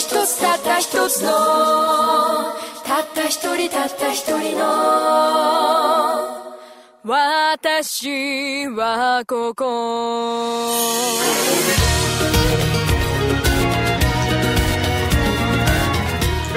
[0.00, 1.28] 一つたった一つの
[2.86, 4.64] たった一人たった一人の
[7.04, 10.90] 私はここ。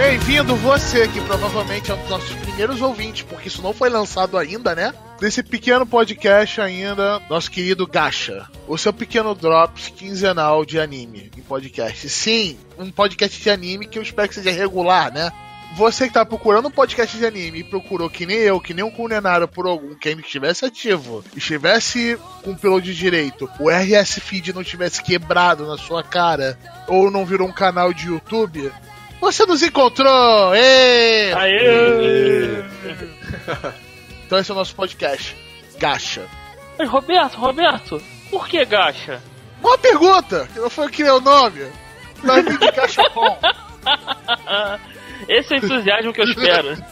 [0.03, 4.37] Bem-vindo você que provavelmente é um dos nossos primeiros ouvintes, porque isso não foi lançado
[4.37, 4.93] ainda, né?
[5.17, 8.45] Desse pequeno podcast ainda, nosso querido Gacha.
[8.67, 12.09] O seu pequeno drops quinzenal de anime em podcast.
[12.09, 15.31] Sim, um podcast de anime que eu espero que seja regular, né?
[15.77, 18.83] Você que tá procurando um podcast de anime e procurou que nem eu, que nem
[18.83, 24.19] um Kunenara por algum que estivesse ativo, estivesse com o piloto de direito, o RS
[24.19, 28.69] Feed não tivesse quebrado na sua cara, ou não virou um canal de YouTube,
[29.23, 30.53] você nos encontrou!
[30.55, 31.33] Ê!
[31.33, 32.63] Aê!
[34.25, 35.35] Então esse é o nosso podcast.
[35.77, 36.25] Gacha.
[36.79, 39.21] Mas Roberto, Roberto, por que gacha?
[39.61, 40.47] Uma pergunta!
[40.51, 41.67] Que não foi que criei o nome.
[42.23, 43.37] Nós vim de Gachapon.
[45.27, 46.69] Esse é o entusiasmo que eu espero.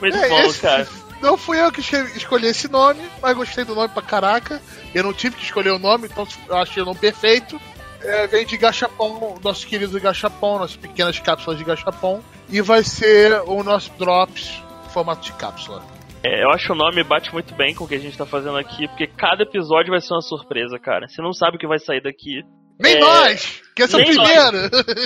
[0.00, 0.88] Muito É, bom, esse- cara.
[1.20, 1.80] Não fui eu que
[2.16, 4.60] escolhi esse nome, mas gostei do nome pra caraca.
[4.94, 7.60] Eu não tive que escolher o nome, então eu achei o nome perfeito.
[8.02, 12.22] É, vem de Gachapon, nosso querido Gachapon, nossas pequenas cápsulas de Gachapon.
[12.48, 15.82] E vai ser o nosso Drops em formato de cápsula.
[16.22, 18.26] É, eu acho que o nome bate muito bem com o que a gente tá
[18.26, 21.08] fazendo aqui, porque cada episódio vai ser uma surpresa, cara.
[21.08, 22.42] Você não sabe o que vai sair daqui.
[22.78, 23.62] Nem É, nós!
[23.74, 24.56] Que esse é o primeiro!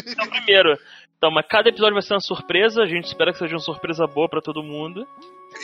[0.07, 0.79] Esse é o primeiro.
[1.17, 4.07] Então, mas cada episódio vai ser uma surpresa, a gente espera que seja uma surpresa
[4.07, 5.07] boa pra todo mundo.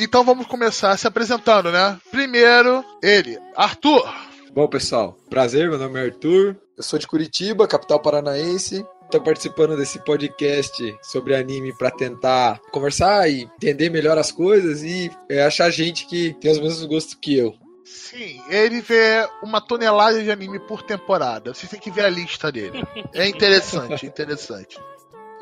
[0.01, 1.99] Então vamos começar se apresentando, né?
[2.11, 4.09] Primeiro, ele, Arthur.
[4.53, 8.87] Bom, pessoal, prazer, meu nome é Arthur, eu sou de Curitiba, capital paranaense.
[9.05, 15.11] Estou participando desse podcast sobre anime para tentar conversar e entender melhor as coisas e
[15.29, 17.55] é, achar gente que tem os mesmos gostos que eu.
[17.85, 21.53] Sim, ele vê uma tonelada de anime por temporada.
[21.53, 22.83] Você tem que ver a lista dele.
[23.13, 24.79] É interessante, interessante.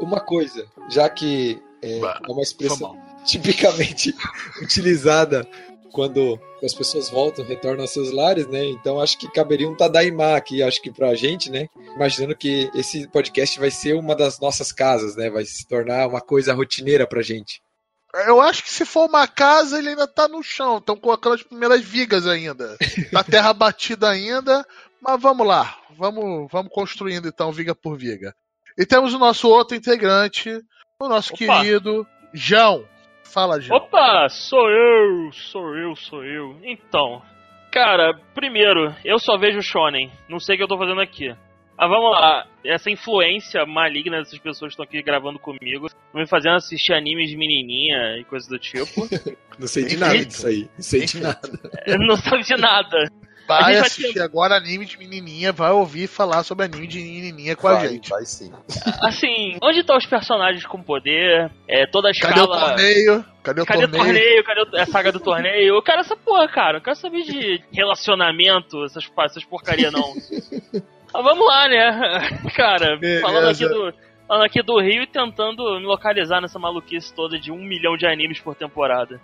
[0.01, 4.13] Uma coisa, já que é, Bah, é uma expressão tipicamente
[4.61, 5.47] utilizada
[5.93, 8.65] quando as pessoas voltam, retornam aos seus lares, né?
[8.67, 11.69] Então acho que caberia um Tadaimá aqui, acho que pra gente, né?
[11.95, 15.31] Imaginando que esse podcast vai ser uma das nossas casas, né?
[15.31, 17.61] Vai se tornar uma coisa rotineira pra gente.
[18.27, 20.79] Eu acho que se for uma casa, ele ainda tá no chão.
[20.79, 22.77] Estão colocando as primeiras vigas ainda.
[23.13, 24.67] Tá terra batida ainda.
[25.01, 25.77] Mas vamos lá.
[25.97, 28.35] Vamos, vamos construindo então, viga por viga.
[28.77, 30.51] E temos o nosso outro integrante,
[31.01, 31.39] o nosso Opa.
[31.39, 32.85] querido João.
[33.33, 33.79] Fala, João.
[33.79, 36.57] Opa, sou eu, sou eu, sou eu.
[36.63, 37.23] Então,
[37.71, 41.35] cara, primeiro, eu só vejo Shonen, não sei o que eu tô fazendo aqui.
[41.77, 46.57] Ah, vamos lá, essa influência maligna dessas pessoas que estão aqui gravando comigo, me fazendo
[46.57, 49.07] assistir animes de menininha e coisas do tipo.
[49.57, 50.69] Não sei de nada disso aí.
[50.77, 51.41] Não sei de nada.
[51.87, 53.09] Eu não sabe de nada.
[53.49, 57.67] A Vai assistir agora anime de menininha, vai ouvir falar sobre anime de menininha com
[57.69, 58.11] a vai, gente.
[58.11, 58.53] vai sim.
[59.03, 61.51] Assim, onde estão os personagens com poder?
[61.67, 62.69] É, toda a Cadê o escala.
[62.69, 63.25] torneio?
[63.43, 64.05] Cadê o Cadê o torneio?
[64.05, 64.45] torneio?
[64.45, 65.75] Cadê o- a saga do torneio?
[65.77, 66.79] Eu quero essa porra, cara.
[66.79, 70.15] Eu quero saber de relacionamento, essas, essas porcaria não.
[70.15, 72.39] Mas vamos lá, né?
[72.55, 73.21] Cara, Beleza.
[73.23, 73.95] falando aqui, do,
[74.27, 78.07] falando aqui do Rio e tentando me localizar nessa maluquice toda de um milhão de
[78.07, 79.21] animes por temporada.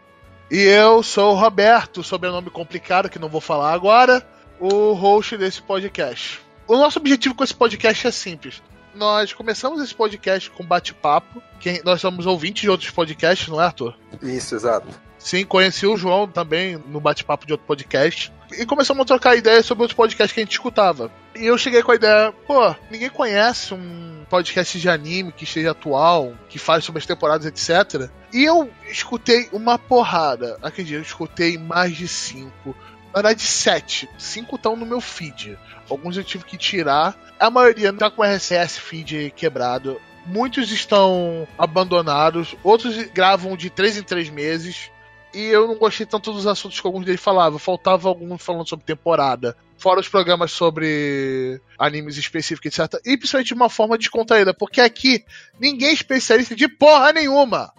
[0.55, 4.25] E eu sou o Roberto, sobrenome complicado que não vou falar agora,
[4.61, 6.41] o host desse podcast.
[6.69, 8.63] O nosso objetivo com esse podcast é simples.
[8.95, 11.43] Nós começamos esse podcast com bate-papo.
[11.85, 13.97] Nós somos ouvintes de outros podcasts, não é, Arthur?
[14.23, 14.87] Isso, exato.
[15.19, 18.33] Sim, conheci o João também no bate-papo de outro podcast.
[18.59, 21.11] E começamos a trocar ideias sobre outros podcasts que a gente escutava.
[21.35, 25.73] E eu cheguei com a ideia, pô, ninguém conhece um podcast de anime que esteja
[25.73, 28.11] atual, que fale sobre as temporadas, etc.
[28.33, 30.59] E eu escutei uma porrada.
[30.63, 32.77] Acredito, eu escutei mais de cinco.
[33.15, 34.09] Na verdade, sete.
[34.19, 35.59] Cinco estão no meu feed.
[35.89, 37.17] Alguns eu tive que tirar.
[37.39, 40.01] A maioria tá com RSS feed quebrado.
[40.27, 42.57] Muitos estão abandonados.
[42.63, 44.91] Outros gravam de três em três meses.
[45.35, 47.59] E eu não gostei tanto dos assuntos que alguns deles falavam.
[47.59, 49.57] Faltava alguns falando sobre temporada.
[49.77, 53.01] Fora os programas sobre animes específicos, etc.
[53.05, 54.55] E principalmente de uma forma descontraída.
[54.55, 55.25] Porque aqui
[55.59, 57.73] ninguém é especialista de porra nenhuma.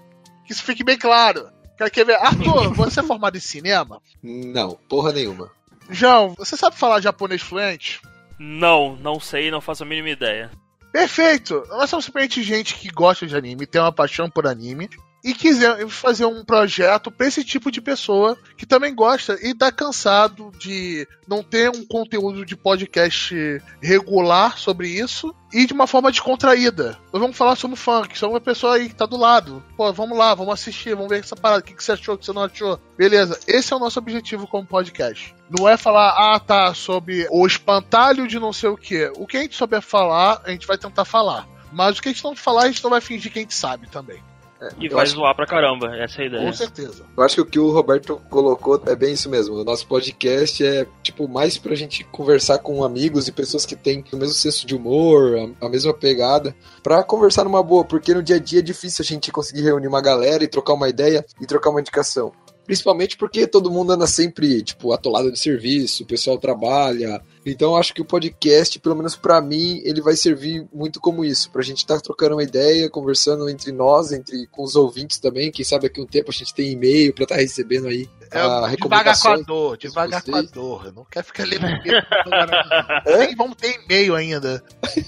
[0.45, 1.49] Que isso fique bem claro.
[1.77, 2.15] Quer quer ver?
[2.15, 4.01] Arthur, você é formado em cinema?
[4.21, 5.51] Não, porra nenhuma.
[5.89, 8.01] João, você sabe falar japonês fluente?
[8.37, 10.51] Não, não sei, não faço a mínima ideia.
[10.91, 11.63] Perfeito!
[11.69, 14.89] Nós somos simplesmente gente que gosta de anime, tem uma paixão por anime.
[15.25, 19.71] E quiser fazer um projeto para esse tipo de pessoa que também gosta e tá
[19.71, 23.33] cansado de não ter um conteúdo de podcast
[23.81, 26.99] regular sobre isso e de uma forma descontraída.
[27.11, 29.63] Nós vamos falar sobre funk, sobre uma pessoa aí que tá do lado.
[29.75, 32.17] Pô, vamos lá, vamos assistir, vamos ver essa parada, o que, que você achou, o
[32.19, 32.79] que você não achou.
[32.95, 35.33] Beleza, esse é o nosso objetivo como podcast.
[35.49, 39.11] Não é falar, ah, tá, sobre o espantalho de não sei o que.
[39.17, 41.47] O que a gente souber falar, a gente vai tentar falar.
[41.73, 43.55] Mas o que a gente não falar, a gente não vai fingir que a gente
[43.55, 44.21] sabe também.
[44.61, 45.15] É, e vai acho...
[45.15, 46.45] zoar pra caramba, essa é a ideia.
[46.45, 47.05] Com certeza.
[47.15, 49.55] Eu acho que o que o Roberto colocou é bem isso mesmo.
[49.55, 54.03] O nosso podcast é, tipo, mais pra gente conversar com amigos e pessoas que têm
[54.11, 58.23] o mesmo senso de humor, a, a mesma pegada, pra conversar numa boa, porque no
[58.23, 61.25] dia a dia é difícil a gente conseguir reunir uma galera e trocar uma ideia
[61.39, 62.31] e trocar uma indicação.
[62.65, 67.21] Principalmente porque todo mundo anda sempre, tipo, atolado de serviço, o pessoal trabalha.
[67.45, 71.51] Então acho que o podcast, pelo menos para mim, ele vai servir muito como isso,
[71.51, 75.51] pra gente estar tá trocando uma ideia, conversando entre nós, entre com os ouvintes também,
[75.51, 78.39] quem sabe aqui um tempo a gente tem e-mail para estar tá recebendo aí é,
[78.39, 80.93] a devagar com a dor, devagar com a dor.
[80.93, 81.67] Não quer ficar lendo.
[83.17, 84.63] Nem vamos ter e-mail ainda.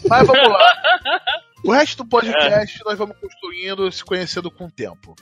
[0.07, 0.67] Mas vamos lá.
[1.63, 5.15] O resto do podcast nós vamos construindo, se conhecendo com o tempo.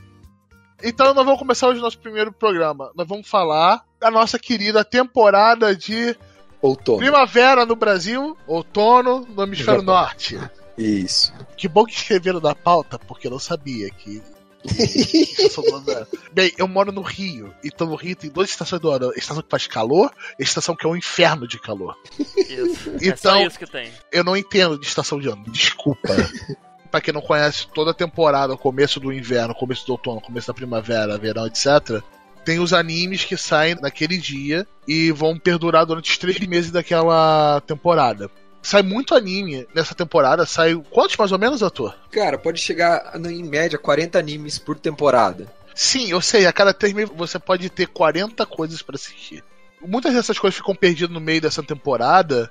[0.83, 2.91] Então nós vamos começar hoje o nosso primeiro programa.
[2.95, 6.15] Nós vamos falar da nossa querida temporada de
[6.61, 6.99] outono.
[6.99, 10.39] Primavera no Brasil, outono no hemisfério norte.
[10.77, 11.33] Isso.
[11.55, 14.21] Que bom que escreveram na pauta, porque eu não sabia que.
[16.33, 19.49] Bem, eu moro no Rio, então no Rio tem duas estações do ano: estação que
[19.49, 21.95] faz calor e estação que é um inferno de calor.
[22.35, 22.91] Isso.
[22.99, 23.91] Então, é isso que tem.
[24.11, 26.09] Eu não entendo de estação de ano, desculpa.
[26.95, 30.47] para quem não conhece toda a temporada, o começo do inverno, começo do outono, começo
[30.47, 32.01] da primavera, verão, etc.
[32.45, 37.61] Tem os animes que saem naquele dia e vão perdurar durante os três meses daquela
[37.67, 38.31] temporada.
[38.61, 40.45] Sai muito anime nessa temporada.
[40.45, 41.93] Sai quantos mais ou menos, ator?
[42.09, 45.51] Cara, pode chegar em média 40 animes por temporada.
[45.73, 46.45] Sim, eu sei.
[46.45, 49.43] A cada três meses você pode ter 40 coisas para assistir.
[49.85, 52.49] Muitas dessas coisas ficam perdidas no meio dessa temporada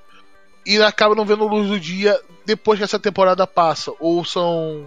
[0.66, 4.86] e acaba não vendo luz do dia depois que essa temporada passa, ou são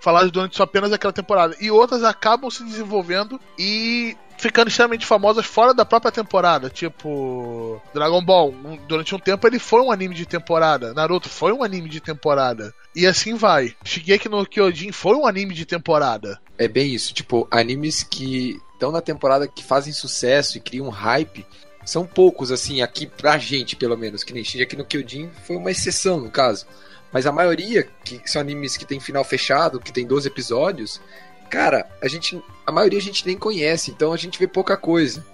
[0.00, 1.56] faladas durante só apenas aquela temporada.
[1.60, 6.70] E outras acabam se desenvolvendo e ficando extremamente famosas fora da própria temporada.
[6.70, 8.54] Tipo, Dragon Ball,
[8.86, 10.94] durante um tempo ele foi um anime de temporada.
[10.94, 12.72] Naruto foi um anime de temporada.
[12.94, 13.74] E assim vai.
[13.84, 16.40] Shigeki no Kyojin foi um anime de temporada.
[16.56, 17.12] É bem isso.
[17.12, 21.44] Tipo, animes que estão na temporada que fazem sucesso e criam hype
[21.88, 24.22] são poucos, assim, aqui pra gente, pelo menos.
[24.22, 26.66] Que nem aqui no Kyojin foi uma exceção, no caso.
[27.10, 31.00] Mas a maioria, que são animes que tem final fechado, que tem 12 episódios,
[31.48, 32.42] cara, a gente.
[32.66, 35.24] A maioria a gente nem conhece, então a gente vê pouca coisa.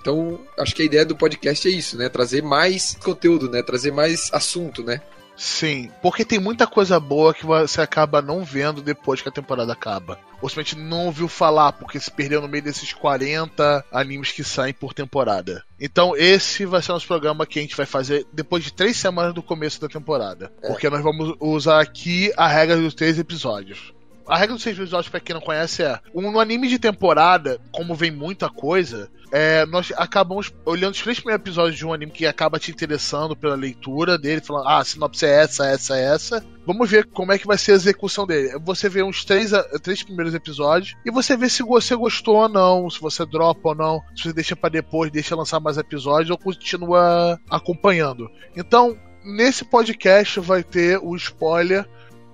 [0.00, 2.08] Então, acho que a ideia do podcast é isso, né?
[2.08, 3.60] Trazer mais conteúdo, né?
[3.62, 5.00] Trazer mais assunto, né?
[5.36, 9.72] Sim, porque tem muita coisa boa que você acaba não vendo depois que a temporada
[9.72, 10.18] acaba.
[10.40, 14.74] Ou simplesmente não ouviu falar, porque se perdeu no meio desses 40 animes que saem
[14.74, 15.64] por temporada.
[15.80, 18.96] Então, esse vai ser o nosso programa que a gente vai fazer depois de três
[18.96, 20.52] semanas do começo da temporada.
[20.62, 20.68] É.
[20.68, 23.93] Porque nós vamos usar aqui a regra dos três episódios.
[24.26, 27.94] A regra dos seis episódios, pra quem não conhece, é: no anime de temporada, como
[27.94, 32.24] vem muita coisa, é, nós acabamos olhando os três primeiros episódios de um anime que
[32.24, 36.46] acaba te interessando pela leitura dele, falando, ah, a sinopse é essa, essa, essa.
[36.64, 38.56] Vamos ver como é que vai ser a execução dele.
[38.64, 39.50] Você vê uns três,
[39.82, 43.74] três primeiros episódios e você vê se você gostou ou não, se você dropa ou
[43.74, 48.30] não, se você deixa para depois, deixa lançar mais episódios ou continua acompanhando.
[48.56, 51.84] Então, nesse podcast vai ter o spoiler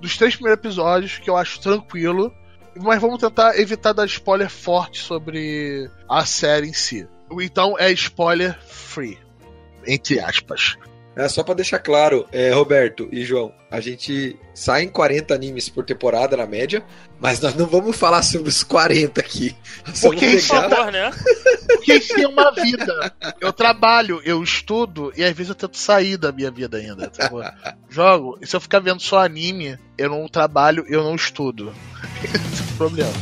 [0.01, 2.35] dos três primeiros episódios, que eu acho tranquilo.
[2.77, 7.07] Mas vamos tentar evitar dar spoiler forte sobre a série em si.
[7.41, 9.19] Então é spoiler free.
[9.87, 10.77] Entre aspas.
[11.21, 15.69] É, só para deixar claro, é, Roberto e João, a gente sai em 40 animes
[15.69, 16.83] por temporada na média,
[17.21, 19.55] mas nós não vamos falar sobre os 40 aqui.
[20.01, 20.91] Porque isso, pegar...
[20.91, 21.11] né?
[21.67, 23.13] Porque isso é uma vida.
[23.39, 27.09] Eu trabalho, eu estudo e às vezes eu tento sair da minha vida ainda.
[27.09, 27.43] Tipo,
[27.91, 31.71] jogo, e se eu ficar vendo só anime, eu não trabalho, eu não estudo.
[32.25, 33.13] Esse é o problema.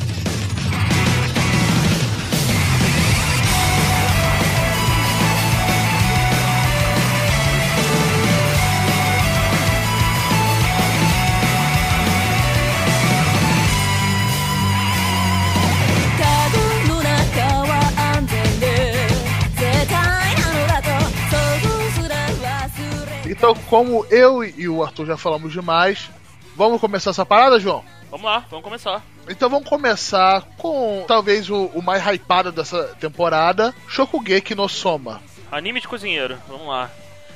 [23.39, 26.11] Então, como eu e o Arthur já falamos demais,
[26.57, 27.85] vamos começar essa parada, João?
[28.11, 29.01] Vamos lá, vamos começar.
[29.29, 35.23] Então vamos começar com talvez o, o mais hypado dessa temporada, Shokugeki no Soma.
[35.53, 36.91] Anime de cozinheiro, vamos lá.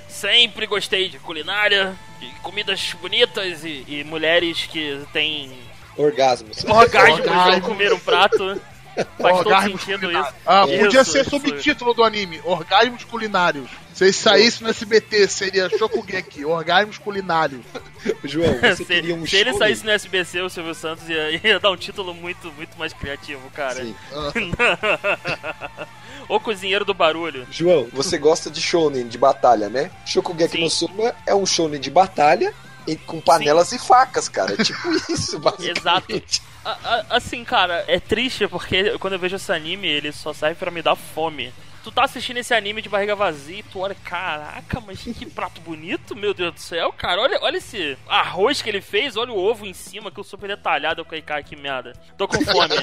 [0.08, 5.56] Sempre gostei de culinária, de comidas bonitas e, e mulheres que têm
[5.96, 6.64] Orgasmos.
[6.64, 7.54] Orgasmos Orgasmos.
[7.54, 8.60] ao comer um prato.
[8.94, 10.34] Faz todo Orgasmos sentido culinários.
[10.34, 10.42] isso.
[10.46, 11.30] Ah, Isso, podia ser isso.
[11.30, 13.70] subtítulo do anime: Orgasmos Culinários.
[13.94, 17.64] Se ele saísse no SBT, seria Shokugeki, Orgasmos Culinários.
[18.24, 21.60] João, você se, queria um se ele saísse no SBC, o Silvio Santos ia, ia
[21.60, 23.76] dar um título muito, muito mais criativo, cara.
[23.82, 23.94] Sim.
[26.28, 27.46] o Cozinheiro do Barulho.
[27.50, 29.90] João, Você gosta de shonen de batalha, né?
[30.06, 30.64] Shokugeki Sim.
[30.64, 32.52] no Soma é um shonen de batalha
[32.86, 34.54] e com panelas e facas, cara.
[34.54, 36.42] É tipo isso, basicamente.
[36.64, 40.56] A- a- assim, cara, é triste porque quando eu vejo esse anime, ele só serve
[40.56, 41.52] pra me dar fome.
[41.82, 45.60] Tu tá assistindo esse anime de barriga vazia e tu olha, caraca, mas que prato
[45.60, 47.20] bonito, meu Deus do céu, cara.
[47.20, 50.46] Olha, olha esse arroz que ele fez, olha o ovo em cima, que eu super
[50.46, 51.00] detalhado.
[51.00, 51.92] Eu falei, cara, que merda.
[52.16, 52.76] Tô com fome.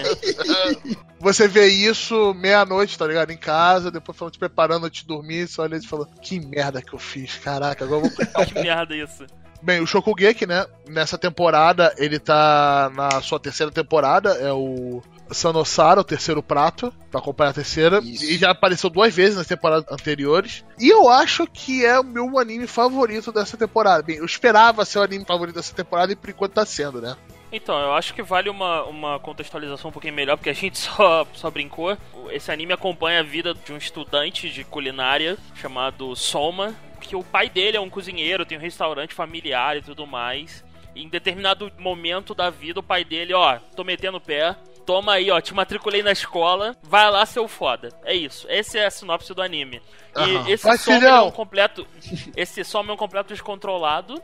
[1.22, 3.32] Você vê isso meia-noite, tá ligado?
[3.32, 6.82] Em casa, depois falando, te preparando antes de dormir, você olha e fala: Que merda
[6.82, 9.26] que eu fiz, caraca, agora eu vou que merda isso.
[9.62, 10.66] Bem, o Shokugeki, né?
[10.88, 15.02] Nessa temporada, ele tá na sua terceira temporada, é o
[15.32, 18.00] Sanosara, o terceiro prato, pra acompanhar a terceira.
[18.00, 18.24] Isso.
[18.24, 20.64] E já apareceu duas vezes nas temporadas anteriores.
[20.80, 24.04] E eu acho que é o meu anime favorito dessa temporada.
[24.04, 27.16] Bem, eu esperava ser o anime favorito dessa temporada e por enquanto tá sendo, né?
[27.52, 31.26] Então, eu acho que vale uma, uma contextualização um pouquinho melhor, porque a gente só,
[31.34, 31.98] só brincou.
[32.30, 37.50] Esse anime acompanha a vida de um estudante de culinária chamado Soma, que o pai
[37.50, 40.64] dele é um cozinheiro, tem um restaurante familiar e tudo mais.
[40.96, 45.14] E em determinado momento da vida, o pai dele, ó, tô metendo o pé, toma
[45.14, 47.90] aí, ó, te matriculei na escola, vai lá, seu foda.
[48.04, 48.48] É isso.
[48.50, 49.82] Essa é a sinopse do anime.
[50.18, 51.88] E esse Soma ele é um completo.
[52.36, 54.22] Esse Soma é um completo descontrolado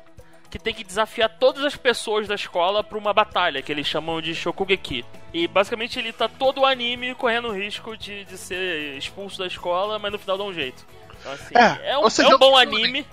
[0.49, 4.21] que tem que desafiar todas as pessoas da escola pra uma batalha, que eles chamam
[4.21, 5.05] de Shokugeki.
[5.33, 9.47] E basicamente ele tá todo o anime correndo o risco de, de ser expulso da
[9.47, 10.85] escola, mas no final dá um jeito.
[11.25, 12.83] Então, assim, É, é, um, seja, é um é bom shonen.
[12.83, 13.07] anime.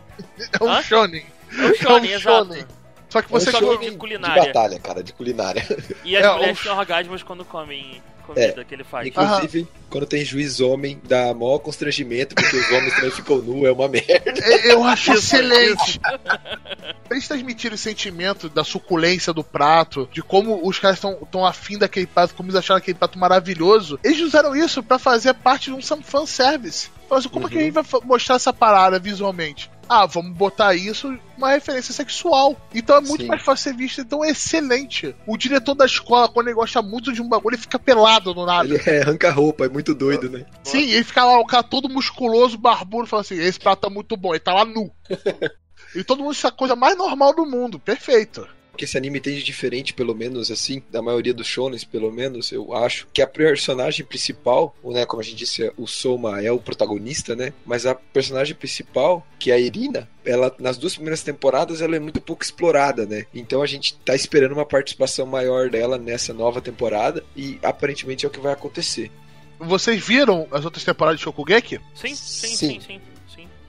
[0.61, 0.83] É um Hã?
[0.83, 1.27] shonen.
[1.51, 2.69] É um shonen, É um exato.
[3.13, 3.77] Só que É um você chegou.
[3.77, 4.45] de culinária.
[4.47, 5.63] batalha, cara, de culinária.
[6.03, 9.07] E as É, mulheres um- têm orgasmos quando comem comida que ele faz.
[9.09, 13.73] Inclusive, quando tem juiz homem, dá maior constrangimento, porque os homens também ficam nu, é
[13.73, 14.33] uma merda.
[14.43, 16.01] É, Eu acho excelente.
[16.01, 21.45] Pra eles transmitirem o sentimento da suculência do prato, de como os caras estão tão
[21.45, 25.65] afim daquele prato, como eles acharam aquele prato maravilhoso, eles usaram isso pra fazer parte
[25.65, 26.89] de um fanservice.
[27.09, 29.71] Falaram assim, como é que a gente vai fa- mostrar essa parada visualmente?
[29.95, 32.57] Ah, vamos botar isso uma referência sexual.
[32.75, 33.27] Então é muito Sim.
[33.27, 34.01] mais fácil ser visto.
[34.01, 35.15] Então é excelente.
[35.27, 38.47] O diretor da escola, quando ele gosta muito de um bagulho, ele fica pelado no
[38.47, 38.67] nada.
[38.67, 40.47] Ele é, arranca roupa, é muito doido, né?
[40.65, 44.17] Sim, ele fica lá, o cara todo musculoso, barbudo, fala assim: esse prato tá muito
[44.17, 44.91] bom, ele tá lá nu.
[45.95, 48.49] e todo mundo acha a coisa mais normal do mundo, perfeito.
[48.77, 52.53] Que esse anime tem de diferente, pelo menos assim, da maioria dos shonens, pelo menos,
[52.53, 56.51] eu acho, que a personagem principal, o, né, como a gente disse, o Soma é
[56.51, 57.53] o protagonista, né?
[57.67, 62.01] Mas a personagem principal, que é a Irina, ela nas duas primeiras temporadas ela é
[62.01, 63.27] muito pouco explorada, né?
[63.35, 68.29] Então a gente tá esperando uma participação maior dela nessa nova temporada e aparentemente é
[68.29, 69.11] o que vai acontecer.
[69.59, 71.79] Vocês viram as outras temporadas de Shokugeki?
[71.95, 72.57] Sim, sim, Sim.
[72.57, 73.01] sim, sim.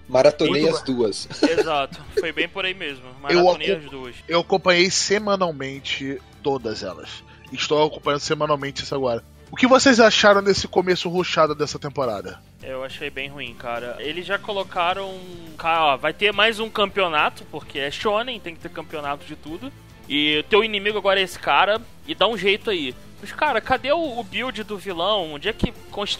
[0.07, 1.27] Maratonei as duas.
[1.41, 1.99] Exato.
[2.19, 3.05] Foi bem por aí mesmo.
[3.21, 4.15] Maratonei Eu- as duas.
[4.27, 7.23] Eu acompanhei semanalmente todas elas.
[7.51, 9.23] Estou acompanhando semanalmente isso agora.
[9.51, 12.39] O que vocês acharam desse começo ruchado dessa temporada?
[12.63, 13.97] Eu achei bem ruim, cara.
[13.99, 15.15] Eles já colocaram.
[15.57, 19.35] Cara, ó, vai ter mais um campeonato, porque é Shonen, tem que ter campeonato de
[19.35, 19.71] tudo.
[20.09, 22.95] E teu inimigo agora é esse cara, e dá um jeito aí.
[23.23, 25.33] Mas, cara, cadê o, o build do vilão?
[25.35, 25.73] Onde é que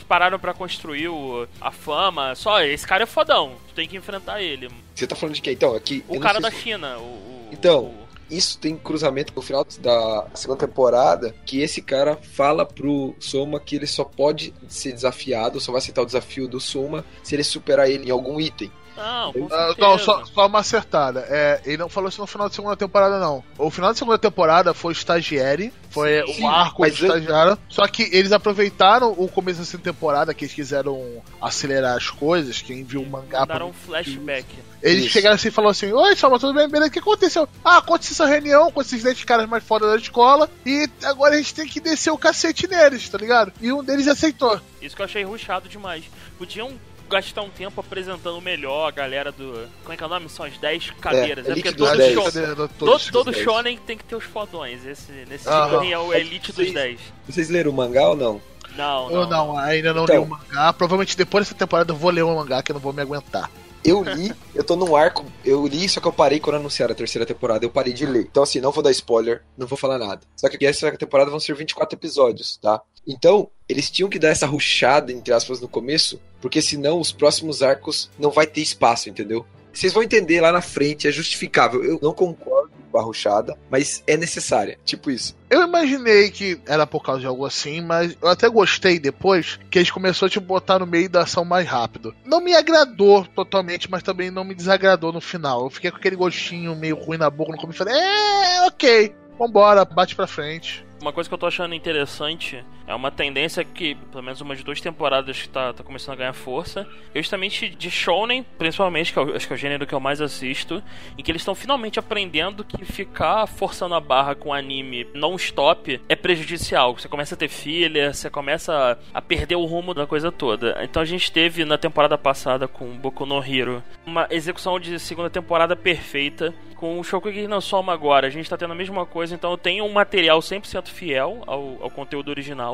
[0.07, 2.33] pararam pra construir o- a fama?
[2.33, 4.69] Só, esse cara é fodão, tu tem que enfrentar ele.
[4.95, 5.51] Você tá falando de quem?
[5.51, 6.01] Então, aqui.
[6.07, 7.01] O cara da se- China, o.
[7.01, 12.65] o- Então, o- Isso tem cruzamento no final da segunda temporada, que esse cara fala
[12.65, 17.03] pro Soma que ele só pode ser desafiado, só vai aceitar o desafio do Soma
[17.21, 18.71] se ele superar ele em algum item.
[18.95, 21.25] Não, com Ah, não, só, só uma acertada.
[21.29, 23.43] É, ele não falou isso no final da segunda temporada, não.
[23.57, 27.57] O final da segunda temporada foi Stagiário, foi o arco mas do estagiário.
[27.69, 32.61] Só que eles aproveitaram o começo da segunda temporada, que eles quiseram acelerar as coisas,
[32.61, 33.45] quem viu o mangá.
[33.45, 34.45] pra- Mandaram um flashback.
[34.81, 35.13] Eles Isso.
[35.13, 36.67] chegaram assim e falaram assim: Oi, Salma, tudo bem?
[36.67, 36.89] Beleza?
[36.89, 37.47] O que aconteceu?
[37.63, 41.37] Ah, aconteceu essa reunião com esses 10 caras mais foda da escola e agora a
[41.37, 43.53] gente tem que descer o cacete neles, tá ligado?
[43.61, 44.59] E um deles aceitou.
[44.81, 46.03] Isso que eu achei ruchado demais.
[46.37, 46.73] Podiam
[47.13, 49.67] gastar um tempo apresentando melhor a galera do.
[49.81, 50.27] Como é que é o nome?
[50.29, 51.47] São as 10 cadeiras.
[51.47, 52.13] É, porque todo, 10.
[52.13, 52.55] show, Cadê?
[52.77, 53.43] todo, todo dez.
[53.43, 54.85] shonen tem que ter os fodões.
[54.85, 55.69] Esse, nesse Aham.
[55.71, 56.99] shonen é o Elite dos Vocês- 10.
[57.27, 58.41] Vocês leram o mangá ou não?
[58.75, 59.47] Não, Eu não.
[59.47, 60.15] não, ainda não Então.
[60.15, 60.73] li o mangá.
[60.73, 63.49] Provavelmente depois dessa temporada eu vou ler o mangá que eu não vou me aguentar.
[63.85, 66.95] Eu li, eu tô num arco, eu li, só que eu parei quando anunciaram a
[66.95, 68.21] terceira temporada, eu parei de ler.
[68.21, 70.21] Então, assim, não vou dar spoiler, não vou falar nada.
[70.37, 72.81] Só que essa temporada vão ser 24 episódios, tá?
[73.07, 77.61] Então, eles tinham que dar essa ruchada, entre aspas, no começo, porque senão os próximos
[77.61, 79.45] arcos não vai ter espaço, entendeu?
[79.73, 81.83] Vocês vão entender lá na frente, é justificável.
[81.83, 84.77] Eu não concordo barruchada, mas é necessária.
[84.85, 85.35] Tipo isso.
[85.49, 89.79] Eu imaginei que era por causa de algo assim, mas eu até gostei depois que
[89.79, 92.15] eles começaram a te botar no meio da ação mais rápido.
[92.23, 95.63] Não me agradou totalmente, mas também não me desagradou no final.
[95.63, 99.15] Eu fiquei com aquele gostinho meio ruim na boca no começo e falei, é, ok,
[99.39, 100.85] vambora, bate pra frente.
[101.01, 104.81] Uma coisa que eu tô achando interessante é uma tendência que, pelo menos umas duas
[104.81, 109.47] temporadas que tá, tá começando a ganhar força, justamente de Shonen, principalmente, que eu, acho
[109.47, 110.83] que é o gênero que eu mais assisto,
[111.17, 116.15] em que eles estão finalmente aprendendo que ficar forçando a barra com anime non-stop é
[116.15, 116.97] prejudicial.
[116.97, 120.77] Você começa a ter filha, você começa a perder o rumo da coisa toda.
[120.83, 125.29] Então a gente teve na temporada passada com Boku no Hero uma execução de segunda
[125.29, 126.53] temporada perfeita.
[126.75, 129.57] Com o Shokugeki no Soma agora, a gente tá tendo a mesma coisa, então eu
[129.57, 132.72] tenho um material 100% fiel ao, ao conteúdo original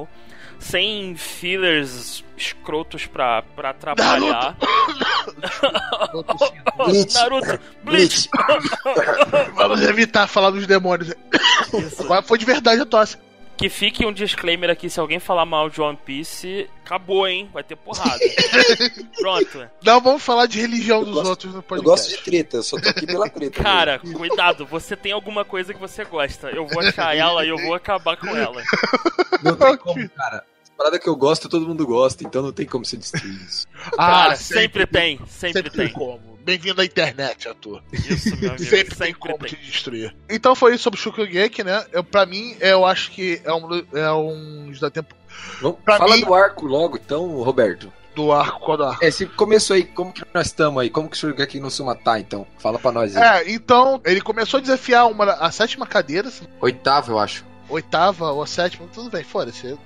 [0.59, 4.55] sem fillers escrotos pra, pra atrapalhar.
[6.77, 7.13] Bleach.
[7.13, 8.29] Naruto, Bleach!
[9.55, 11.13] Vamos evitar falar dos demônios.
[11.99, 13.17] Agora foi de verdade a tosse.
[13.59, 17.49] Que fique um disclaimer aqui: se alguém falar mal de One Piece, acabou, hein?
[17.53, 18.17] Vai ter porrada.
[19.19, 19.69] Pronto.
[19.83, 21.89] Não vamos falar de religião dos gosto- outros no Eu podcast.
[22.07, 23.61] gosto de treta, eu só tô aqui pela treta.
[23.61, 26.49] Cara, cuidado, você tem alguma coisa que você gosta.
[26.51, 28.63] Eu vou achar ela e eu vou acabar com ela.
[29.43, 30.43] Não tem como, cara.
[30.79, 33.67] As paradas que eu gosto, todo mundo gosta, então não tem como você destruir isso.
[33.97, 35.85] Cara, sempre, tem, sempre, Sempre tem.
[35.87, 36.39] tem como.
[36.41, 37.83] Bem-vindo à internet, Arthur.
[37.91, 39.49] Isso, meu amigo, Sempre, sempre, tem como tem.
[39.49, 40.15] te destruir.
[40.29, 41.85] Então foi isso sobre o Shokugeki, né?
[41.91, 45.13] Eu, pra mim, eu acho que é um, é um da tempo
[45.61, 47.91] Vamos, Pra fala mim- do arco logo, então, Roberto.
[48.15, 49.03] do arco quando arco.
[49.03, 50.89] É, se começou aí, como que nós estamos aí?
[50.89, 52.47] Como que o Shurigeki no Suma tá, então?
[52.57, 53.21] Fala pra nós aí.
[53.21, 57.45] É, então, ele começou a desafiar uma, a sétima cadeira, se- Oitavo, eu acho.
[57.67, 59.77] oitava ou a sétima, tudo bem, foda-se.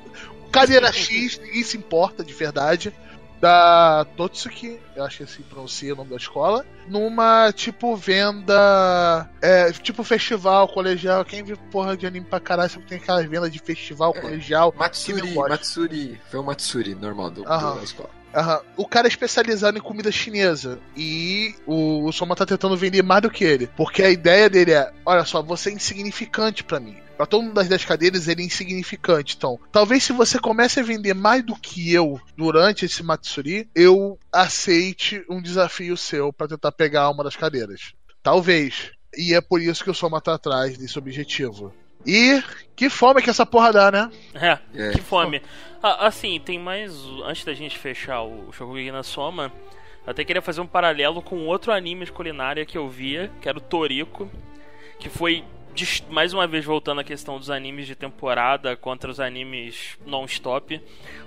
[0.53, 2.93] Cadeira X, ninguém se importa de verdade.
[3.41, 6.65] Da Totsuki, eu acho que assim pronuncia o nome da escola.
[6.88, 9.29] Numa, tipo, venda.
[9.41, 11.25] É, tipo, festival colegial.
[11.25, 14.22] Quem viu porra de anime pra caralho, sempre tem aquelas vendas de festival É.
[14.22, 14.74] colegial.
[14.77, 15.33] Matsuri.
[15.33, 16.22] Matsuri.
[16.31, 17.75] Foi o Matsuri, normal, do, Aham.
[17.75, 18.10] da escola.
[18.33, 18.62] Aham.
[18.77, 20.79] O cara é especializado em comida chinesa.
[20.95, 23.67] E o, o Soma tá tentando vender mais do que ele.
[23.75, 26.95] Porque a ideia dele é: olha só, você é insignificante pra mim.
[27.24, 29.36] Pra todo mundo das 10 cadeiras, ele é insignificante.
[29.38, 34.20] Então, talvez se você comece a vender mais do que eu durante esse Matsuri, eu
[34.30, 37.94] aceite um desafio seu pra tentar pegar uma das cadeiras.
[38.22, 38.92] Talvez.
[39.18, 41.74] E é por isso que o Soma tá atrás desse objetivo.
[42.06, 42.44] E
[42.75, 44.12] que fome que essa porra dá, né?
[44.33, 44.92] É, É.
[44.92, 45.42] que fome.
[45.81, 46.94] Ah, assim, tem mais.
[47.24, 49.50] Antes da gente fechar o Shokugeki na Soma,
[50.05, 53.48] eu até queria fazer um paralelo com outro anime de culinária que eu via, que
[53.48, 54.29] era o Toriko,
[55.00, 55.46] que foi.
[56.09, 60.81] Mais uma vez voltando à questão dos animes de temporada contra os animes non-stop.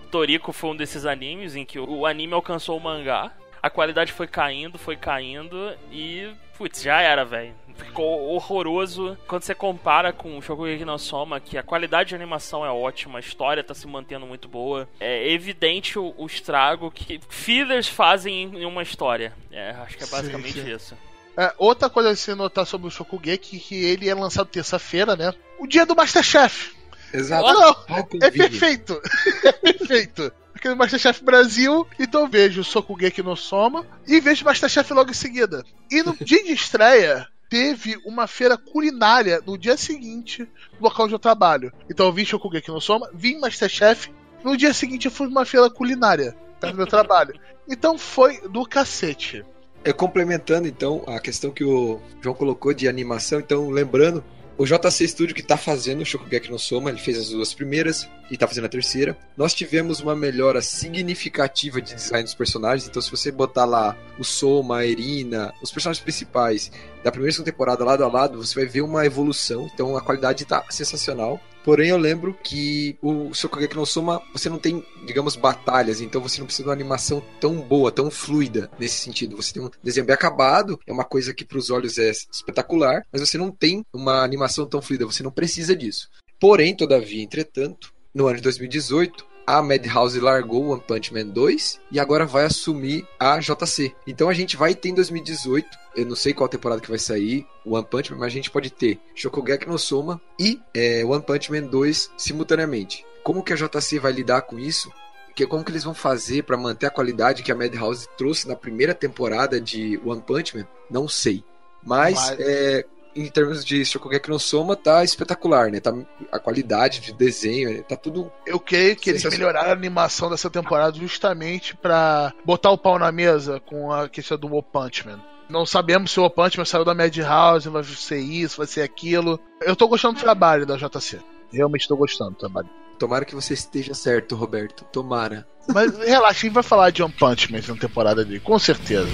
[0.04, 3.32] O Toriko foi um desses animes em que o anime alcançou o mangá,
[3.66, 6.30] a qualidade foi caindo, foi caindo e.
[6.56, 7.52] Putz, já era, velho.
[7.74, 12.64] Ficou horroroso quando você compara com o Shokugeki no Soma, que a qualidade de animação
[12.64, 14.88] é ótima, a história tá se mantendo muito boa.
[15.00, 19.34] É evidente o, o estrago que fillers fazem em uma história.
[19.50, 20.72] É, acho que é Sim, basicamente sim.
[20.72, 20.96] isso.
[21.36, 25.14] É, outra coisa a se notar sobre o Shokugeki é que ele é lançado terça-feira,
[25.14, 25.34] né?
[25.58, 26.74] O dia do Masterchef.
[27.12, 27.46] Exato.
[27.46, 29.00] Ah, não, é perfeito.
[29.44, 30.32] é perfeito.
[30.54, 35.14] Aquele Masterchef Brasil, então eu vejo o Sokugeki no Soma e vejo Masterchef logo em
[35.14, 35.62] seguida.
[35.90, 41.14] E no dia de estreia, teve uma feira culinária no dia seguinte no local onde
[41.14, 41.72] eu trabalho.
[41.90, 44.10] Então eu vi Shokugeki no Soma, vi Masterchef,
[44.42, 47.38] no dia seguinte eu fui numa feira culinária perto do meu trabalho.
[47.68, 49.44] Então foi do cacete.
[49.86, 54.24] É, complementando então a questão que o João colocou de animação, então lembrando,
[54.58, 58.08] o JC Studio que tá fazendo o Shokugeki no Soma, ele fez as duas primeiras
[58.28, 59.16] e tá fazendo a terceira.
[59.36, 64.24] Nós tivemos uma melhora significativa de design dos personagens, então se você botar lá o
[64.24, 66.72] Soma, a Erina, os personagens principais
[67.04, 70.00] da primeira e segunda temporada lado a lado, você vai ver uma evolução, então a
[70.00, 71.40] qualidade tá sensacional.
[71.66, 76.38] Porém, eu lembro que o Shokugeki no Soma, você não tem, digamos, batalhas, então você
[76.38, 79.34] não precisa de uma animação tão boa, tão fluida nesse sentido.
[79.34, 83.04] Você tem um desenho bem acabado, é uma coisa que para os olhos é espetacular,
[83.10, 86.08] mas você não tem uma animação tão fluida, você não precisa disso.
[86.38, 91.80] Porém, todavia, entretanto, no ano de 2018, a Madhouse largou o One Punch Man 2
[91.92, 93.94] e agora vai assumir a JC.
[94.06, 97.46] Então a gente vai ter em 2018, eu não sei qual temporada que vai sair,
[97.64, 101.22] o One Punch Man, mas a gente pode ter Shokugeki no Soma e é, One
[101.22, 103.04] Punch Man 2 simultaneamente.
[103.22, 104.90] Como que a JC vai lidar com isso?
[105.34, 108.56] Que, como que eles vão fazer para manter a qualidade que a Madhouse trouxe na
[108.56, 110.66] primeira temporada de One Punch Man?
[110.90, 111.44] Não sei.
[111.82, 115.80] Mas, Mas- é, em termos de Shokugeki no Soma, tá espetacular, né?
[115.80, 115.94] Tá,
[116.30, 120.96] a qualidade de desenho, tá tudo Eu creio que eles melhoraram a animação dessa temporada
[120.96, 125.20] justamente pra botar o pau na mesa com a questão do One Punch Man.
[125.48, 129.38] Não sabemos se o Punch saiu da Madhouse, vai ser isso, vai ser aquilo.
[129.60, 131.20] Eu tô gostando do trabalho da JC.
[131.52, 132.68] Realmente tô gostando do trabalho.
[132.98, 134.84] Tomara que você esteja certo, Roberto.
[134.84, 135.46] Tomara.
[135.68, 139.08] Mas relaxa, a gente vai falar de One Punch Man na temporada dele, com certeza.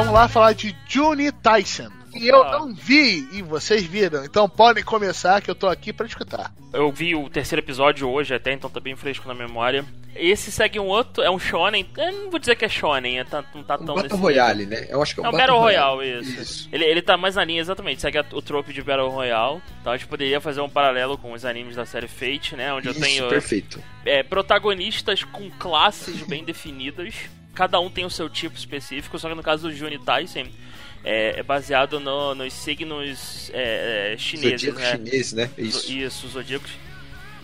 [0.00, 1.90] Vamos lá falar de Juni Tyson.
[2.14, 6.06] E eu não vi, e vocês viram, então podem começar que eu tô aqui pra
[6.06, 6.50] escutar.
[6.72, 9.84] Eu vi o terceiro episódio hoje até, então tá bem fresco na memória.
[10.16, 11.86] Esse segue um outro, é um shonen.
[11.98, 14.16] Eu não vou dizer que é shonen, é tá, não tá Um tão Battle nesse
[14.16, 14.86] Royale, né?
[14.88, 16.68] Eu acho que é um, É um Battle Royale, isso.
[16.72, 19.60] Ele, ele tá mais na linha, exatamente, segue o trope de Battle Royale.
[19.82, 22.72] Então a gente poderia fazer um paralelo com os animes da série Fate, né?
[22.72, 23.82] Onde eu Isso, tenho perfeito.
[24.06, 27.14] é, protagonistas com classes bem definidas.
[27.54, 30.46] Cada um tem o seu tipo específico, só que no caso do Juni Tyson
[31.04, 34.90] é, é baseado no- nos signos é, é, chineses, Zodíaco né?
[34.92, 35.50] chinês, né?
[35.58, 35.92] Isso.
[35.92, 36.70] Isso, os zodíacos.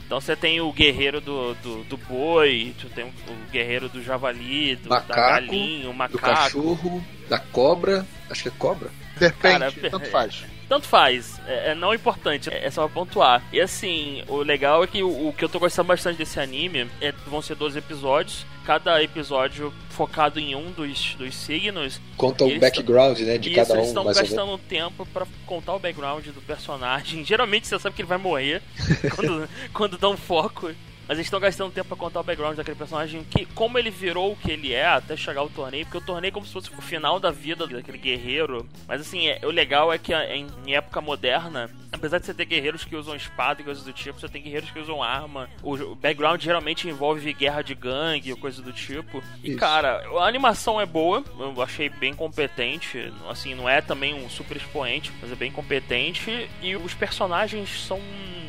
[0.07, 3.13] Então você tem o guerreiro do, do, do boi, tu tem o,
[3.51, 6.19] guerreiro do javali, do, Macaco, da galinha, o Do macaco.
[6.21, 8.07] cachorro, da cobra.
[8.31, 8.89] Acho que é cobra.
[9.19, 10.45] Depende, Cara, tanto é- faz.
[10.69, 13.43] Tanto faz, é, é não importante, é, é só pra pontuar.
[13.53, 16.89] E assim, o legal é que o, o que eu tô gostando bastante desse anime
[17.01, 22.01] é, vão ser 12 episódios, cada episódio focado em um dos, dos signos.
[22.17, 23.39] Conta o Eles background, né?
[23.39, 24.21] De isso, cada eles um, estão ou menos.
[24.21, 27.23] gastando tempo pra contar o background do personagem.
[27.25, 28.61] Geralmente você sabe que ele vai morrer
[29.15, 30.71] quando, quando dão foco.
[31.09, 34.33] Mas eles estão gastando tempo pra contar o background daquele personagem, que como ele virou
[34.33, 36.69] o que ele é até chegar ao torneio, porque o torneio é como se fosse
[36.71, 38.69] o final da vida daquele guerreiro.
[38.89, 42.35] Mas assim, é- o legal é que a- em, em época moderna, apesar de você
[42.35, 45.49] ter guerreiros que usam espada e coisas do tipo, você tem guerreiros que usam arma.
[45.63, 49.23] O, o background geralmente envolve guerra de gangue ou coisa do tipo.
[49.45, 49.59] E Isso.
[49.59, 53.13] cara, a animação é boa, eu achei bem competente.
[53.29, 56.51] Assim, não é também um super expoente, mas é bem competente.
[56.61, 58.01] E os personagens são.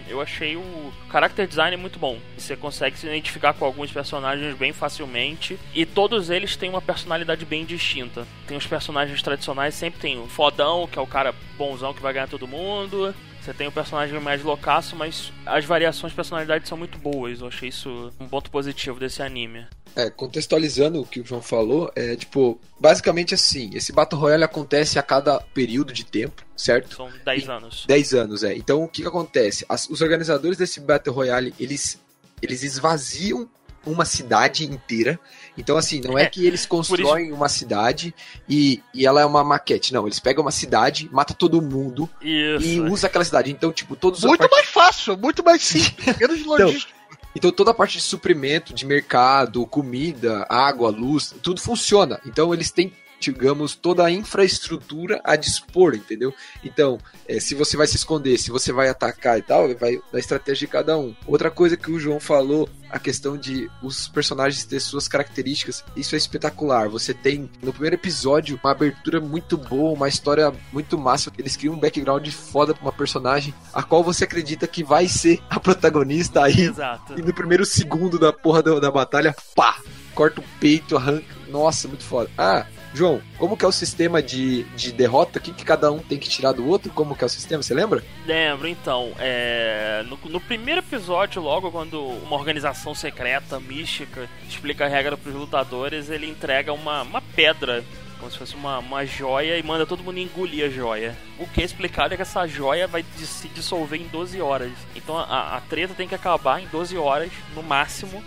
[0.09, 2.17] Eu achei o character design muito bom.
[2.37, 5.59] Você consegue se identificar com alguns personagens bem facilmente.
[5.73, 8.25] E todos eles têm uma personalidade bem distinta.
[8.47, 12.13] Tem os personagens tradicionais, sempre tem o fodão, que é o cara bonzão que vai
[12.13, 13.13] ganhar todo mundo.
[13.47, 17.39] Você tem o personagem mais loucaço, mas as variações de personalidade são muito boas.
[17.39, 19.65] Eu achei isso um ponto positivo desse anime.
[19.95, 24.99] É, contextualizando o que o João falou, é tipo, basicamente assim, esse Battle Royale acontece
[24.99, 26.93] a cada período de tempo, certo?
[26.93, 27.85] São 10 anos.
[27.87, 28.53] 10 anos, é.
[28.53, 29.65] Então o que, que acontece?
[29.69, 32.01] As- os organizadores desse Battle Royale, eles,
[32.41, 33.49] eles esvaziam
[33.87, 35.19] uma cidade inteira.
[35.57, 38.13] Então, assim, não é, É, que eles constroem uma cidade
[38.47, 39.91] e, e ela é uma maquete.
[39.93, 42.65] Não, eles pegam uma cidade, mata todo mundo Isso.
[42.67, 43.49] e usa aquela cidade.
[43.51, 46.15] Então, tipo, todos Muito parte- mais fácil, muito mais simples.
[46.17, 46.93] Menos logística.
[47.35, 52.19] Então toda a parte de suprimento, de mercado, comida, água, luz, tudo funciona.
[52.25, 56.33] Então eles têm, digamos, toda a infraestrutura a dispor, entendeu?
[56.63, 60.19] Então, eh, se você vai se esconder, se você vai atacar e tal, vai da
[60.19, 61.15] estratégia de cada um.
[61.25, 66.15] Outra coisa que o João falou, a questão de os personagens ter suas características, isso
[66.15, 66.89] é espetacular.
[66.89, 71.31] Você tem no primeiro episódio uma abertura muito boa, uma história muito massa.
[71.37, 75.41] Eles criam um background foda pra uma personagem, a qual você acredita que vai ser
[75.49, 77.19] a protagonista aí Exato.
[77.19, 79.77] e no primeiro segundo da porra da, da batalha, pá!
[80.13, 81.35] Corta o peito, arranca.
[81.47, 82.27] Nossa, muito foda.
[82.35, 82.65] Ah,
[82.97, 85.37] João, como que é o sistema de, de derrota?
[85.37, 86.91] O que, que cada um tem que tirar do outro?
[86.91, 87.61] Como que é o sistema?
[87.61, 88.03] Você lembra?
[88.25, 94.87] Lembro, então, é, no, no primeiro episódio, logo quando uma organização secreta, mística, explica a
[94.87, 97.85] regra pros lutadores, ele entrega uma, uma pedra,
[98.17, 101.15] como se fosse uma, uma joia, e manda todo mundo engolir a joia.
[101.37, 104.71] O que é explicado é que essa joia vai se dissolver em 12 horas.
[104.95, 108.23] Então a, a treta tem que acabar em 12 horas, no máximo.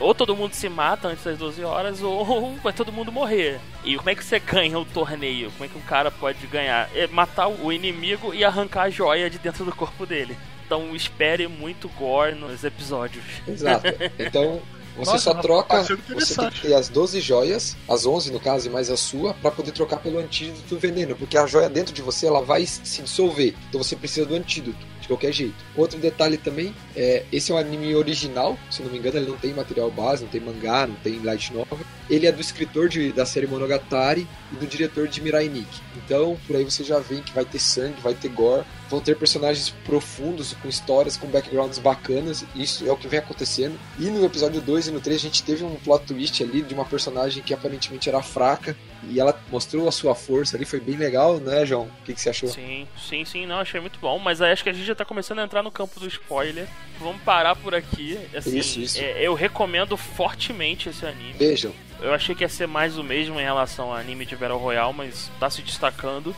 [0.00, 3.60] Ou todo mundo se mata antes das 12 horas, ou vai todo mundo morrer.
[3.84, 5.50] E como é que você ganha o torneio?
[5.52, 6.88] Como é que um cara pode ganhar?
[6.94, 10.36] É matar o inimigo e arrancar a joia de dentro do corpo dele.
[10.66, 13.24] Então espere muito gore nos episódios.
[13.46, 13.84] Exato.
[14.18, 14.60] Então,
[14.96, 15.82] você Nossa, só troca.
[15.82, 19.34] Você tem que ter as 12 joias, as 11 no caso, e mais a sua,
[19.34, 21.16] pra poder trocar pelo antídoto do veneno.
[21.16, 23.54] Porque a joia dentro de você ela vai se dissolver.
[23.68, 24.93] Então você precisa do antídoto.
[25.04, 25.54] De qualquer jeito.
[25.76, 29.36] Outro detalhe também, é, esse é um anime original, se não me engano, ele não
[29.36, 31.78] tem material base, não tem mangá, não tem light novel.
[32.08, 35.82] Ele é do escritor de- da série Monogatari e do diretor de Mirai Nikki.
[35.96, 39.14] Então, por aí você já vê que vai ter sangue, vai ter gore, vão ter
[39.14, 42.42] personagens profundos, com histórias, com backgrounds bacanas.
[42.56, 43.78] Isso é o que vem acontecendo.
[43.98, 46.72] E no episódio 2 e no 3 a gente teve um plot twist ali de
[46.72, 48.74] uma personagem que aparentemente era fraca
[49.10, 51.84] E ela mostrou a sua força ali, foi bem legal, né, João?
[51.84, 52.48] O que, que você achou?
[52.48, 54.18] Sim, sim, sim, não, achei muito bom.
[54.18, 56.66] Mas acho que a gente já tá começando a entrar no campo do spoiler.
[56.98, 58.18] Vamos parar por aqui.
[58.34, 59.00] Assim, Isso, isso.
[59.00, 61.32] é, eu recomendo fortemente esse anime.
[61.34, 61.72] Vejam.
[62.00, 64.94] Eu achei que ia ser mais o mesmo em relação ao anime de Battle Royale,
[64.94, 66.34] mas tá se destacando.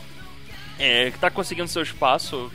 [0.79, 2.51] É, tá conseguindo seu espaço.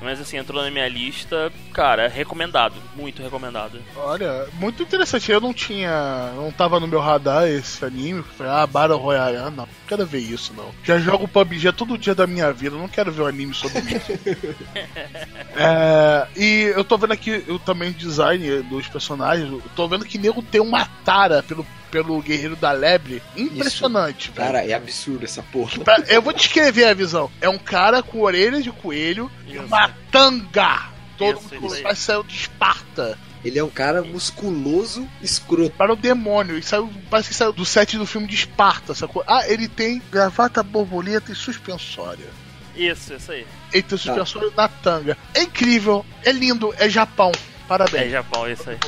[0.00, 1.52] Mas assim, entrou na minha lista.
[1.72, 2.74] Cara, recomendado.
[2.94, 3.80] Muito recomendado.
[3.96, 5.30] Olha, muito interessante.
[5.32, 6.32] Eu não tinha.
[6.36, 8.22] Não tava no meu radar esse anime.
[8.22, 9.36] Falei, ah, Battle Royale.
[9.36, 10.70] Ah, não, não quero ver isso, não.
[10.82, 12.76] Já jogo PUBG todo dia da minha vida.
[12.76, 14.12] Não quero ver um anime sobre isso.
[15.56, 19.50] é, e eu tô vendo aqui eu, também o design dos personagens.
[19.50, 23.22] Eu tô vendo que nego tem uma tara pelo, pelo Guerreiro da Lebre.
[23.36, 24.46] Impressionante, velho.
[24.46, 25.78] Cara, é absurdo essa porra.
[25.78, 27.30] Pra- Eu vou descrever a visão.
[27.40, 29.62] É um cara com orelha de coelho e Isso.
[29.62, 30.88] uma tanga.
[31.16, 31.82] Todo Isso, mundo isso aí.
[31.82, 33.16] parece que saiu de Esparta.
[33.44, 35.76] Ele é um cara musculoso, escroto.
[35.76, 36.58] Para o demônio.
[36.58, 39.22] E saiu, parece que saiu do set do filme de Esparta, sacou?
[39.28, 42.26] Ah, ele tem gravata borboleta e suspensória.
[42.74, 43.46] Isso, isso aí.
[43.72, 45.16] Ele tem suspensório na tanga.
[45.32, 47.30] É incrível, é lindo, é Japão.
[47.64, 48.10] É Parabéns.
[48.10, 48.78] Japão, isso aí.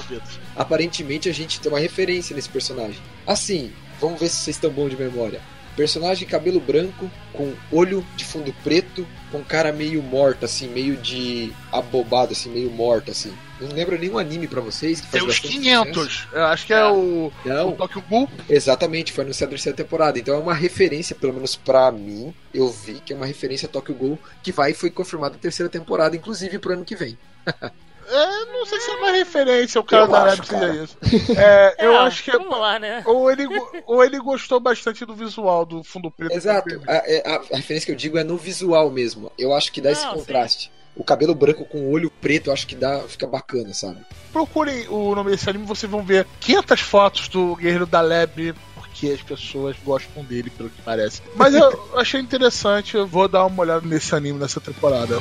[0.54, 3.00] Aparentemente a gente tem uma referência nesse personagem.
[3.26, 5.40] Assim, vamos ver se vocês estão bons de memória.
[5.76, 11.52] Personagem cabelo branco, com olho de fundo preto, com cara meio morta, assim, meio de
[11.70, 13.30] abobado, assim, meio morto, assim.
[13.60, 16.28] Não lembra nenhum anime pra vocês que Tem faz uns bastante 500.
[16.32, 16.84] Eu acho que é, É.
[16.86, 18.28] o, o Não, Tokyo Ghoul.
[18.48, 20.18] exatamente, foi anunciado a terceira temporada.
[20.18, 23.70] Então é uma referência, pelo menos pra mim, eu vi que é uma referência a
[23.70, 27.18] Tokyo Ghoul, que vai e foi confirmada a terceira temporada, inclusive pro ano que vem.
[28.08, 30.96] É, não sei se é uma referência o cara Eu da acho, Lebre seja isso.
[31.38, 33.02] É, eu É, acho que é Vamos lá, né?
[33.06, 33.46] Ou ele,
[33.86, 36.32] ou ele gostou bastante do visual do fundo preto.
[36.34, 36.80] Exato.
[36.86, 39.30] A, é- a- a referência que eu digo é no visual mesmo.
[39.38, 40.18] Eu acho que dá esse Não, sim.
[40.20, 40.70] contraste.
[40.94, 43.98] O cabelo branco com o olho preto, eu acho que dá, fica bacana, sabe?
[44.32, 49.08] Procurem o nome desse anime, vocês vão ver 500 fotos do Guerreiro da Lebre, porque
[49.10, 51.20] as pessoas gostam dele, pelo que parece.
[51.34, 55.18] Mas eu achei interessante, eu vou dar uma olhada nesse anime nessa temporada.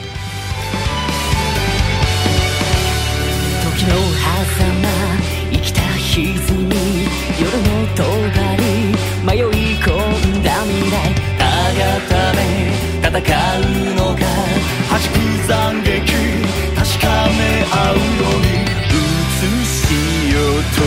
[3.75, 4.87] 時の狭間
[5.53, 6.25] 生きた歪
[6.65, 6.75] み
[7.41, 8.63] 夜の尖り
[9.25, 10.95] 迷い込んだ未来
[11.39, 12.39] たがため
[13.03, 14.21] 戦うのか
[14.91, 15.15] 弾く
[15.47, 16.13] 斬撃
[16.77, 17.07] 確か
[17.39, 18.03] め合うよ
[18.37, 19.71] うに映し
[20.33, 20.81] ようと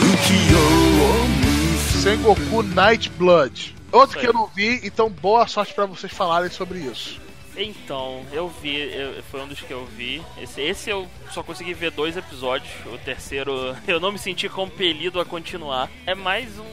[0.00, 0.06] 浮
[0.50, 0.54] 世
[1.00, 3.74] を結ぶ Sengoku Night Blood.
[3.92, 7.20] Outro que eu não vi, então boa sorte pra vocês falarem sobre isso.
[7.61, 10.21] Então, eu vi, eu- foi um dos que eu vi.
[10.41, 12.71] Esse, esse eu só consegui ver dois episódios.
[12.85, 15.89] O terceiro eu não me senti compelido a continuar.
[16.05, 16.65] É mais um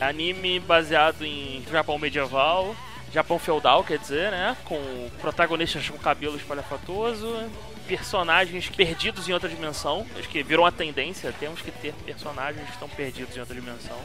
[0.00, 2.74] anime baseado em Japão medieval.
[3.12, 4.56] Japão feudal, quer dizer, né?
[4.64, 4.80] Com
[5.20, 7.34] protagonistas com cabelo espalhafatoso,
[7.86, 10.04] personagens perdidos em outra dimensão.
[10.18, 13.96] Acho que virou uma tendência, temos que ter personagens que estão perdidos em outra dimensão.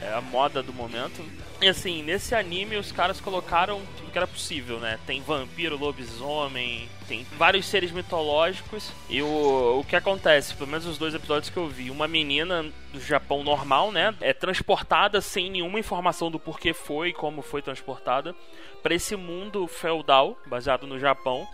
[0.00, 1.24] É a moda do momento.
[1.60, 4.98] E assim, nesse anime os caras colocaram tudo que era possível, né?
[5.04, 8.92] Tem vampiro, lobisomem, tem vários seres mitológicos.
[9.10, 12.64] E o, o que acontece, pelo menos os dois episódios que eu vi, uma menina
[12.92, 14.14] do Japão normal, né?
[14.20, 18.36] É transportada sem nenhuma informação do porquê foi e como foi transportada
[18.82, 21.46] para esse mundo feudal, baseado no Japão.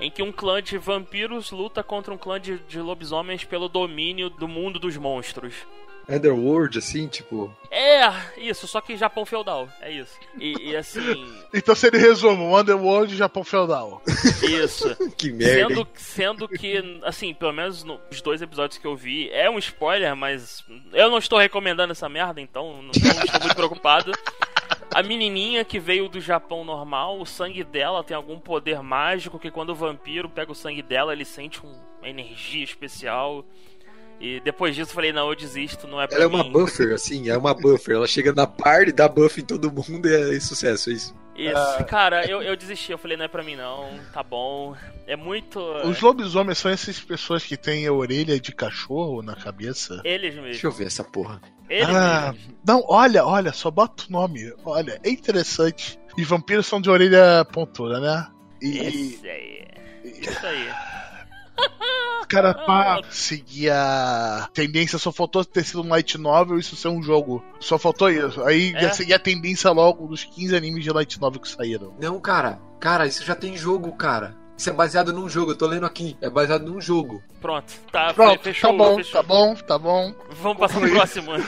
[0.00, 4.30] Em que um clã de vampiros luta contra um clã de, de lobisomens pelo domínio
[4.30, 5.54] do mundo dos monstros.
[6.08, 7.54] Underworld, assim, tipo.
[7.70, 8.02] É,
[8.36, 10.18] isso, só que Japão feudal, é isso.
[10.38, 11.00] E, e assim,
[11.54, 14.02] Então, se ele resume, Underworld e Japão Feudal.
[14.42, 14.94] isso.
[15.16, 15.68] Que merda.
[15.74, 20.14] Sendo, sendo que, assim, pelo menos nos dois episódios que eu vi, é um spoiler,
[20.16, 24.12] mas eu não estou recomendando essa merda, então não, não estou muito preocupado.
[24.94, 29.50] A menininha que veio do Japão normal, o sangue dela tem algum poder mágico que
[29.50, 33.44] quando o vampiro pega o sangue dela, ele sente um- uma energia especial.
[34.22, 36.34] E depois disso eu falei, não, eu desisto, não é pra Ela é mim.
[36.36, 37.96] uma buffer, assim, é uma buffer.
[37.96, 41.14] Ela chega na party, dá buff em todo mundo e é sucesso, é isso.
[41.34, 44.76] Isso, cara, eu, eu desisti, eu falei, não é pra mim não, tá bom.
[45.06, 45.58] É muito.
[45.84, 50.00] Os lobisomens são essas pessoas que têm a orelha de cachorro na cabeça.
[50.04, 50.62] Eles Deixa mesmos.
[50.62, 51.40] eu ver essa porra.
[51.70, 52.54] Eles Ah, mesmos.
[52.64, 54.52] não, olha, olha, só bota o nome.
[54.64, 55.98] Olha, é interessante.
[56.18, 58.28] E vampiros são de orelha pontuda, né?
[58.60, 59.64] E, Esse aí.
[60.04, 60.68] Isso aí.
[62.28, 66.88] Cara, pra seguir a tendência, só faltou ter sido um light novel e isso ser
[66.88, 67.42] um jogo.
[67.60, 68.42] Só faltou isso.
[68.44, 68.82] Aí É.
[68.84, 71.94] ia seguir a tendência logo dos 15 animes de light novel que saíram.
[72.00, 72.60] Não, cara.
[72.80, 74.36] Cara, isso já tem jogo, cara.
[74.56, 76.16] Isso é baseado num jogo, eu tô lendo aqui.
[76.20, 77.22] É baseado num jogo.
[77.40, 79.12] Pronto, tá, Pronto, fechou, tá bom, fechou.
[79.12, 80.14] tá bom, tá bom.
[80.40, 81.32] Vamos passar pro próximo.
[81.36, 81.44] Não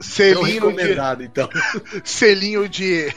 [0.00, 1.48] Selinho de, então.
[2.04, 3.14] selinho de.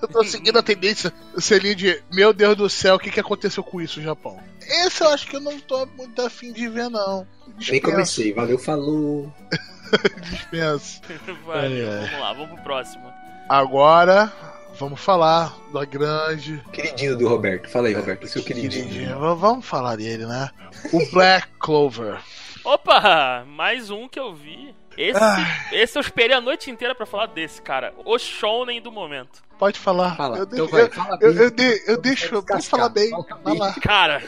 [0.00, 1.12] eu tô seguindo a tendência.
[1.38, 2.02] Selinho de.
[2.12, 4.38] Meu Deus do céu, o que, que aconteceu com isso, Japão?
[4.60, 7.26] Esse eu acho que eu não tô muito afim de ver, não.
[7.46, 8.32] Nem Dispenso, comecei.
[8.34, 9.32] Valeu, falou.
[10.20, 11.00] dispenso.
[11.46, 12.00] Valeu, é.
[12.00, 13.12] vamos lá, vamos pro próximo.
[13.48, 14.30] Agora,
[14.78, 16.62] vamos falar da grande.
[16.72, 17.68] Queridinho do Roberto.
[17.68, 18.26] Fala aí, Roberto.
[18.26, 18.86] Seu queridinho.
[18.88, 19.36] queridinho.
[19.36, 20.50] Vamos falar dele, né?
[20.92, 22.18] O Black Clover.
[22.64, 24.74] Opa, mais um que eu vi.
[24.96, 25.44] Esse, Ai.
[25.72, 27.94] esse eu esperei a noite inteira pra falar desse, cara.
[28.04, 29.42] O shounen do momento.
[29.58, 30.16] Pode falar.
[30.16, 30.38] Fala.
[30.38, 32.24] Eu, Então vai, eu, fala eu, eu, de- eu deixo.
[32.42, 32.56] Descascar.
[32.56, 33.10] Pode falar bem.
[33.10, 33.58] Fala Vai bem.
[33.62, 33.74] lá.
[33.80, 34.22] Cara,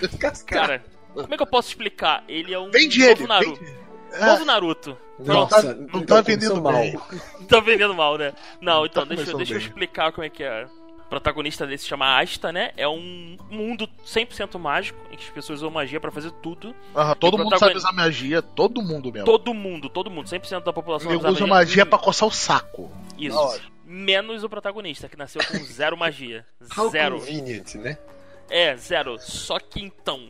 [0.47, 2.23] cara, como é que eu posso explicar?
[2.29, 3.27] Ele é um Vende novo ele.
[3.27, 3.65] Naruto.
[3.65, 3.81] Vende.
[4.19, 4.97] Novo Naruto.
[5.19, 6.73] Nossa, não então tá começou vendendo mal.
[6.73, 6.99] bem.
[7.49, 8.33] Tá vendendo mal, né?
[8.61, 10.67] Não, então, Tá deixa, começando deixa eu explicar como é que é.
[10.99, 12.71] O protagonista desse se chama Asta, né?
[12.77, 16.73] É um mundo 100% mágico, em que as pessoas usam magia pra fazer tudo.
[16.95, 19.27] Aham, todo mundo protagonista- sabe usar magia, todo mundo mesmo.
[19.27, 22.91] Todo mundo, todo mundo, 100% da população usa magia pra coçar o saco.
[23.19, 23.61] Isso.
[23.85, 26.47] Menos o protagonista, que nasceu com zero magia.
[26.79, 27.19] How Zero.
[27.19, 27.99] convenient, né?
[28.49, 29.17] É, zero.
[29.19, 30.29] Só que então.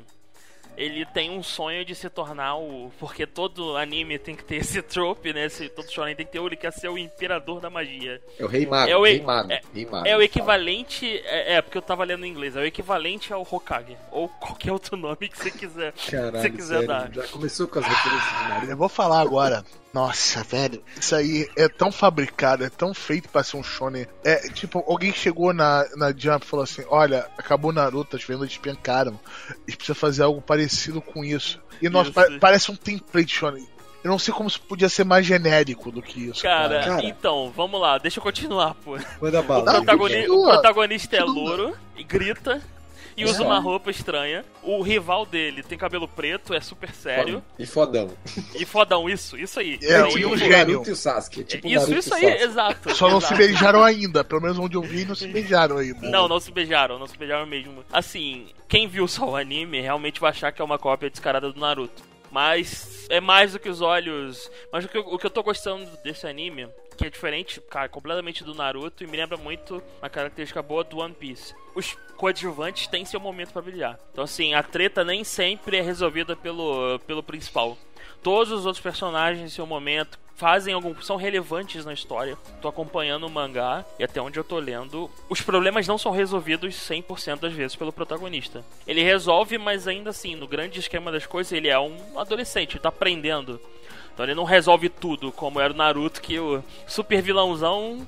[0.80, 2.90] Ele tem um sonho de se tornar o.
[2.98, 5.44] Porque todo anime tem que ter esse trope, né?
[5.44, 6.40] Esse, todo shonen tem que ter.
[6.40, 8.20] Ele quer ser o imperador da magia.
[8.38, 8.90] É o Rei Mago.
[8.90, 9.52] É o- Rei Mago.
[9.52, 10.06] é- Rei Mago.
[10.08, 11.06] É o equivalente.
[11.26, 12.56] É, é, porque eu tava lendo em inglês.
[12.56, 13.96] É o equivalente ao Hokage.
[14.10, 15.92] Ou qualquer outro nome que você quiser.
[16.10, 17.12] Caralho, se quiser sério, dar.
[17.12, 18.70] Já começou com as referências de.
[18.70, 19.64] Eu vou falar agora.
[19.92, 24.06] Nossa, velho, isso aí é tão fabricado, é tão feito pra ser um shonen.
[24.24, 28.48] É tipo, alguém chegou na, na Jump e falou assim: Olha, acabou Naruto, as vendas
[28.48, 29.18] despencaram.
[29.48, 31.60] A gente precisa fazer algo parecido com isso.
[31.82, 32.14] E nossa, Isso.
[32.14, 33.66] pa- parece um template shonen.
[34.04, 36.42] Eu não sei como isso podia ser mais genérico do que isso.
[36.42, 37.04] Cara, Cara.
[37.04, 38.96] então, vamos lá, deixa eu continuar, pô.
[39.20, 39.64] Manda O, bala.
[39.64, 40.38] Não, protagoni- continua.
[40.46, 42.62] o protagonista é louro e grita
[43.20, 44.44] e usa uma roupa estranha.
[44.62, 47.42] O rival dele tem cabelo preto, é super sério.
[47.58, 48.10] E fodão.
[48.54, 49.78] E fodão, isso, isso aí.
[49.82, 50.56] É, Não, e o- gênio.
[50.56, 51.44] Naruto e o Sasuke.
[51.44, 52.42] Tipo isso, Naruto isso aí, Sasuke.
[52.42, 52.94] exato.
[52.94, 53.38] Só não se exato.
[53.38, 56.08] beijaram ainda, pelo menos onde eu vi, não se beijaram ainda.
[56.08, 57.84] Não, não se beijaram, não se beijaram mesmo.
[57.92, 61.58] Assim, quem viu só o anime realmente vai achar que é uma cópia descarada do
[61.60, 62.02] Naruto.
[62.32, 64.50] Mas é mais do que os olhos.
[64.72, 66.68] Mas o que, eu, o que eu tô gostando desse anime,
[67.00, 70.98] que é diferente, cara, completamente do Naruto, e me lembra muito uma característica boa do
[70.98, 71.54] One Piece.
[71.74, 73.98] Os coadjuvantes têm seu momento pra brilhar.
[74.12, 77.78] Então, assim, a treta nem sempre é resolvida pelo, pelo principal.
[78.22, 80.94] Todos os outros personagens em seu momento fazem algum.
[81.00, 82.36] são relevantes na história.
[82.60, 86.74] Tô acompanhando o mangá e até onde eu tô lendo, os problemas não são resolvidos
[86.74, 88.62] 100% das vezes pelo protagonista.
[88.86, 92.90] Ele resolve, mas ainda assim, no grande esquema das coisas, ele é um adolescente, tá
[92.90, 93.58] aprendendo.
[94.12, 98.06] Então ele não resolve tudo, como era o Naruto, que o super vilãozão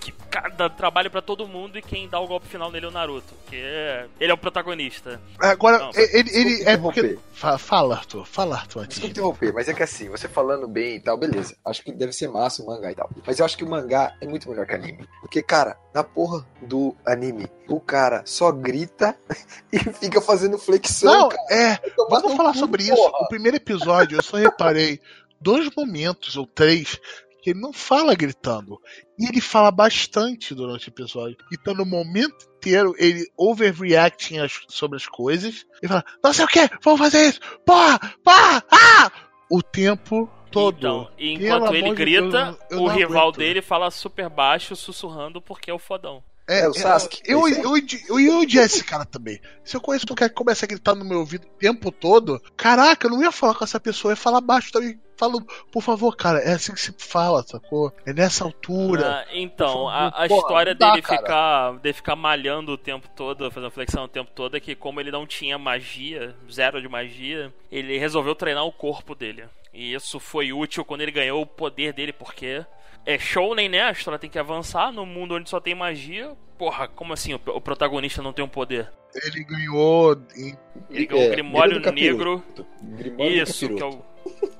[0.00, 2.92] que cada trabalho pra todo mundo e quem dá o golpe final nele é o
[2.92, 5.20] Naruto, que é, ele é o protagonista.
[5.40, 7.18] Agora, Não, ele, ele é porque.
[7.32, 8.24] Fala, Arthur.
[8.24, 8.86] Fala, Arthur.
[8.86, 11.56] Desculpa de- interromper, mas é que assim, você falando bem e tal, beleza.
[11.64, 13.10] Acho que deve ser massa o mangá e tal.
[13.26, 15.04] Mas eu acho que o mangá é muito melhor que anime.
[15.20, 19.16] Porque, cara, na porra do anime, o cara só grita
[19.72, 21.12] e fica fazendo flexão.
[21.12, 21.42] Não, cara.
[21.50, 21.78] é.
[22.08, 22.94] Vamos falar sobre isso.
[22.94, 23.24] porra.
[23.24, 25.00] O primeiro episódio, eu só reparei
[25.40, 26.98] dois momentos ou três
[27.42, 28.80] que ele não fala gritando.
[29.18, 31.36] E ele fala bastante durante o episódio.
[31.52, 35.64] Então, no momento inteiro, ele overreacting as- sobre as coisas.
[35.82, 37.40] E fala, não sei o que, vamos fazer isso!
[37.64, 37.98] Porra!
[38.24, 38.64] Porra!
[38.70, 39.10] Ah!
[39.50, 40.76] O tempo todo.
[40.78, 43.36] Então, enquanto ele grita, Deus, eu o rival aguento.
[43.38, 46.22] dele fala super baixo, sussurrando, porque é o fodão.
[46.48, 47.20] É, É o Sasuke.
[47.24, 47.50] Eu, é.
[47.52, 47.76] eu, eu,
[48.08, 49.40] eu, eu odiar esse cara também.
[49.62, 52.40] Se eu conheço um cara que começa a gritar no meu ouvido o tempo todo,
[52.56, 54.98] caraca, eu não ia falar com essa pessoa, eu ia falar baixo também.
[55.18, 57.92] Falando, por favor, cara, é assim que se fala, sacou?
[58.06, 59.24] É nessa altura.
[59.26, 61.20] Ah, então, a, a Porra, história dá, dele cara.
[61.20, 65.00] ficar, dele ficar malhando o tempo todo, fazendo flexão o tempo todo, é que como
[65.00, 69.44] ele não tinha magia, zero de magia, ele resolveu treinar o corpo dele.
[69.74, 72.64] E isso foi útil quando ele ganhou o poder dele, porque
[73.08, 73.84] é shounen, né?
[73.84, 76.36] A história tem que avançar num mundo onde só tem magia.
[76.58, 78.90] Porra, como assim o, o protagonista não tem um poder?
[79.14, 80.14] Ele ganhou.
[80.36, 80.54] Em...
[80.90, 82.44] Ele ganhou um grimório negro.
[82.82, 84.02] Grimório Isso, que é o.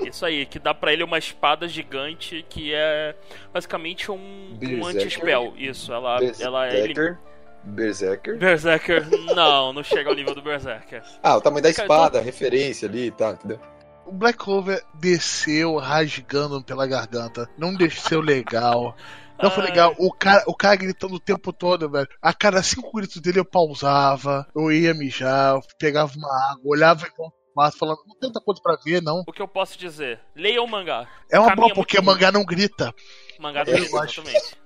[0.00, 3.14] Isso aí, que dá pra ele uma espada gigante que é
[3.52, 5.52] basicamente um, um anti-spell.
[5.58, 6.70] Isso, ela, ela é.
[6.70, 7.18] Berserker.
[7.64, 8.38] Berserker.
[8.38, 9.06] Berserker.
[9.36, 11.02] Não, não chega ao nível do Berserker.
[11.22, 13.60] Ah, o tamanho da espada, referência ali e tal, entendeu?
[14.08, 17.48] O Black Clover desceu rasgando pela garganta.
[17.58, 18.96] Não desceu legal.
[19.40, 19.94] Não foi legal.
[19.98, 22.08] O cara, o cara gritando o tempo todo, velho.
[22.20, 27.06] A cada cinco gritos dele eu pausava, eu ia mijar, eu pegava uma água, olhava
[27.06, 29.22] do mato, falando, não tem tanta coisa pra ver, não.
[29.26, 30.20] O que eu posso dizer?
[30.34, 31.06] Leia o mangá.
[31.30, 32.92] É uma boa, porque o mangá não grita.
[33.38, 34.20] Mangá livro, acho.
[34.22, 34.56] exatamente.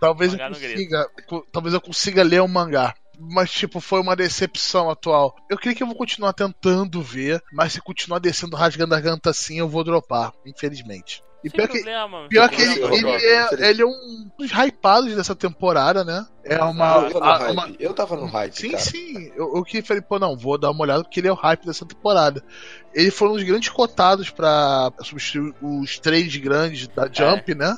[0.00, 0.72] Talvez eu não grita.
[0.74, 1.08] consiga.
[1.28, 2.94] co- Talvez eu consiga ler o mangá.
[3.20, 5.36] Mas, tipo, foi uma decepção atual.
[5.50, 9.28] Eu creio que eu vou continuar tentando ver, mas se continuar descendo rasgando a garganta
[9.30, 11.22] assim, eu vou dropar, infelizmente.
[11.42, 12.28] E Sem pior que, problema.
[12.28, 16.26] pior sem que ele, ele, é, ele é um dos hypados dessa temporada, né?
[16.44, 17.08] É uma.
[17.08, 17.52] eu, tava no a- hype.
[17.52, 18.82] uma- eu tava no hype, Sim, cara.
[18.82, 19.32] sim.
[19.34, 21.64] Eu, eu que falei, pô, não, vou dar uma olhada porque ele é o hype
[21.64, 22.44] dessa temporada.
[22.92, 27.74] Ele foi um dos grandes cotados pra substituir os três grandes da Jump, né?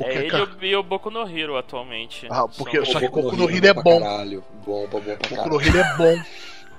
[0.00, 2.26] Porque, É ele cara, e o- Boku no Hero atualmente.
[2.30, 4.00] Ah, porque São- Só que Boku Boku no Hero Hero é pra bom.
[4.00, 4.44] Caralho.
[4.64, 6.22] Bom, bom, bom pra Boku no Hero é bom.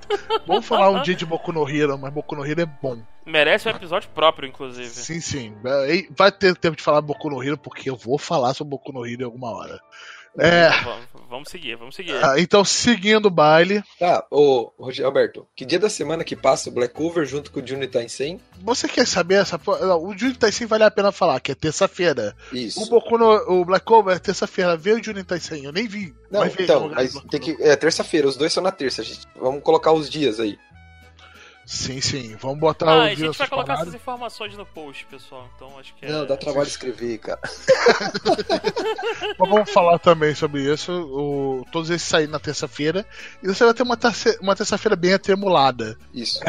[0.46, 2.98] Vamos falar um dia de Boku no Hero, mas Boku no Hero é bom.
[3.24, 4.88] Merece um episódio próprio, inclusive.
[4.88, 5.54] Sim, sim.
[5.64, 8.92] É, Vai ter tempo de falar Boku no Hero, porque eu vou falar sobre Boku
[8.92, 9.80] no Hero em alguma hora.
[10.38, 10.70] É.
[10.82, 12.14] Vamos, vamos seguir, vamos seguir.
[12.24, 16.70] ah, Então, seguindo o baile, Tá, ô, Roger- Alberto, que dia da semana que passa
[16.70, 18.40] o Black Cover junto com o Juni Taisen?
[18.62, 19.60] você quer saber essa.
[19.80, 22.34] não, O Juni Taisen vale a pena falar, que é terça-feira.
[22.52, 22.82] Isso.
[22.82, 23.60] O Boku no.
[23.60, 24.76] O Black Cover é terça-feira.
[24.76, 26.14] Vê o Juni Taisen, eu nem vi.
[26.30, 27.56] Não, Mas então, mas tem que.
[27.60, 29.02] É terça-feira, os dois são na terça.
[29.02, 29.26] gente.
[29.36, 30.58] Vamos colocar os dias aí.
[31.64, 32.36] Sim, sim.
[32.40, 33.82] Vamos botar Ah, o a gente vai colocar paradas.
[33.88, 35.48] essas informações no post, pessoal.
[35.56, 36.10] Então acho que é.
[36.10, 37.40] Não, dá trabalho escrever, cara.
[39.38, 40.92] Mas vamos falar também sobre isso.
[40.92, 43.06] O, todos esses saem na terça-feira.
[43.42, 45.96] E você vai ter uma, terça- uma terça-feira bem atremulada.
[46.12, 46.40] Isso.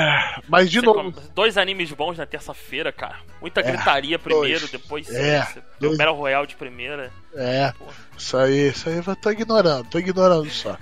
[0.48, 1.12] Mas, de Você novo.
[1.12, 3.18] come- Dois animes bons na terça-feira, cara.
[3.42, 4.72] Muita É, gritaria primeiro, dois.
[4.72, 5.94] depois É, você- dois.
[5.94, 7.12] o Battle Royale de primeira.
[7.36, 7.86] É, Pô.
[8.18, 10.78] isso aí, isso aí eu tô ignorando, tô ignorando só.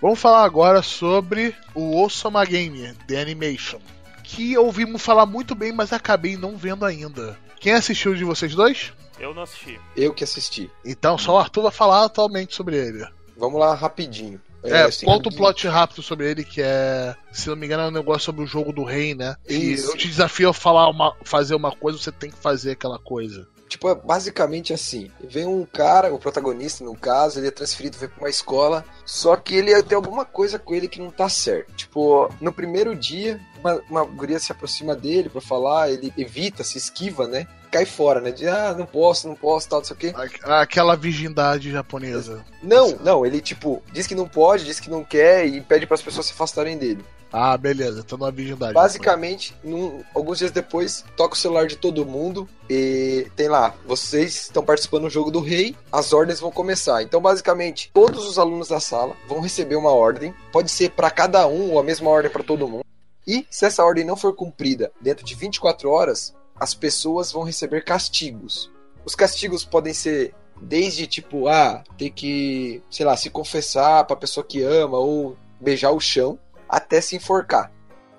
[0.00, 3.80] Vamos falar agora sobre o Osama Game, The Animation.
[4.22, 7.36] Que ouvimos falar muito bem, mas acabei não vendo ainda.
[7.58, 8.92] Quem assistiu de vocês dois?
[9.18, 9.78] Eu não assisti.
[9.94, 10.70] Eu que assisti.
[10.84, 13.06] Então, só o Arthur vai falar atualmente sobre ele.
[13.36, 14.40] Vamos lá rapidinho.
[14.62, 17.88] É, assim, conta um plot rápido sobre ele, que é, se não me engano, é
[17.88, 19.34] um negócio sobre o jogo do rei, né?
[19.48, 19.90] E Isso.
[19.90, 23.46] eu te desafio a falar uma, fazer uma coisa, você tem que fazer aquela coisa.
[23.70, 28.08] Tipo, é basicamente assim: vem um cara, o protagonista, no caso, ele é transferido vem
[28.08, 31.72] pra uma escola, só que ele tem alguma coisa com ele que não tá certo.
[31.74, 36.76] Tipo, no primeiro dia, uma, uma guria se aproxima dele pra falar, ele evita, se
[36.78, 37.46] esquiva, né?
[37.70, 38.32] Cai fora, né?
[38.32, 40.12] De ah, não posso, não posso, tal, não sei o quê.
[40.42, 42.44] A- Aquela virgindade japonesa.
[42.60, 45.94] Não, não, ele tipo, diz que não pode, diz que não quer e pede para
[45.94, 47.04] as pessoas se afastarem dele.
[47.32, 48.74] Ah, beleza, não é virgindade.
[48.74, 54.34] Basicamente, num- alguns dias depois, toca o celular de todo mundo e tem lá, vocês
[54.34, 57.02] estão participando do jogo do rei, as ordens vão começar.
[57.02, 61.46] Então, basicamente, todos os alunos da sala vão receber uma ordem, pode ser para cada
[61.46, 62.84] um ou a mesma ordem para todo mundo.
[63.26, 67.84] E se essa ordem não for cumprida dentro de 24 horas, as pessoas vão receber
[67.84, 68.70] castigos.
[69.04, 74.44] Os castigos podem ser desde tipo, ah, ter que, sei lá, se confessar pra pessoa
[74.44, 76.38] que ama ou beijar o chão,
[76.70, 77.70] até se enforcar.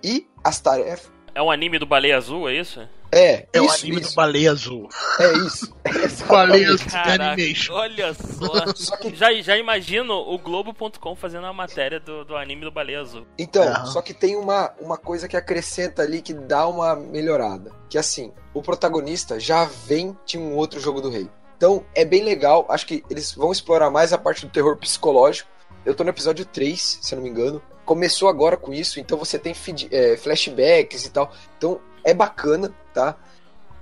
[0.04, 1.12] E as tarefas.
[1.34, 2.82] É um anime do Baleia Azul, é isso?
[3.14, 4.90] É, É o isso, anime isso, do Baleia Azul.
[5.20, 5.74] é isso.
[6.28, 6.92] Baleia Exatamente.
[7.00, 7.74] Azul Animation.
[7.74, 8.52] olha só.
[8.76, 13.02] Só que, já, já imagino o Globo.com fazendo a matéria do, do anime do Baleia
[13.02, 13.26] Azul.
[13.38, 13.86] então, Aham.
[13.86, 17.72] só que tem uma, uma coisa que acrescenta ali que dá uma melhorada.
[17.90, 21.30] Que assim, o protagonista já vem de um outro jogo do rei.
[21.56, 22.66] Então é bem legal.
[22.70, 25.50] Acho que eles vão explorar mais a parte do terror psicológico.
[25.86, 27.62] Eu tô no episódio 3, se eu não me engano.
[27.86, 31.32] Começou agora com isso, então você tem feed- é, flashbacks e tal.
[31.58, 33.16] Então é bacana, tá?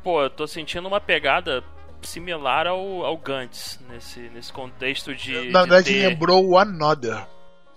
[0.04, 1.64] Pô, eu tô sentindo uma pegada
[2.02, 5.34] similar ao, ao Gantz nesse, nesse contexto de.
[5.34, 7.28] Na de verdade, ter- lembrou o Another.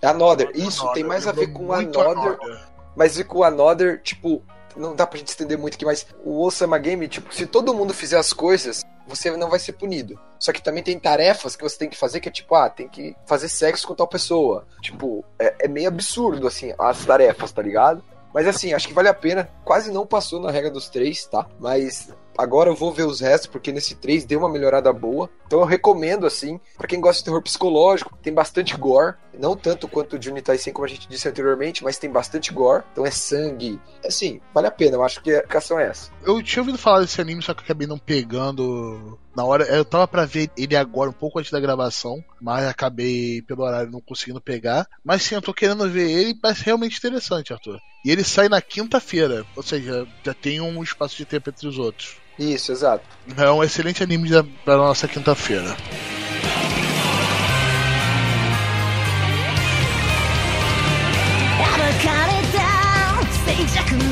[0.01, 0.51] É Another.
[0.55, 2.33] Isso Another, tem mais a ver lembrou com Another.
[2.41, 2.61] Another.
[2.97, 4.43] Mas e com o Another, tipo,
[4.77, 7.93] não dá pra gente estender muito aqui, mas o Osama Game, tipo, se todo mundo
[7.95, 8.83] fizer as coisas,
[9.15, 10.19] você não vai ser punido.
[10.39, 12.89] Só que também tem tarefas que você tem que fazer, que é tipo, ah, tem
[12.89, 14.67] que fazer sexo com tal pessoa.
[14.81, 18.03] Tipo, é, é meio absurdo, assim, as tarefas, tá ligado?
[18.33, 19.49] Mas assim, acho que vale a pena.
[19.65, 21.47] Quase não passou na regra dos três, tá?
[21.61, 25.29] Mas agora eu vou ver os restos, porque nesse 3 deu uma melhorada boa.
[25.53, 29.17] Então eu recomendo, assim, pra quem gosta de terror psicológico, tem bastante gore.
[29.39, 32.85] Não tanto quanto o Juni Taisen, como a gente disse anteriormente, mas tem bastante gore.
[32.91, 33.79] Então é sangue.
[34.03, 34.97] Assim, vale a pena.
[34.97, 36.11] Eu acho que a aplicação é essa.
[36.25, 39.65] Eu tinha ouvido falar desse anime, só que acabei não pegando na hora.
[39.65, 43.91] Eu tava pra ver ele agora, um pouco antes da gravação, mas acabei, pelo horário,
[43.91, 44.87] não conseguindo pegar.
[45.05, 47.79] Mas sim, eu tô querendo ver ele parece realmente interessante, Arthur.
[48.07, 51.79] E ele sai na quinta-feira, ou seja, já tem um espaço de tempo entre os
[51.79, 52.23] outros.
[52.39, 53.05] Isso, exato.
[53.37, 55.77] É um excelente anime da, nossa quinta-feira.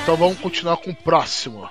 [0.06, 1.68] Então vamos continuar com o próximo.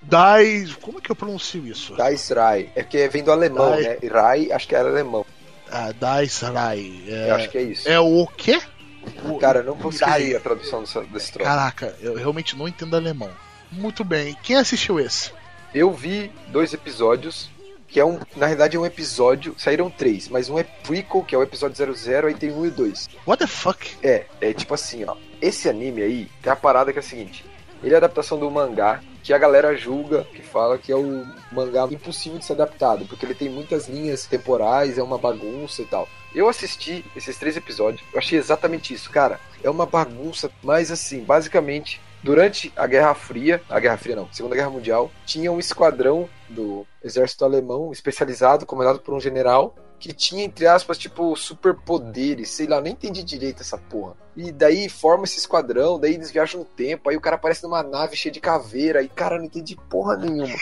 [0.00, 0.66] Dai.
[0.80, 1.94] Como é que eu pronuncio isso?
[1.96, 2.70] Dice Rai.
[2.74, 3.82] É porque vem do alemão, Dai.
[3.82, 3.98] né?
[4.10, 5.26] Rai, acho que era alemão.
[5.70, 7.02] Ah, Dice Rai.
[7.06, 7.86] Eu acho que é isso.
[7.88, 8.58] É o quê?
[9.24, 11.48] O- Cara, eu não consegui a tradução dessa- desse troço.
[11.50, 13.30] Caraca, eu realmente não entendo alemão.
[13.70, 14.34] Muito bem.
[14.42, 15.30] Quem assistiu esse?
[15.74, 17.50] Eu vi dois episódios
[17.86, 21.34] que é um, na verdade é um episódio, saíram três, mas um é prequel, que
[21.34, 23.08] é o episódio 00, aí tem um e dois.
[23.26, 23.94] What the fuck?
[24.02, 25.16] É, é tipo assim, ó.
[25.40, 27.44] Esse anime aí tem a parada que é a seguinte:
[27.82, 31.26] ele é a adaptação do mangá que a galera julga, que fala que é o
[31.52, 35.84] mangá impossível de ser adaptado, porque ele tem muitas linhas temporais, é uma bagunça e
[35.84, 36.08] tal.
[36.34, 39.38] Eu assisti esses três episódios, eu achei exatamente isso, cara.
[39.62, 44.54] É uma bagunça, mas assim, basicamente, durante a Guerra Fria, a Guerra Fria não, Segunda
[44.54, 50.44] Guerra Mundial, tinha um esquadrão do exército alemão especializado, comandado por um general, que tinha,
[50.44, 54.14] entre aspas, tipo, superpoderes, sei lá, nem entendi direito essa porra.
[54.36, 57.82] E daí forma esse esquadrão, daí eles viajam no tempo, aí o cara aparece numa
[57.82, 60.56] nave cheia de caveira, e cara, não entendi porra nenhuma.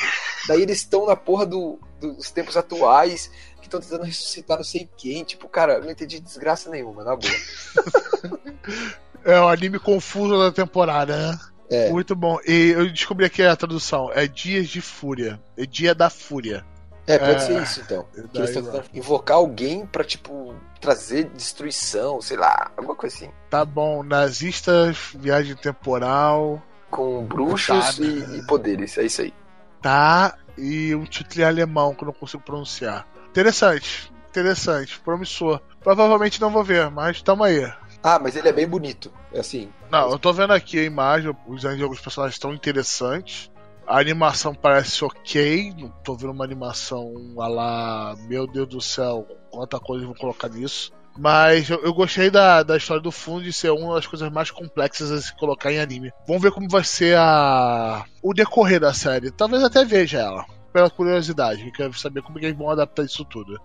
[0.49, 3.30] Daí eles estão na porra do, dos tempos atuais,
[3.61, 7.32] que estão tentando ressuscitar não sei quem, tipo, cara, não entendi desgraça nenhuma, na boa.
[9.26, 11.41] É o anime confuso da temporada, né?
[11.68, 11.91] É.
[11.91, 12.39] Muito bom.
[12.47, 14.09] E eu descobri aqui a tradução.
[14.12, 15.41] É Dias de Fúria.
[15.57, 16.64] É Dia da Fúria.
[17.07, 18.04] É, pode É, ser isso então.
[18.32, 23.30] Que eles tentando invocar alguém pra, tipo, trazer destruição, sei lá, alguma coisa assim.
[23.48, 24.02] Tá bom.
[24.02, 26.62] Nazistas, viagem temporal.
[26.90, 28.02] Com bruxos Tá.
[28.02, 29.32] e, e poderes, é isso aí.
[29.80, 30.36] Tá.
[30.59, 33.07] E um título em alemão que eu não consigo pronunciar.
[33.28, 34.12] Interessante.
[34.30, 34.98] Interessante.
[35.00, 35.61] Promissor.
[35.82, 37.70] Provavelmente não vou ver, mas tamo aí.
[38.02, 39.12] Ah, mas ele é bem bonito.
[39.32, 39.68] É assim.
[39.90, 43.50] Não, eu tô vendo aqui a imagem, os alguns personagens estão interessantes.
[43.87, 49.26] A animação parece ok, não tô vendo uma animação a lá, meu Deus do céu,
[49.51, 50.93] quanta coisa vão colocar nisso.
[51.16, 54.51] Mas eu, eu gostei da, da história do fundo de ser uma das coisas mais
[54.51, 56.12] complexas a se colocar em anime.
[56.26, 59.30] Vamos ver como vai ser a o decorrer da série.
[59.30, 61.64] Talvez até veja ela, pela curiosidade.
[61.64, 63.59] Eu quero saber como que eles vão adaptar isso tudo.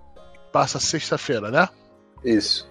[0.51, 1.67] Passa sexta-feira, né?
[2.23, 2.69] Isso.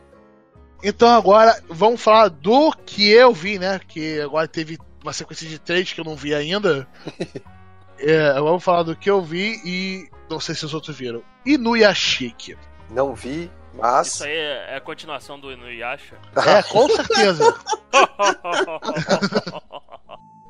[0.82, 3.80] Então agora vamos falar do que eu vi, né?
[3.86, 6.86] Que agora teve uma sequência de três que eu não vi ainda.
[7.98, 11.22] é, vamos falar do que eu vi e não sei se os outros viram.
[11.44, 12.56] Inuyashiki.
[12.90, 14.14] Não vi, mas.
[14.14, 16.16] Isso aí é é a continuação do Inuyasha.
[16.36, 17.54] É, com certeza.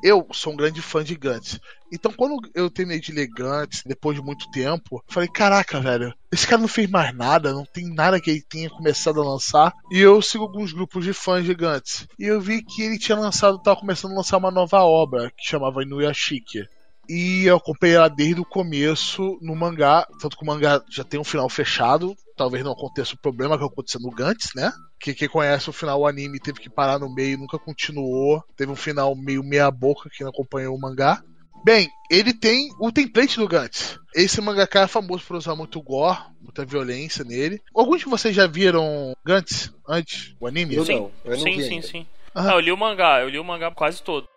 [0.03, 1.59] Eu sou um grande fã de Gantz.
[1.91, 6.47] Então, quando eu terminei de ler Gantz, depois de muito tempo, falei: caraca, velho, esse
[6.47, 9.73] cara não fez mais nada, não tem nada que ele tenha começado a lançar.
[9.91, 12.07] E eu sigo alguns grupos de fãs de Gantz.
[12.17, 15.45] E eu vi que ele tinha lançado, tava começando a lançar uma nova obra, que
[15.45, 16.65] chamava Inuyashiki.
[17.09, 21.19] E eu acompanhei ela desde o começo no mangá, tanto que o mangá já tem
[21.19, 22.15] um final fechado.
[22.41, 24.71] Talvez não aconteça o problema que aconteceu no Gantz, né?
[24.99, 28.43] Que quem conhece o final o anime teve que parar no meio, nunca continuou.
[28.57, 31.21] Teve um final meio meia boca quem não acompanhou o mangá.
[31.63, 33.99] Bem, ele tem o template do Gantz.
[34.15, 37.61] Esse mangaka é famoso por usar muito gore, muita violência nele.
[37.75, 40.73] Alguns de vocês já viram Gantz antes, o anime?
[40.73, 40.95] Eu Sim.
[40.95, 41.87] não, eu não sim, vi sim, ainda.
[41.87, 42.07] sim.
[42.33, 42.49] Ah.
[42.49, 44.27] Ah, eu li o mangá, eu li o mangá quase todo.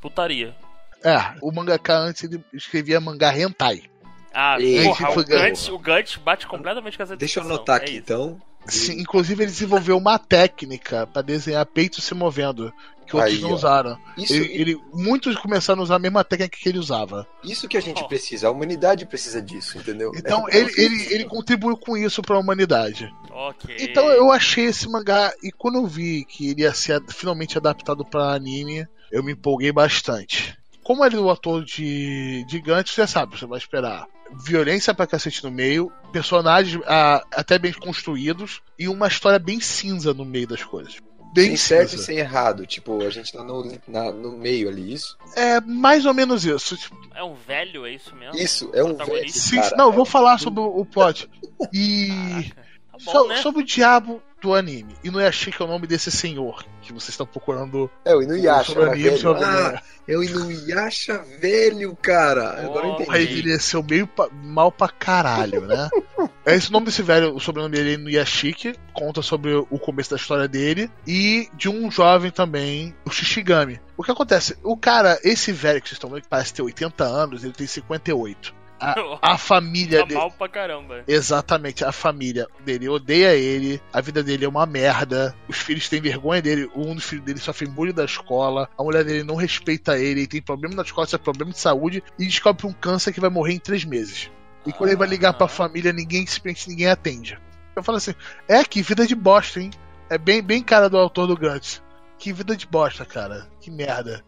[0.00, 0.56] Putaria.
[1.04, 3.89] É, o mangaka antes ele escrevia mangá hentai.
[4.32, 7.76] Ah, Ei, porra, que o Gantz, o Gantz bate completamente com essa Deixa eu anotar
[7.80, 8.00] é aqui isso.
[8.00, 8.40] então.
[8.66, 12.72] Sim, inclusive ele desenvolveu uma técnica para desenhar peito se movendo,
[13.06, 13.54] que outros Aí, não ó.
[13.54, 13.98] usaram.
[14.16, 17.26] Isso, Ele, ele- muitos começaram a usar a mesma técnica que ele usava.
[17.42, 18.06] isso que a gente Oh.
[18.06, 20.12] precisa, a humanidade precisa disso, entendeu?
[20.14, 23.12] Então É- ele, ele, ele contribuiu com isso para a humanidade.
[23.30, 23.74] Ok.
[23.80, 28.04] Então eu achei esse mangá e quando eu vi que ele ia ser finalmente adaptado
[28.04, 30.56] para anime, eu me empolguei bastante.
[30.84, 35.06] Como ele é o ator de, de Gantz, você sabe, você vai esperar violência pra
[35.06, 40.46] cacete no meio, personagens ah, até bem construídos e uma história bem cinza no meio
[40.46, 40.96] das coisas.
[41.32, 42.02] Bem sem certo e cinza.
[42.04, 42.66] sem errado.
[42.66, 45.16] Tipo, a gente tá no, na- no meio ali, isso?
[45.36, 46.76] É mais ou menos isso.
[46.76, 48.36] Tipo, É um velho, é isso mesmo?
[48.36, 49.28] Isso, é um velho.
[49.30, 51.28] Sim, cara, não, eu é vou um- falar sobre o o plot.
[51.72, 52.08] E.
[52.08, 52.70] Caraca.
[52.90, 53.36] Tá bom, so- né?
[53.36, 54.94] Sobre o diabo do anime.
[55.04, 58.14] E não é achei que é o nome desse senhor que vocês estão procurando É
[58.14, 59.08] o Inuyasha, sobre era anime.
[59.10, 59.20] velho.
[59.20, 59.44] Sobre...
[59.44, 62.60] Ah, é o Inuyasha velho, cara.
[62.64, 63.32] Agora eu Oh, Porra, entendi.
[63.32, 65.88] ele envelheceu meio pa- mal pra caralho, né?
[66.44, 70.10] é esse o nome desse velho, o sobrenome dele é Inuyashiki, conta sobre o começo
[70.10, 73.80] da história dele, e de um jovem também, o Shishigami.
[73.96, 74.56] O que acontece?
[74.62, 77.66] O cara, esse velho que vocês estão vendo, que parece ter 80 anos, ele tem
[77.66, 78.54] 58.
[78.80, 78.94] A,
[79.34, 80.18] a família Tá dele.
[80.18, 81.04] mal pra caramba.
[81.06, 86.00] Exatamente, a família dele odeia ele, a vida dele é uma merda, os filhos têm
[86.00, 89.98] vergonha dele, um dos filhos dele sofre bullying da escola, a mulher dele não respeita
[89.98, 93.12] ele, ele tem problema na escola, isso é problema de saúde, e descobre um câncer
[93.12, 94.30] que vai morrer em três meses.
[94.66, 97.38] E quando ele vai ligar pra família, ninguém simplesmente ninguém atende.
[97.74, 98.14] Eu falo assim,
[98.48, 99.70] é que vida de bosta, hein?
[100.08, 101.82] É bem, bem cara do autor do Gantz.
[102.18, 103.46] Que vida de bosta, cara.
[103.60, 104.22] Que merda.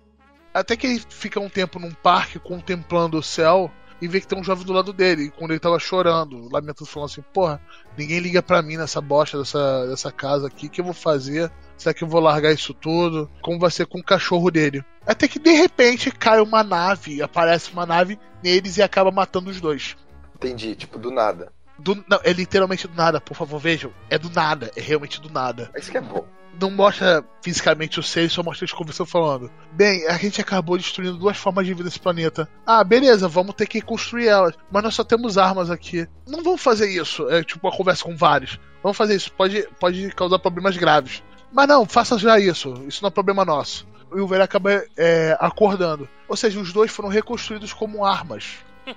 [0.54, 3.70] Até que ele fica um tempo num parque contemplando o céu
[4.02, 5.26] e vê que tem um jovem do lado dele.
[5.26, 7.62] E quando ele tava chorando, lamentando, falando assim: Porra,
[7.96, 10.66] ninguém liga pra mim nessa bosta dessa, dessa casa aqui.
[10.66, 11.52] O que eu vou fazer?
[11.76, 13.30] Será que eu vou largar isso tudo?
[13.40, 14.84] Como vai ser com o cachorro dele?
[15.06, 19.60] Até que de repente cai uma nave, aparece uma nave neles e acaba matando os
[19.60, 19.96] dois.
[20.34, 21.52] Entendi, tipo, do nada.
[21.78, 23.92] Do, não, é literalmente do nada, por favor, vejam.
[24.10, 25.70] É do nada, é realmente do nada.
[25.76, 26.26] Isso que é bom.
[26.60, 29.50] Não mostra fisicamente o ser, só mostra eles conversando falando.
[29.72, 32.48] Bem, a gente acabou destruindo duas formas de vida nesse planeta.
[32.66, 34.54] Ah, beleza, vamos ter que construir elas.
[34.70, 36.06] Mas nós só temos armas aqui.
[36.26, 37.28] Não vamos fazer isso.
[37.30, 38.60] É tipo uma conversa com vários.
[38.82, 39.32] Vamos fazer isso.
[39.32, 41.22] Pode, pode causar problemas graves.
[41.52, 42.74] Mas não, faça já isso.
[42.86, 43.86] Isso não é problema nosso.
[44.14, 46.08] E o velho acaba é, acordando.
[46.28, 48.56] Ou seja, os dois foram reconstruídos como armas.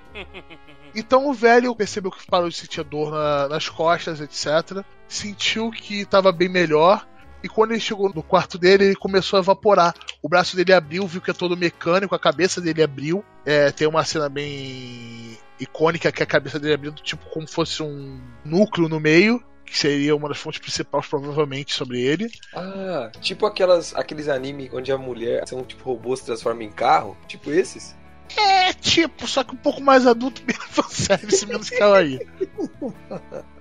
[0.94, 4.82] Então o velho percebeu que parou de sentir dor na- nas costas, etc.
[5.06, 7.06] Sentiu que estava bem melhor.
[7.42, 9.94] E quando ele chegou no quarto dele, ele começou a evaporar.
[10.22, 13.24] O braço dele abriu, viu que é todo mecânico, a cabeça dele abriu.
[13.44, 18.20] É, tem uma cena bem icônica que a cabeça dele abrindo, tipo como fosse um
[18.44, 22.30] núcleo no meio, que seria uma das fontes principais, provavelmente, sobre ele.
[22.54, 27.16] Ah, tipo aquelas, aqueles animes onde a mulher são tipo robôs se transforma em carro.
[27.26, 27.96] Tipo esses.
[28.36, 32.20] É, tipo, só que um pouco mais adulto, menos fanservice, menos kawaii.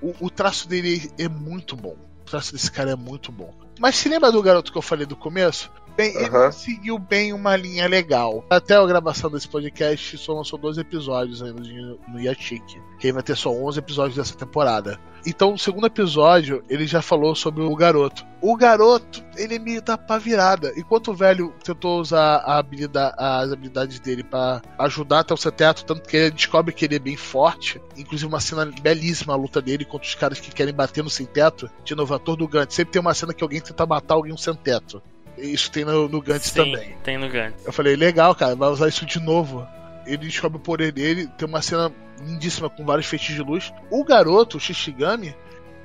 [0.02, 1.96] O, o traço dele é muito bom.
[2.22, 3.54] O traço desse cara é muito bom.
[3.80, 5.72] Mas se lembra do garoto que eu falei do começo?
[5.96, 6.52] Bem, ele Aham.
[6.52, 8.44] seguiu bem uma linha legal.
[8.50, 11.62] Até a gravação desse podcast só lançou dois episódios ainda
[12.08, 12.82] no Yachik.
[13.00, 15.00] Que vai ter só 11 episódios dessa temporada.
[15.26, 18.26] Então, no segundo episódio, ele já falou sobre o garoto.
[18.42, 20.72] O garoto, ele me dá pra virada.
[20.78, 25.52] Enquanto o velho tentou usar a habilidade- as habilidades dele pra ajudar até o seu
[25.52, 27.82] teto, tanto que ele descobre que ele é bem forte.
[27.98, 31.26] Inclusive, uma cena belíssima a luta dele contra os caras que querem bater no sem
[31.26, 31.70] teto.
[31.84, 32.76] De novo, ator do Gantz.
[32.76, 35.02] Sempre tem uma cena que alguém tenta matar alguém sem teto.
[35.38, 36.96] Isso tem no, no Gantz Sim, também.
[37.04, 37.66] tem no Gantz.
[37.66, 39.68] Eu falei, legal, cara, vai usar isso de novo.
[40.06, 43.74] Ele descobre o poder dele, tem uma cena lindíssima com vários feixes de luz.
[43.90, 45.36] O garoto, o Shishigami,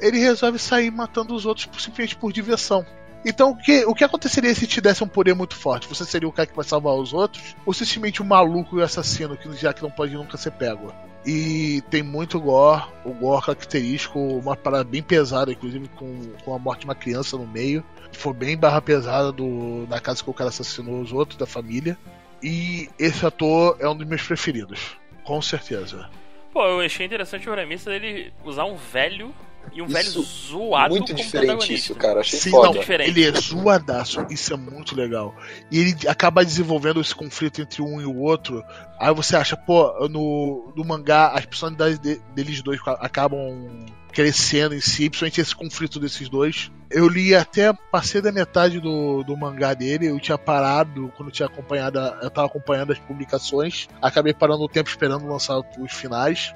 [0.01, 2.85] ele resolve sair matando os outros simplesmente por diversão.
[3.25, 5.87] Então, o que, o que aconteceria se te desse um poder muito forte?
[5.89, 7.55] Você seria o cara que vai salvar os outros?
[7.67, 10.93] Ou simplesmente um maluco e um assassino, que já que não pode nunca ser pego?
[11.27, 16.59] E tem muito gore, o gore característico, uma parada bem pesada, inclusive com, com a
[16.59, 17.85] morte de uma criança no meio.
[18.13, 21.99] Foi bem barra pesada do, da casa que o cara assassinou os outros, da família.
[22.43, 24.97] E esse ator é um dos meus preferidos.
[25.25, 26.09] Com certeza.
[26.53, 29.33] Pô, eu achei interessante a premissa dele usar um velho
[29.73, 32.21] e um Isso, velho zoado Muito diferente isso, cara.
[32.21, 32.67] Achei Sim, foda.
[32.67, 33.11] não, Diferente.
[33.11, 35.35] ele é zoadaço, isso é muito legal.
[35.71, 38.65] E ele acaba desenvolvendo esse conflito entre um e o outro.
[38.99, 44.81] Aí você acha, pô, no, no mangá as personalidades de- deles dois acabam crescendo em
[44.81, 46.71] si, principalmente esse conflito desses dois.
[46.91, 51.33] Eu li até, passei da metade do, do mangá dele, eu tinha parado quando eu
[51.33, 56.53] tinha acompanhado, eu tava acompanhando as publicações, acabei parando o tempo esperando lançar os finais.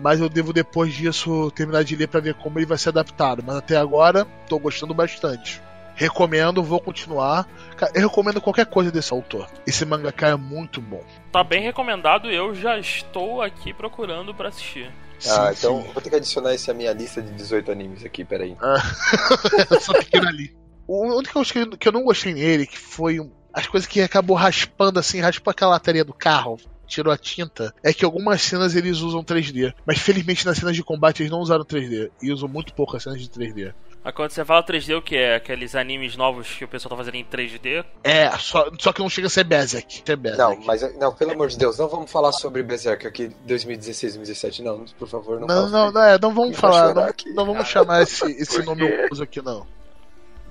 [0.00, 3.42] Mas eu devo depois disso terminar de ler pra ver como ele vai ser adaptado.
[3.46, 5.60] Mas até agora, tô gostando bastante.
[5.94, 7.48] Recomendo, vou continuar.
[7.94, 9.48] Eu recomendo qualquer coisa desse autor.
[9.66, 11.02] Esse mangaka é muito bom.
[11.32, 14.88] Tá bem recomendado, eu já estou aqui procurando pra assistir.
[15.26, 15.90] Ah, Sim, então sim.
[15.92, 18.56] vou ter que adicionar isso à minha lista de 18 animes aqui, peraí.
[19.76, 20.56] Essa pequena ali.
[20.86, 23.18] O único que eu, gostei- que eu não gostei nele, que foi
[23.52, 26.58] as coisas que acabou raspando assim, raspou aquela lataria do carro,
[26.88, 29.72] tirou a tinta, é que algumas cenas eles usam 3D.
[29.86, 32.10] Mas felizmente nas cenas de combate eles não usaram 3D.
[32.22, 33.72] E usam muito pouco as cenas de 3D.
[34.02, 35.34] Mas quando você fala 3D, o que é?
[35.34, 37.84] Aqueles animes novos que o pessoal tá fazendo em 3D?
[38.02, 40.02] É, só, só que não chega a ser Berserk.
[40.10, 40.58] É Berserk.
[40.58, 44.62] Não, mas não, pelo amor de Deus, não vamos falar sobre Berserk aqui 2016, 2017,
[44.62, 45.46] não, por favor, não.
[45.46, 48.62] Não, fala não, não, é, não vamos falar, não, aqui, não vamos chamar esse, esse
[48.62, 49.66] nome uso aqui, não.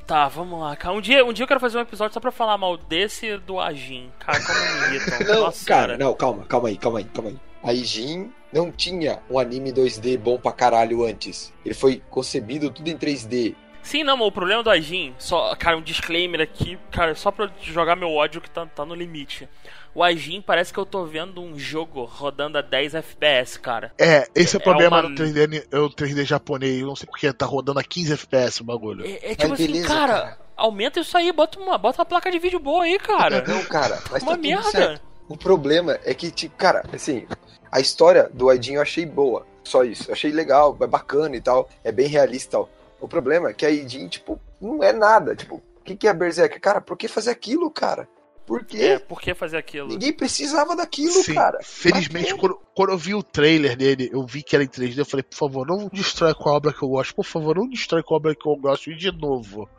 [0.08, 0.96] Tá, vamos lá, cara.
[0.96, 3.38] Um dia, um dia eu quero fazer um episódio só pra falar mal desse e
[3.38, 4.10] do Ajin.
[4.18, 5.20] Cara, como me irritam.
[5.28, 7.38] Não, Nossa, cara, não, calma, calma aí, calma aí, calma aí.
[7.62, 11.54] A Ijin não tinha um anime 2D bom pra caralho antes.
[11.66, 13.54] Ele foi concebido tudo em 3D.
[13.82, 17.50] Sim, não, mas o problema do Ajin, só, cara, um disclaimer aqui, cara, só pra
[17.62, 19.50] jogar meu ódio que tá, tá no limite.
[19.98, 23.92] O Ajin parece que eu tô vendo um jogo rodando a 10 FPS, cara.
[23.98, 26.86] É, esse é o É problema uma- do 3D, ni- é o 3D japonês, eu
[26.86, 29.04] não sei porque tá rodando a 15 FPS o bagulho.
[29.04, 30.38] É, é tipo assim, beleza, cara, cara.
[30.56, 33.44] aumenta isso aí, bota uma, bota uma placa de vídeo boa aí, cara.
[33.48, 34.70] Não, cara, mas uma tá tudo merda.
[34.72, 35.02] certo.
[35.28, 37.26] O problema é que, tipo, cara, assim,
[37.72, 39.48] a história do Aidin eu achei boa.
[39.64, 40.10] Só isso.
[40.10, 41.68] Eu achei legal, é bacana e tal.
[41.84, 42.70] É bem realista e tal.
[43.02, 45.36] O problema é que a Aidin, tipo, não é nada.
[45.36, 46.60] Tipo, o que, que é Berserk?
[46.60, 48.08] Cara, por que fazer aquilo, cara?
[48.48, 48.78] Por quê?
[48.78, 49.90] É, por que fazer aquilo?
[49.90, 51.60] Ninguém precisava daquilo, Sim, cara.
[51.62, 55.06] felizmente, quando, quando eu vi o trailer dele, eu vi que era em 3D, eu
[55.06, 58.02] falei, por favor, não destrói com a obra que eu gosto, por favor, não destrói
[58.02, 59.70] com a obra que eu gosto, e de novo.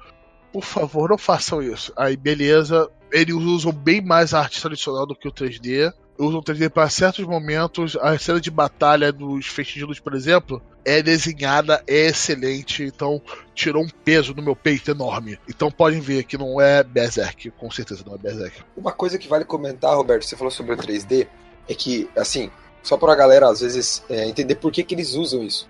[0.53, 1.95] Por favor, não façam isso.
[1.97, 5.91] Aí, beleza, eles usam bem mais a arte tradicional do que o 3D.
[6.19, 7.97] Usam 3D para certos momentos.
[7.97, 12.83] A cena de batalha dos luz, por exemplo, é desenhada, é excelente.
[12.83, 13.23] Então,
[13.55, 15.39] tirou um peso no meu peito enorme.
[15.49, 17.51] Então, podem ver que não é Berserk.
[17.53, 18.63] Com certeza não é Berserk.
[18.77, 21.29] Uma coisa que vale comentar, Roberto, você falou sobre o 3D,
[21.69, 22.51] é que, assim,
[22.83, 25.69] só pra galera, às vezes, é, entender por que, que eles usam isso.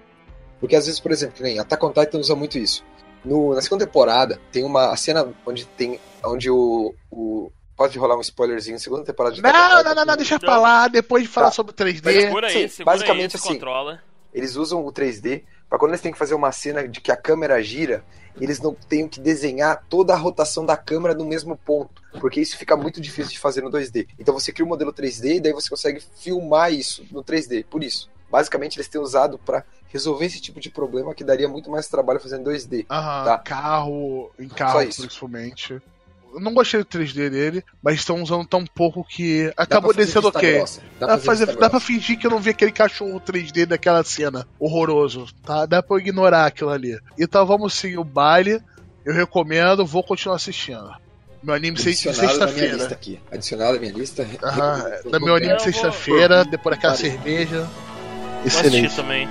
[0.61, 2.85] Porque às vezes, por exemplo, nem Attack on Titan usa muito isso.
[3.25, 6.01] No, na segunda temporada, tem uma cena onde tem.
[6.25, 6.95] onde o.
[7.11, 9.51] o pode rolar um spoilerzinho, segunda temporada de Não,
[9.85, 10.41] não, não, não, deixa Não.
[10.49, 11.53] falar depois de falar Tá.
[11.53, 12.13] sobre 3D.
[12.13, 13.55] Segura aí, Sim, segura basicamente aí, assim.
[13.55, 14.03] controla.
[14.35, 17.17] Eles usam o 3D pra quando eles têm que fazer uma cena de que a
[17.17, 18.05] câmera gira,
[18.41, 22.57] eles não tenham que desenhar toda a rotação da câmera no mesmo ponto, porque isso
[22.59, 24.09] fica muito difícil de fazer no 2D.
[24.19, 27.65] Então você cria um modelo 3D e daí você consegue filmar isso no 3D.
[27.65, 31.71] Por isso, basicamente eles têm usado pra resolver esse tipo de problema que daria muito
[31.71, 32.87] mais trabalho fazendo 2D.
[32.91, 33.39] Aham, Tá.
[33.39, 35.01] carro, em Só carro isso.
[35.03, 35.81] principalmente.
[36.41, 40.65] Não gostei do 3D dele, mas estão usando tão pouco que acabou descendo ok.
[40.99, 44.03] Dá, Dá, pra fazer, dá pra fingir que eu não vi aquele cachorro 3D daquela
[44.05, 45.67] cena horroroso, tá?
[45.67, 46.99] Dá pra eu ignorar aquilo ali.
[47.19, 48.61] Então vamos seguir o baile.
[49.05, 50.91] Eu recomendo, vou continuar assistindo.
[51.43, 52.87] Meu anime sexta-feira.
[52.87, 53.21] aqui.
[53.31, 54.27] Adicionado na minha lista.
[54.43, 57.61] Aham, da meu anime vou- sexta-feira, depois daquela cerveja.
[57.63, 58.97] Vou assistir Excelente.
[58.97, 59.29] também.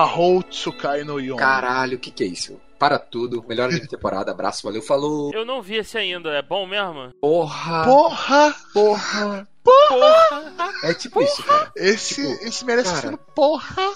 [0.00, 1.36] Mahou Tsukai no Yon.
[1.36, 2.58] Caralho, o que que é isso?
[2.78, 3.44] Para tudo.
[3.46, 4.30] Melhor anime de temporada.
[4.30, 5.30] Abraço, valeu, falou.
[5.34, 7.12] Eu não vi esse ainda, é bom mesmo?
[7.20, 7.84] Porra.
[7.84, 8.54] Porra!
[8.72, 9.46] Porra.
[9.62, 10.72] Porra!
[10.84, 11.70] É tipo isso, cara.
[11.76, 13.08] Esse, Tipo, esse merece cara.
[13.10, 13.92] ser porra!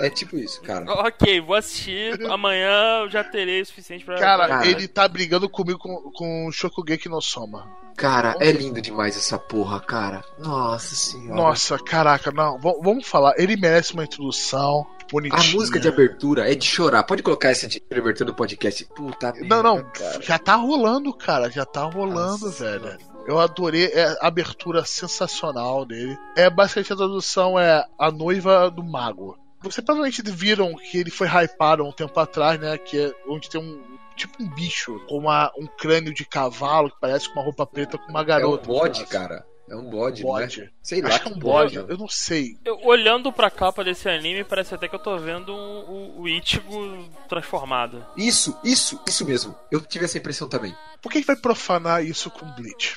[0.00, 0.84] É tipo isso, cara.
[0.90, 2.24] ok, vou assistir.
[2.30, 4.16] Amanhã eu já terei o suficiente pra.
[4.18, 4.66] Cara, Cara.
[4.66, 7.66] ele tá brigando comigo com, com o Shokugeki no Soma.
[7.96, 10.22] Cara, é lindo demais essa porra, cara.
[10.38, 11.34] Nossa senhora.
[11.34, 12.56] Nossa, caraca, não.
[12.58, 13.34] v- vamos falar.
[13.36, 15.52] Ele merece uma introdução A bonitinha.
[15.56, 17.02] música de abertura é de chorar.
[17.02, 18.84] Pode colocar essa de abertura do podcast.
[18.94, 20.22] Puta Não, não, merda, cara.
[20.22, 21.50] já tá rolando, cara.
[21.50, 22.96] Já tá rolando, Nossa velho.
[23.26, 26.16] Eu adorei é, a abertura sensacional dele.
[26.36, 29.36] É basicamente a tradução é a noiva do mago.
[29.60, 32.78] Vocês provavelmente viram que ele foi hypado um tempo atrás, né?
[32.78, 36.96] Que é onde tem um tipo um bicho com uma, um crânio de cavalo que
[37.00, 38.66] parece com uma roupa preta com uma É um garota.
[38.66, 39.46] bode, cara.
[39.70, 40.60] É um bode, Bode.
[40.62, 40.68] né?
[40.82, 42.56] Sei lá Acho que é um bode, eu não sei.
[42.64, 45.80] Eu, olhando pra capa desse anime, parece até que eu tô vendo um-
[46.16, 48.04] o, o Ichigo transformado.
[48.16, 49.54] Isso, isso, isso mesmo.
[49.70, 50.74] Eu tive essa impressão também.
[51.02, 52.96] Por que, que vai profanar isso com Bleach?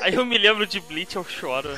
[0.00, 1.68] Aí eu me lembro de Bleach, eu choro.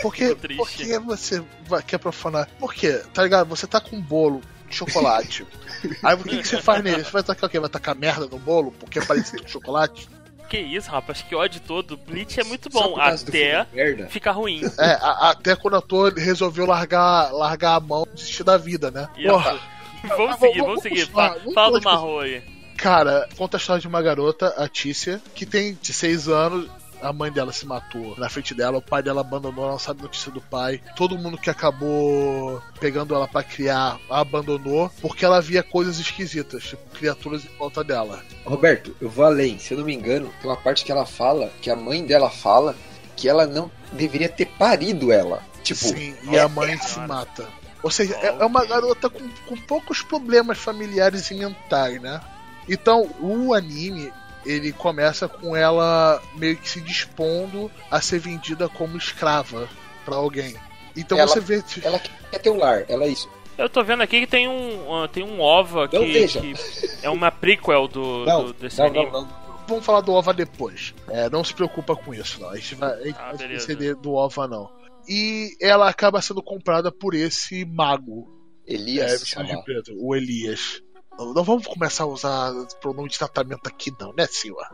[0.00, 0.56] Por que, Fico triste.
[0.58, 2.48] por que você vai, quer profanar?
[2.58, 3.02] Por quê?
[3.12, 3.48] Tá ligado?
[3.48, 5.46] Você tá com um bolo de chocolate.
[6.02, 7.04] Aí o que, que você faz nele?
[7.04, 7.60] Você vai tacar o quê?
[7.60, 8.72] Vai tacar merda no bolo?
[8.72, 10.08] Porque é parecido com chocolate?
[10.48, 11.96] Que isso, rapaz, que ódio todo.
[11.96, 13.66] Bleach é muito bom, até
[14.10, 14.60] ficar ruim.
[14.78, 18.90] É, a- até quando o ator resolveu largar, largar a mão e desistir da vida,
[18.90, 19.08] né?
[19.26, 19.58] Porra,
[20.04, 21.00] Vamos vamos- seguir, vamos vamos seguir.
[21.06, 21.84] continuar, Fa- vamos Fala do.
[21.84, 22.42] Marro aí.
[22.76, 26.68] cara, conta a história de uma garota, a Tícia, que tem de 6 anos.
[27.02, 30.02] A mãe dela se matou na frente dela, o pai dela abandonou, ela não sabe
[30.02, 30.80] notícia do pai.
[30.96, 36.62] Todo mundo que acabou pegando ela pra criar a abandonou porque ela via coisas esquisitas,
[36.64, 38.22] tipo criaturas em volta dela.
[38.44, 39.58] Roberto, eu vou além.
[39.58, 42.30] Se eu não me engano, tem uma parte que ela fala, que a mãe dela
[42.30, 42.74] fala,
[43.16, 45.42] que ela não deveria ter parido ela.
[45.62, 47.46] Tipo, Sim, e a mãe se mata.
[47.82, 52.20] Ou seja, é é uma garota com, com poucos problemas familiares e mentais, né?
[52.68, 54.12] Então, o anime,
[54.44, 59.68] ele começa com ela meio que se dispondo a ser vendida como escrava
[60.04, 60.54] pra alguém.
[60.96, 61.62] Então Ela- você vê.
[61.82, 63.28] ela quer ter um lar, ela é isso.
[63.56, 66.54] Eu tô vendo aqui que tem um, tem um OVA que, que
[67.02, 69.04] é uma prequel do, Não, do- desse não, anime.
[69.10, 69.42] não, não.
[69.68, 70.92] Vamos falar do OVA depois.
[71.08, 72.50] É, não se preocupa com isso, não.
[72.50, 74.68] A gente vai, a gente Ah, vai esquecer do OVA, não.
[75.08, 78.28] E ela acaba sendo comprada por esse mago.
[78.66, 79.34] É, Elias,
[79.64, 80.82] preto, o Elias.
[81.18, 84.64] Não, vamos começar a usar pronome de tratamento aqui, não, né, senhor?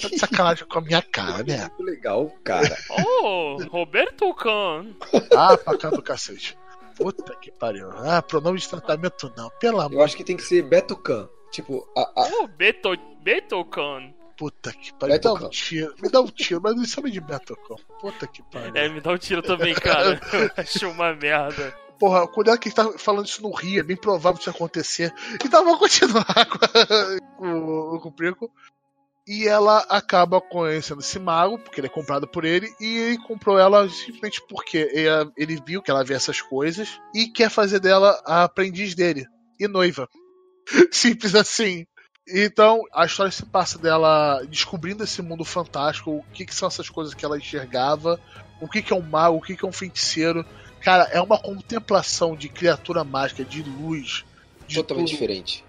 [0.00, 1.58] tá de sacanagem com a minha cara, né?
[1.78, 2.76] Muito legal, cara.
[3.22, 4.94] Oh, Roberto Khan.
[5.36, 6.56] Ah, pra cá do cacete.
[6.96, 7.90] Puta que pariu.
[7.96, 9.50] Ah, pronome de tratamento não.
[9.58, 11.28] Pelo amor Eu acho que tem que ser Betocan.
[11.50, 12.90] Tipo, a, a, Oh, Beto,
[13.22, 14.12] Beto Khan.
[14.36, 15.14] puta que pariu.
[15.14, 15.94] Me dá um tiro.
[16.00, 17.76] Me dá um tiro, mas não chama de Betocão.
[18.00, 18.72] Puta que pariu.
[18.74, 20.20] É, me dá um tiro também, cara.
[20.56, 21.74] Acho uma merda.
[22.00, 25.12] Porra, cuidado que a gente tá falando isso no Rio, é bem provável isso acontecer.
[25.44, 28.50] Então vamos continuar com, com, com o Prico.
[29.28, 33.58] E ela acaba conhecendo esse mago, porque ele é comprado por ele, e ele comprou
[33.58, 38.18] ela simplesmente porque ele, ele viu que ela vê essas coisas e quer fazer dela
[38.24, 39.26] a aprendiz dele
[39.60, 40.08] e noiva.
[40.90, 41.86] Simples assim.
[42.26, 46.88] Então, a história se passa dela descobrindo esse mundo fantástico, o que, que são essas
[46.88, 48.18] coisas que ela enxergava,
[48.58, 50.46] o que, que é um mago, o que, que é um feiticeiro.
[50.80, 54.24] Cara, é uma contemplação de criatura mágica, de luz,
[54.66, 55.18] de totalmente tudo.
[55.18, 55.64] diferente.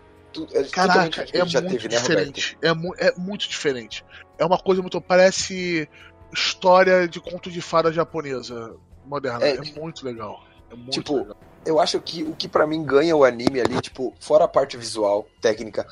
[0.53, 2.57] é Caraca, é muito teve, né, diferente.
[2.61, 4.05] É, mu- é muito diferente.
[4.37, 4.99] É uma coisa muito.
[5.01, 5.87] Parece
[6.33, 9.45] história de conto de fada japonesa moderna.
[9.45, 10.43] É, É, muito legal.
[10.71, 11.35] É muito tipo, legal.
[11.65, 14.77] Eu acho que o que pra mim ganha o anime ali, tipo, fora a parte
[14.77, 15.85] visual, técnica,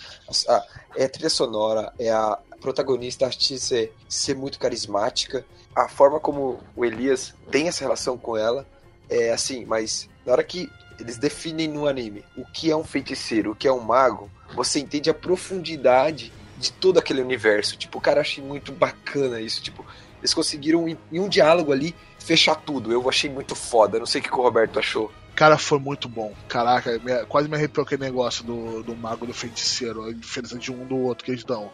[0.48, 0.64] a-
[0.96, 5.46] é a trilha sonora, é a protagonista a ser, ser muito carismática,
[5.76, 8.66] a forma como o Elias tem essa relação com ela,
[9.10, 13.52] é assim, mas na hora que eles definem no anime o que é um feiticeiro,
[13.52, 17.78] o que é um mago, você entende a profundidade de todo aquele universo.
[17.78, 19.86] Tipo, cara, achei muito bacana isso, tipo,
[20.20, 22.92] eles conseguiram em, um diálogo ali fechar tudo.
[22.92, 23.98] Eu achei muito foda.
[23.98, 25.10] Não sei o que o Roberto achou.
[25.34, 26.34] Cara, foi muito bom.
[26.50, 30.04] Caraca, me- quase me arrepiou aquele negócio do, do mago e do feiticeiro.
[30.04, 31.72] A diferença de um do outro que eles dão.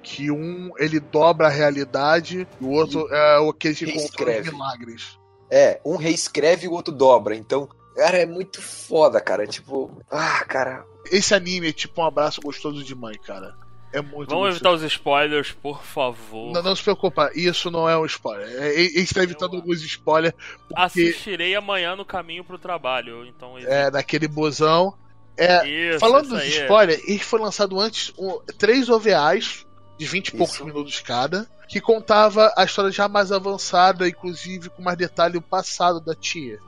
[0.00, 4.52] Que um ele dobra a realidade e o outro é o que os reescreve.
[4.52, 5.18] milagres.
[5.54, 7.36] É, um reescreve e o outro dobra.
[7.36, 9.46] Então, cara, é muito foda, cara.
[9.46, 10.82] Tipo, ah, cara.
[11.10, 13.54] Esse anime é tipo um abraço gostoso de mãe, cara.
[13.92, 14.56] É muito Vamos gostoso.
[14.56, 16.50] evitar os spoilers, por favor.
[16.54, 18.48] Não, não se preocupa, isso não é um spoiler.
[18.48, 20.34] É, Ele está evitando alguns spoilers
[20.66, 23.26] porque Assistirei amanhã no caminho pro trabalho.
[23.26, 24.94] Então, é naquele busão.
[25.36, 29.66] É, isso, falando isso dos spoilers, ele foi lançado antes um, três OVAs
[29.98, 34.82] de 20 e poucos minutos cada, que contava a história já mais avançada, inclusive com
[34.82, 36.58] mais detalhe o passado da tia.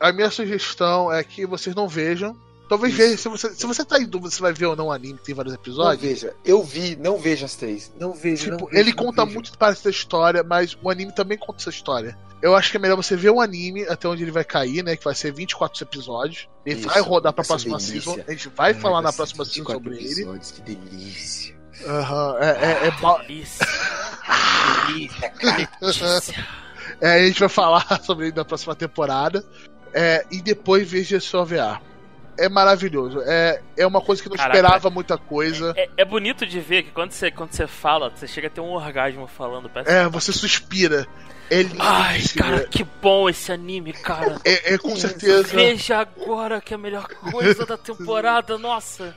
[0.00, 2.34] A minha sugestão é que vocês não vejam.
[2.68, 3.02] Talvez Isso.
[3.02, 5.18] vejam, se você, se você tá em dúvida se vai ver ou não o anime,
[5.22, 6.02] tem vários Não episódios.
[6.02, 6.34] veja.
[6.44, 7.92] Eu vi, não veja as três.
[8.00, 8.44] Não veja.
[8.50, 9.34] Tipo, não veja, ele não conta veja.
[9.34, 12.18] muito parte da história, mas o anime também conta essa história.
[12.42, 14.96] Eu acho que é melhor você ver o anime até onde ele vai cair, né?
[14.96, 16.48] Que vai ser 24 episódios.
[16.64, 18.00] Ele Isso, vai rodar pra vai próxima delícia.
[18.00, 18.24] season.
[18.26, 20.12] A gente vai Ai, falar na ser próxima season 24 sobre ele.
[20.22, 21.55] episódios, Que delícia.
[21.84, 23.66] Aham, é, é, é, ba- Delícia.
[24.86, 25.68] Delícia, cara.
[27.00, 29.44] é, a gente vai falar sobre ele na próxima temporada.
[29.92, 31.80] É, e depois veja esse OVA.
[32.38, 33.22] É maravilhoso.
[33.24, 34.54] É, é uma coisa que não Caraca.
[34.58, 35.72] esperava muita coisa.
[35.74, 38.60] É, é bonito de ver que quando você, quando você fala, você chega a ter
[38.60, 39.70] um orgasmo falando.
[39.86, 41.06] É, você suspira.
[41.48, 41.76] É lindo.
[41.78, 44.36] Ai, cara, que bom esse anime, cara.
[44.44, 45.44] É, é com certeza.
[45.44, 49.14] Veja agora que é a melhor coisa da temporada, nossa.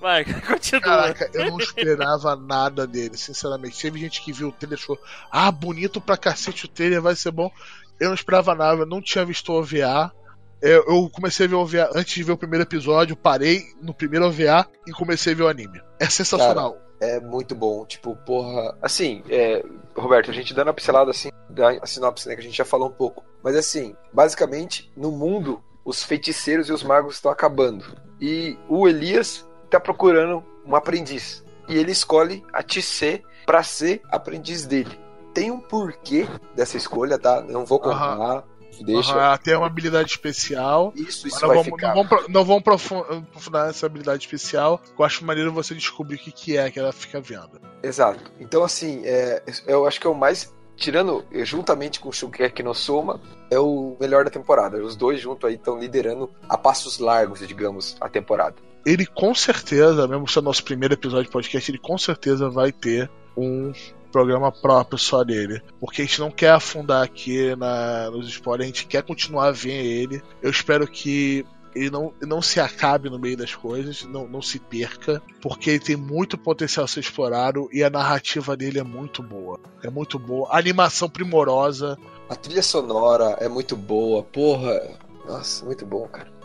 [0.00, 0.82] Vai, continua.
[0.82, 3.80] Caraca, eu não esperava nada dele, sinceramente.
[3.80, 4.98] Teve gente que viu o trailer e achou,
[5.30, 7.50] ah, bonito pra cacete o trailer, vai ser bom.
[7.98, 10.12] Eu não esperava nada, eu não tinha visto o OVA.
[10.60, 13.94] Eu, eu comecei a ver o OVA antes de ver o primeiro episódio, parei no
[13.94, 15.80] primeiro OVA e comecei a ver o anime.
[15.98, 16.78] É sensacional.
[17.00, 17.84] É muito bom.
[17.86, 18.76] Tipo, porra.
[18.82, 19.64] Assim, é,
[19.96, 22.34] Roberto, a gente dando a pincelada assim, da a sinopse, né?
[22.34, 23.24] Que a gente já falou um pouco.
[23.42, 27.84] Mas assim, basicamente, no mundo, os feiticeiros e os magos estão acabando.
[28.20, 31.44] E o Elias tá procurando um aprendiz.
[31.68, 34.98] E ele escolhe a Tissé pra ser aprendiz dele.
[35.34, 37.40] Tem um porquê dessa escolha, tá?
[37.42, 38.44] Não vou contar.
[38.80, 39.12] Deixa.
[39.12, 40.92] Aham, ela tem uma habilidade especial.
[40.94, 41.88] Isso, isso não vai vamos, ficar.
[41.88, 44.80] não vamos, pro- não aprofundar essa habilidade especial.
[44.96, 47.60] Eu acho maneiro você descobrir o que, que é que ela fica vendo.
[47.82, 48.20] Exato.
[48.38, 50.52] Então, assim, é, eu acho que é o mais.
[50.76, 54.76] Tirando, eh, juntamente com o Shugeki no Soma, é o melhor da temporada.
[54.80, 58.54] Os dois juntos aí estão liderando a passos largos, digamos, a temporada.
[58.84, 63.10] Ele com certeza, mesmo sendo nosso primeiro episódio de podcast, ele com certeza vai ter
[63.36, 63.72] um
[64.10, 65.62] programa próprio só dele.
[65.80, 69.52] Porque a gente não quer afundar aqui na, nos spoilers, a gente quer continuar a
[69.52, 70.22] ver ele.
[70.42, 74.58] Eu espero que ele não, não se acabe no meio das coisas, não, não se
[74.58, 79.22] perca, porque ele tem muito potencial a ser explorado e a narrativa dele é muito
[79.22, 79.60] boa.
[79.82, 80.48] É muito boa.
[80.50, 81.96] A animação primorosa.
[82.28, 84.80] A trilha sonora é muito boa, porra.
[85.26, 86.37] Nossa, muito bom, cara.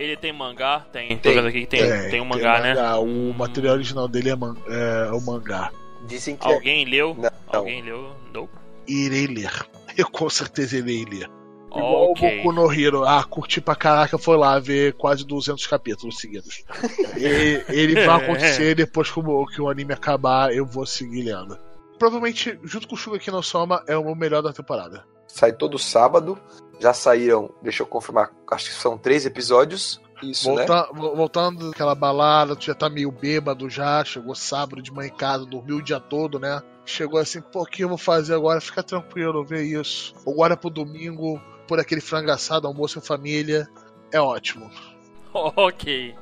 [0.00, 0.80] Ele tem mangá?
[0.92, 1.08] Tem.
[1.16, 1.34] Tô Tem.
[1.34, 2.74] vendo aqui que tem, tem, um mangá, né?
[2.94, 5.70] O material original dele é, man- é o mangá.
[6.06, 7.14] Dizem que é- Alguém leu?
[7.18, 7.30] Não.
[7.60, 8.10] Alguém leu?
[8.32, 8.48] Não.
[8.88, 9.52] Irei ler.
[9.98, 11.28] Eu com certeza irei ler.
[11.68, 12.26] Igual Ok.
[12.28, 13.04] o Boku no Hero.
[13.04, 16.64] Ah, curti pra caraca, foi lá ver quase 200 capítulos seguidos.
[17.18, 21.58] E- ele vai acontecer depois que o, que o anime acabar, eu vou seguir lendo.
[21.98, 25.04] Provavelmente, junto com o Shugeki no Soma, é o meu melhor da temporada.
[25.28, 26.38] sai todo sábado.
[26.80, 30.00] Já saíram, deixa eu confirmar, acho que são três episódios.
[30.22, 30.66] Isso, né?
[30.66, 35.08] Volta- vo- Voltando daquela balada, tu já tá meio bêbado já, chegou sábado de manhã
[35.08, 36.60] em casa, dormiu o dia todo, né?
[36.84, 38.60] Chegou assim, pô, o que eu vou fazer agora?
[38.60, 40.14] Fica tranquilo, vê isso.
[40.26, 43.68] Agora pro domingo, por aquele frango assado, almoço em família,
[44.12, 44.70] é ótimo.
[45.32, 46.14] Ok.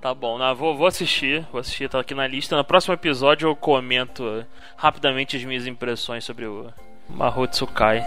[0.00, 2.56] Tá bom, não, vou, vou assistir, vou assistir, tá aqui na lista.
[2.56, 4.44] No próximo episódio eu comento
[4.76, 6.68] rapidamente as minhas impressões sobre o
[7.08, 8.04] Mahotsukai.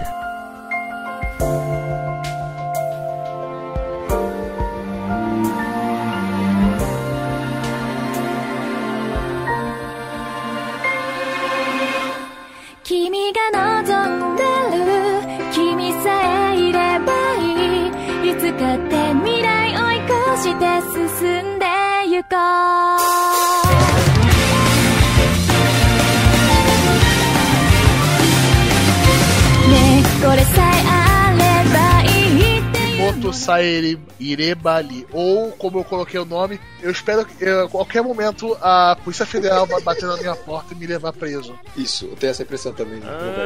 [33.34, 35.08] Saeri Irebali.
[35.12, 39.66] Ou, como eu coloquei o nome, eu espero que a qualquer momento a Polícia Federal
[39.66, 41.58] vai bater na minha porta e me levar preso.
[41.76, 43.40] Isso, eu tenho essa impressão também, Roberto.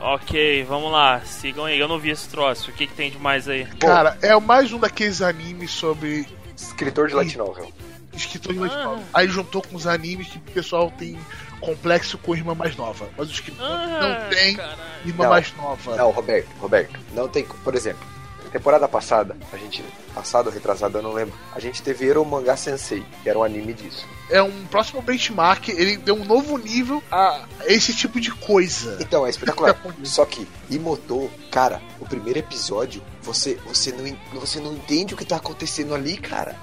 [0.00, 1.20] Ah, ok, vamos lá.
[1.24, 1.78] Sigam aí.
[1.78, 2.70] Eu não vi esse troço.
[2.70, 3.64] O que, que tem de mais aí?
[3.78, 7.72] Cara, é mais um daqueles animes sobre Escritor de light novel.
[8.12, 8.84] escritor de leite Ah.
[8.84, 9.04] novel.
[9.12, 11.18] Aí juntou com os animes que o pessoal tem
[11.60, 13.08] complexo com a irmã mais nova.
[13.16, 14.78] Mas o escritor Ah, não tem caralho.
[15.04, 15.30] irmã Não.
[15.30, 15.96] mais nova.
[15.96, 17.44] Não, Roberto, Roberto, não tem.
[17.44, 18.06] Por exemplo,
[18.54, 19.84] temporada passada, a gente.
[20.14, 21.34] Passado ou retrasado, eu não lembro.
[21.52, 24.06] A gente teve Ero Manga Sensei, que era um anime disso.
[24.30, 28.96] É um próximo benchmark, ele deu um novo nível a esse tipo de coisa.
[29.00, 29.76] Então, é espetacular.
[30.04, 35.24] Só que, Imoto, cara, o primeiro episódio, você, você, não, você não entende o que
[35.24, 36.54] tá acontecendo ali, cara.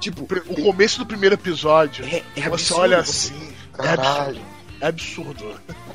[0.00, 3.76] Tipo, O tem- começo do primeiro episódio, é, é você absurdo, olha você- assim, é
[3.76, 4.20] Caralho.
[4.20, 4.57] absurdo.
[4.80, 5.44] É absurdo.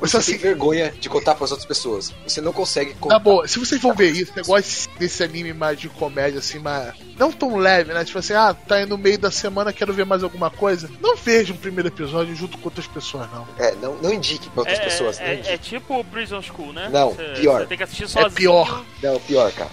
[0.00, 2.12] Você Você tem assim, vergonha de contar pras outras pessoas.
[2.26, 3.18] Você não consegue contar.
[3.18, 6.92] boa, se vocês vão ver isso, negócio desse anime mais de comédia, assim, mais.
[7.18, 8.04] Não tão leve, né?
[8.04, 10.90] Tipo assim, ah, tá aí no meio da semana, quero ver mais alguma coisa.
[11.00, 13.46] Não veja um primeiro episódio junto com outras pessoas, não.
[13.58, 15.18] É, não, não indique pra outras É, pessoas.
[15.20, 16.90] é, é, tipo Prison School, né?
[16.92, 17.60] Não, Cê- pior.
[17.60, 18.32] Você tem que assistir sozinho.
[18.34, 18.84] pior.
[19.02, 19.70] não, pior, cara.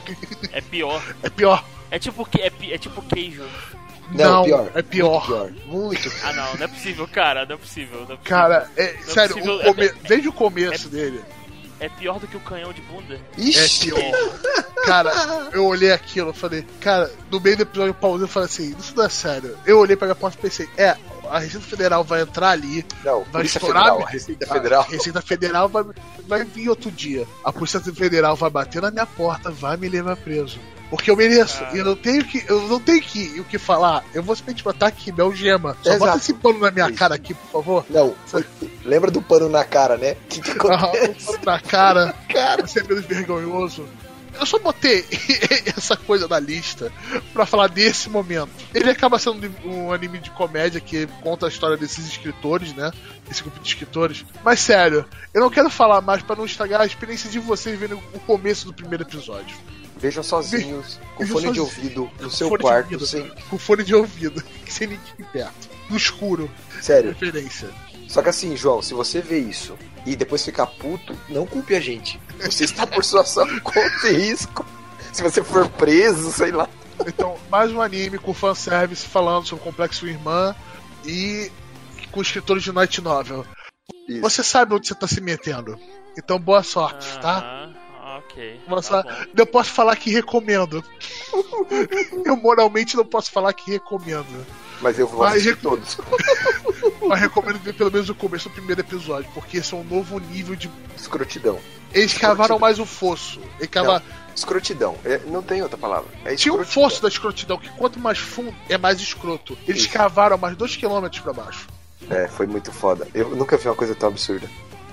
[0.53, 1.03] É pior.
[1.23, 1.65] É pior.
[1.89, 3.43] É tipo, que- é, é tipo queijo.
[4.11, 4.71] Não, Não, pior.
[4.75, 5.11] é pior.
[5.11, 5.51] Muito pior.
[5.67, 6.11] Muito.
[6.23, 7.45] Ah, não, não é possível, cara.
[7.45, 7.95] Não é possível.
[7.97, 8.23] Não é possível.
[8.25, 9.85] Cara, é, Não é sério, possível, o come...
[9.85, 11.21] é- desde o começo dele.
[11.79, 13.19] É pior do que o canhão de bunda.
[13.37, 13.85] É Ixi.
[13.91, 13.99] pior.
[14.85, 15.11] Cara,
[15.51, 18.75] eu olhei aquilo, eu falei, cara, no meio do episódio eu pausei e falei assim,
[18.79, 19.57] isso não é sério.
[19.65, 20.95] Eu olhei pra porta e pensei, é,
[21.29, 24.01] a Receita Federal vai entrar ali, Não, vai Polícia estourar Federal.
[24.03, 24.83] a- A Receita a Federal.
[24.83, 25.83] Receita Federal vai,
[26.27, 27.25] vai vir outro dia.
[27.43, 30.59] A Polícia Federal vai bater na minha porta, vai me levar preso.
[30.91, 31.63] Porque eu mereço.
[31.63, 31.71] Ah.
[31.73, 32.43] E eu não tenho que.
[32.47, 34.03] Eu não tenho que o que falar.
[34.13, 35.75] Eu vou simplesmente botar aqui, meu gema.
[35.81, 36.05] Só Exato.
[36.05, 36.99] bota esse pano na minha Isso.
[36.99, 37.85] cara aqui, por favor.
[37.89, 38.13] Não,
[38.83, 40.11] lembra do pano na cara, né?
[40.11, 41.29] O que, que acontece?
[41.29, 42.13] um pano na cara.
[42.27, 43.87] Cara, Você é menos vergonhoso.
[44.37, 45.05] Eu só botei
[45.77, 46.91] essa coisa na lista
[47.33, 48.51] pra falar desse momento.
[48.73, 52.91] Ele acaba sendo um anime de comédia que conta a história desses escritores, né?
[53.29, 54.25] Esse grupo de escritores.
[54.43, 57.97] Mas sério, eu não quero falar mais pra não estragar a experiência de vocês vendo
[58.13, 59.55] o começo do primeiro episódio.
[60.01, 61.77] Vejam sozinhos, com Vejam fone de sozinhos.
[61.77, 63.05] ouvido, no seu Fone de quarto, ouvido.
[63.07, 63.31] sem.
[63.49, 65.69] Com fone de ouvido, sem ninguém perto.
[65.89, 66.49] No escuro,
[66.81, 67.09] Sério.
[67.11, 67.69] referência.
[68.07, 71.79] Só que assim, João, se você vê isso e depois ficar puto, não culpe a
[71.79, 72.19] gente.
[72.43, 73.23] Você está por sua
[73.63, 74.65] conta e risco.
[75.13, 76.67] Se você for preso, sei lá.
[77.05, 80.55] Então, mais um anime com fanservice falando sobre o Complexo Irmã
[81.05, 81.51] e
[82.11, 83.45] com escritores de Night Novel.
[84.07, 84.21] Isso.
[84.21, 85.77] Você sabe onde você tá se metendo.
[86.17, 87.70] Então, boa sorte, tá?
[88.31, 88.59] Ok.
[88.67, 89.25] Mas tá.
[89.35, 90.83] Eu posso falar que recomendo.
[92.25, 94.45] Eu moralmente não posso falar que recomendo.
[94.81, 95.97] Mas eu vou Mas assistir rec- todos.
[97.07, 100.17] Mas recomendo ver pelo menos o começo do primeiro episódio, porque esse é um novo
[100.19, 100.71] nível de.
[100.97, 101.59] Escrotidão.
[101.93, 103.39] Eles cavaram mais o fosso.
[103.59, 104.01] Eles cava...
[104.35, 104.95] Escrotidão.
[105.05, 106.09] É, não tem outra palavra.
[106.25, 106.89] É Tinha um escrotidão.
[106.89, 109.55] fosso da escrotidão que quanto mais fundo é mais escroto.
[109.67, 109.91] Eles Isso.
[109.91, 111.67] cavaram mais 2km pra baixo.
[112.09, 113.07] É, foi muito foda.
[113.13, 114.49] Eu nunca vi uma coisa tão absurda.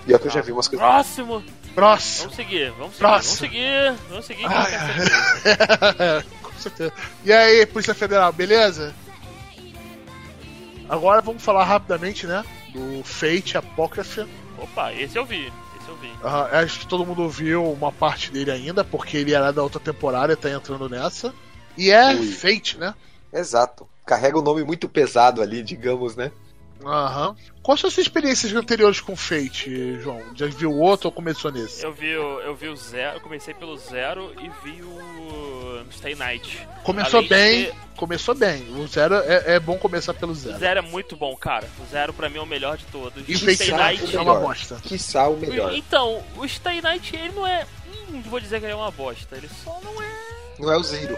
[0.07, 0.86] E é que eu já vi umas coisas.
[0.86, 1.43] Próximo!
[1.75, 2.23] Próximo.
[2.31, 3.37] Vamos seguir, vamos seguir, Próximo.
[3.39, 4.47] vamos seguir, vamos seguir.
[4.47, 6.93] Ah, Com certeza.
[7.25, 8.95] E aí, Polícia Federal, beleza?
[10.89, 12.45] Agora vamos falar rapidamente, né?
[12.73, 14.27] Do Fate Apocrypha.
[14.59, 16.11] Opa, esse eu vi, esse eu vi.
[16.53, 20.33] Acho que todo mundo viu uma parte dele ainda, porque ele era da outra temporada
[20.33, 21.33] e tá entrando nessa.
[21.77, 22.33] E é Ui.
[22.33, 22.95] Fate, né?
[23.33, 23.87] Exato.
[24.05, 26.33] Carrega um nome muito pesado ali, digamos, né?
[26.85, 27.37] Aham.
[27.69, 30.23] Quais são as suas experiências anteriores com Fate, João?
[30.35, 31.85] Já viu outro ou começou nesse?
[31.85, 36.14] Eu vi, o- eu vi o zero, eu comecei pelo zero e vi o Stay
[36.14, 36.66] Night.
[36.83, 38.62] Começou Além de bem, ter- começou bem.
[38.75, 40.59] O zero é, é bom começar pelo O zero.
[40.59, 41.69] zero é muito bom, cara.
[41.79, 43.23] O zero pra mim é o melhor de todos.
[43.29, 44.77] E o Fate Stay Night é uma bosta.
[44.83, 45.75] Quiçá o melhor.
[45.75, 47.66] Então, o Stay Night ele não é.
[48.11, 49.37] Hum, vou dizer que ele é uma bosta.
[49.37, 50.09] Ele só não é.
[50.59, 51.16] Não é o Zero.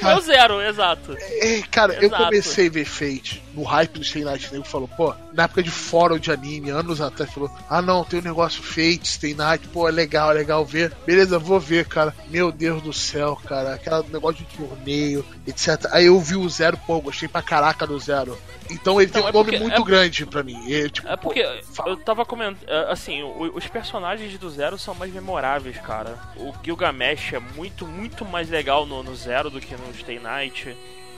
[0.00, 1.14] Não é o zero, exato.
[1.20, 2.24] É, cara, eu Exato.
[2.24, 4.48] comecei a ver Fate no hype do Stay Night.
[4.48, 8.04] O nego falou, pô, na época de fórum de anime, anos atrás, falou: ah, não,
[8.04, 10.92] tem um negócio Fate, Stay Night, pô, é legal, é legal ver.
[11.06, 12.14] Beleza, vou ver, cara.
[12.28, 15.86] Meu Deus do céu, cara, aquele negócio de torneio, etc.
[15.92, 18.38] Aí eu vi o Zero, pô, gostei pra caraca do Zero.
[18.68, 20.60] Então ele tem um é nome porque- muito é- grande pra mim.
[20.68, 21.90] E, tipo, É porque fala.
[21.90, 22.68] eu tava comentando.
[22.88, 26.18] Assim, o- os personagens do Zero são mais memoráveis, cara.
[26.36, 30.76] O Gilgamesh é muito, muito mais legal no, no Zero do que no Stay Night.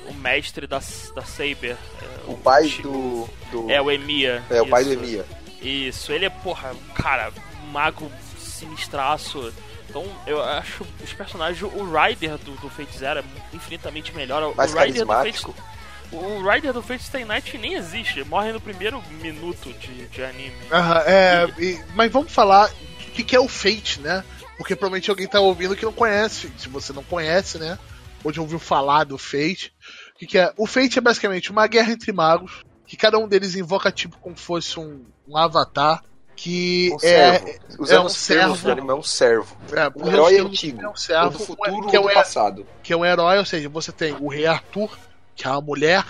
[0.09, 1.77] O mestre da, da Saber.
[2.03, 3.29] é, O pai Chi- do.
[3.51, 3.71] do...
[3.71, 4.43] É, o Emiya.
[4.51, 5.03] É, o pai do isso.
[5.03, 5.27] Emiya.
[5.61, 7.33] Isso, ele é, porra, cara,
[7.65, 9.53] um mago sinistraço.
[9.89, 11.63] Então, eu acho os personagens.
[11.63, 14.43] O Ryder do, do Fate Zero é infinitamente melhor.
[14.43, 15.53] O Mais Ryder do carismático.
[15.53, 15.69] Fate,
[16.13, 20.55] o Ryder do Fate Stay Night nem existe, morre no primeiro minuto de, de anime.
[20.71, 24.25] Aham, é, e- mas vamos falar do que, que é o Fate, né?
[24.57, 26.51] Porque provavelmente alguém tá ouvindo que não conhece.
[26.59, 27.79] Se você não conhece, né?
[28.25, 29.73] Ou já ouviu falar do Fate.
[30.19, 30.53] O que, que é?
[30.57, 32.65] O Fate é basicamente uma guerra entre magos.
[32.85, 36.03] Que cada um deles invoca tipo como fosse um, um avatar.
[36.35, 38.69] Que Um é, é Usando um servo.
[38.71, 39.57] é um servo.
[39.73, 40.81] é, Um herói é um antigo.
[40.83, 42.67] É um Ou servo, do futuro que é ou um passado.
[42.83, 44.97] que é um herói, ou seja, você tem o Rei Arthur,
[45.37, 46.05] que é uma mulher.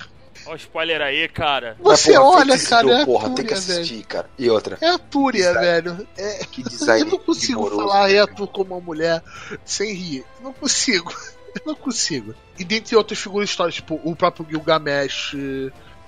[0.46, 1.76] Ó, o spoiler aí, cara.
[1.80, 3.80] Você Mas, porra, olha, cara, Zero, é a porra, tem que Túria, velho.
[3.80, 4.30] assistir, cara.
[4.38, 5.60] E outra, É a Túria, Design.
[5.66, 6.08] velho.
[6.16, 8.22] É, que design eu não consigo falar cara.
[8.22, 9.22] Arthur como uma mulher
[9.64, 10.24] sem rir.
[10.38, 11.12] Eu não consigo.
[11.66, 12.34] Não consigo.
[12.58, 15.34] E dentre outras figuras históricas, tipo o próprio Gilgamesh,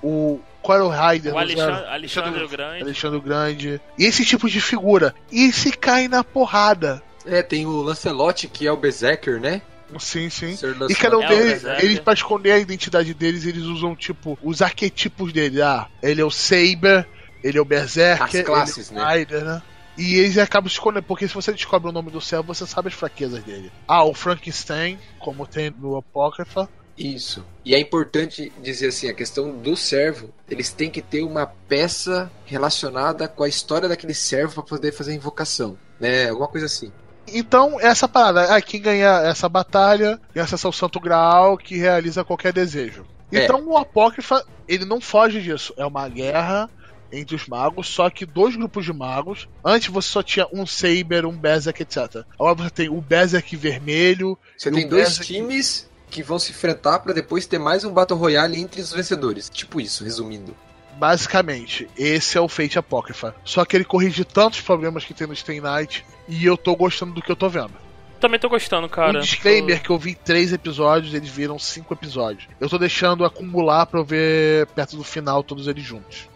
[0.01, 0.39] o.
[0.61, 1.33] Qual era o Raider?
[1.33, 1.85] O Alexandre?
[1.87, 2.83] Alexandre o Grande.
[2.83, 3.81] Alexandre o Grande.
[3.97, 5.15] E esse tipo de figura.
[5.31, 7.01] E se cai na porrada.
[7.25, 9.61] É, tem o Lancelot, que é o Berserker, né?
[9.99, 10.55] Sim, sim.
[10.89, 11.83] E cada um É, deles, Berserker.
[11.85, 15.61] eles, pra esconder a identidade deles, eles usam, tipo, os arquetipos dele.
[15.61, 17.07] Ah, ele é o Saber,
[17.43, 19.17] ele é o Berserker, As classes, ele é o né?
[19.17, 19.61] Rider, né?
[20.01, 22.95] E eles acabam escondendo, porque se você descobre o nome do céu, você sabe as
[22.95, 23.71] fraquezas dele.
[23.87, 26.67] Ah, o Frankenstein, como tem no Apócrifa.
[26.97, 27.45] Isso.
[27.63, 32.31] E é importante dizer assim, a questão do servo, eles têm que ter uma peça
[32.45, 36.29] relacionada com a história daquele servo para poder fazer a invocação, né?
[36.29, 36.91] Alguma coisa assim.
[37.27, 38.55] Então, essa parada.
[38.55, 43.05] Ah, quem ganhar essa batalha ganha acesso ao Santo Graal que realiza qualquer desejo.
[43.31, 43.43] É.
[43.43, 45.75] Então, o Apócrifa, ele não foge disso.
[45.77, 46.67] É uma guerra
[47.11, 49.47] entre os magos, só que dois grupos de magos.
[49.63, 52.23] Antes você só tinha um Saber, um Berserk, etc.
[52.39, 54.37] Agora você tem o Berserk vermelho.
[54.57, 58.19] Você tem dois Berserk- times que vão se enfrentar para depois ter mais um Battle
[58.19, 59.49] Royale entre os vencedores.
[59.49, 60.55] Tipo isso, resumindo.
[60.97, 63.33] Basicamente, esse é o Fate Apócrifa.
[63.43, 66.05] Só que ele corrige tantos problemas que tem no Stay Night.
[66.27, 67.71] E eu tô gostando do que eu tô vendo.
[68.19, 69.17] Também tô gostando, cara.
[69.17, 72.47] um disclaimer que eu vi três episódios, eles viram cinco episódios.
[72.59, 76.29] Eu tô deixando acumular pra eu ver perto do final todos eles juntos.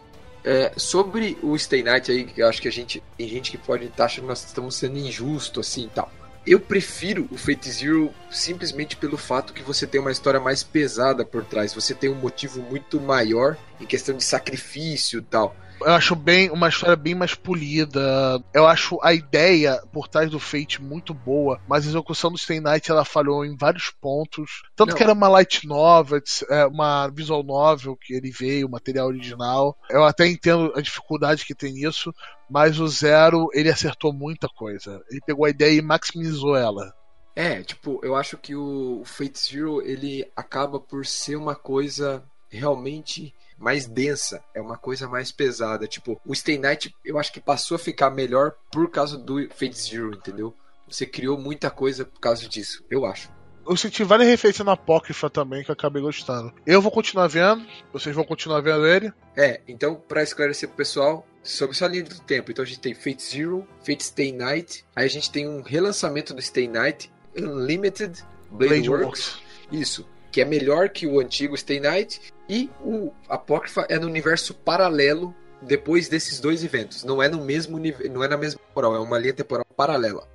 [0.46, 3.58] É, sobre o Stay Night aí, que eu acho que a gente tem gente que
[3.58, 6.08] pode estar achando que nós estamos sendo injusto assim e tal.
[6.46, 11.24] Eu prefiro o Fate Zero simplesmente pelo fato que você tem uma história mais pesada
[11.24, 11.74] por trás.
[11.74, 15.56] Você tem um motivo muito maior em questão de sacrifício e tal.
[15.80, 18.42] Eu acho bem uma história bem mais polida.
[18.52, 22.60] Eu acho a ideia por trás do Fate muito boa, mas a execução do Stay
[22.60, 24.62] Night ela falhou em vários pontos.
[24.74, 24.96] Tanto Não.
[24.96, 26.20] que era uma light novel,
[26.50, 29.76] é, uma visual novel que ele veio, material original.
[29.90, 32.12] Eu até entendo a dificuldade que tem nisso,
[32.48, 35.02] mas o Zero ele acertou muita coisa.
[35.10, 36.94] Ele pegou a ideia e maximizou ela.
[37.34, 43.34] É, tipo, eu acho que o Fate Zero ele acaba por ser uma coisa realmente
[43.58, 45.86] mais densa, é uma coisa mais pesada.
[45.86, 49.78] Tipo, o Stay Night eu acho que passou a ficar melhor por causa do Fate
[49.78, 50.54] Zero, entendeu?
[50.88, 53.30] Você criou muita coisa por causa disso, eu acho.
[53.68, 56.52] Eu senti várias referências na Apócrifa também que eu acabei gostando.
[56.64, 59.12] Eu vou continuar vendo, vocês vão continuar vendo ele.
[59.36, 62.94] É, então pra esclarecer pro pessoal sobre essa linha do tempo, então a gente tem
[62.94, 68.24] Fate Zero, Fate Stay Night, aí a gente tem um relançamento do Stay Night, Unlimited
[68.50, 69.40] Blade, Blade Works, Works.
[69.72, 74.54] isso, que é melhor que o antigo Stay Night, e o Apócrifa é no universo
[74.54, 78.94] paralelo depois desses dois eventos, não é no mesmo nível, não é na mesma temporal,
[78.94, 80.26] é uma linha temporal paralela.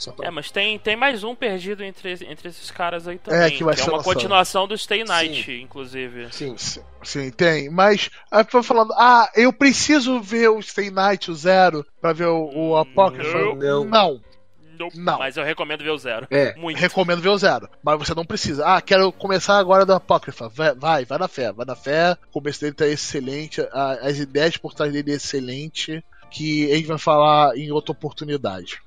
[0.00, 0.28] Só pra...
[0.28, 3.40] É, mas tem, tem mais um perdido entre, entre esses caras aí também.
[3.40, 4.14] É, que vai é ser uma lançado.
[4.14, 6.32] continuação do Stay Night, inclusive.
[6.32, 7.68] Sim, Sim, sim, tem.
[7.68, 12.28] Mas aí foi falando, ah, eu preciso ver o Stay Night, o Zero, pra ver
[12.28, 13.54] o, o Apócrifa.
[13.56, 13.84] Não.
[13.84, 14.20] Não.
[14.80, 14.86] Não.
[14.86, 14.98] Nope.
[14.98, 15.18] Não.
[15.18, 16.26] Mas eu recomendo ver o Zero.
[16.30, 16.78] é, Muito.
[16.78, 17.68] Recomendo ver o Zero.
[17.82, 18.64] Mas você não precisa.
[18.66, 20.48] Ah, quero começar agora do Apócrifa.
[20.48, 22.16] Vai, vai, vai na fé, vai na fé.
[22.28, 23.60] O começo dele tá excelente.
[23.72, 26.02] As ideias por trás dele é excelente.
[26.30, 28.80] Que a gente vai falar em outra oportunidade.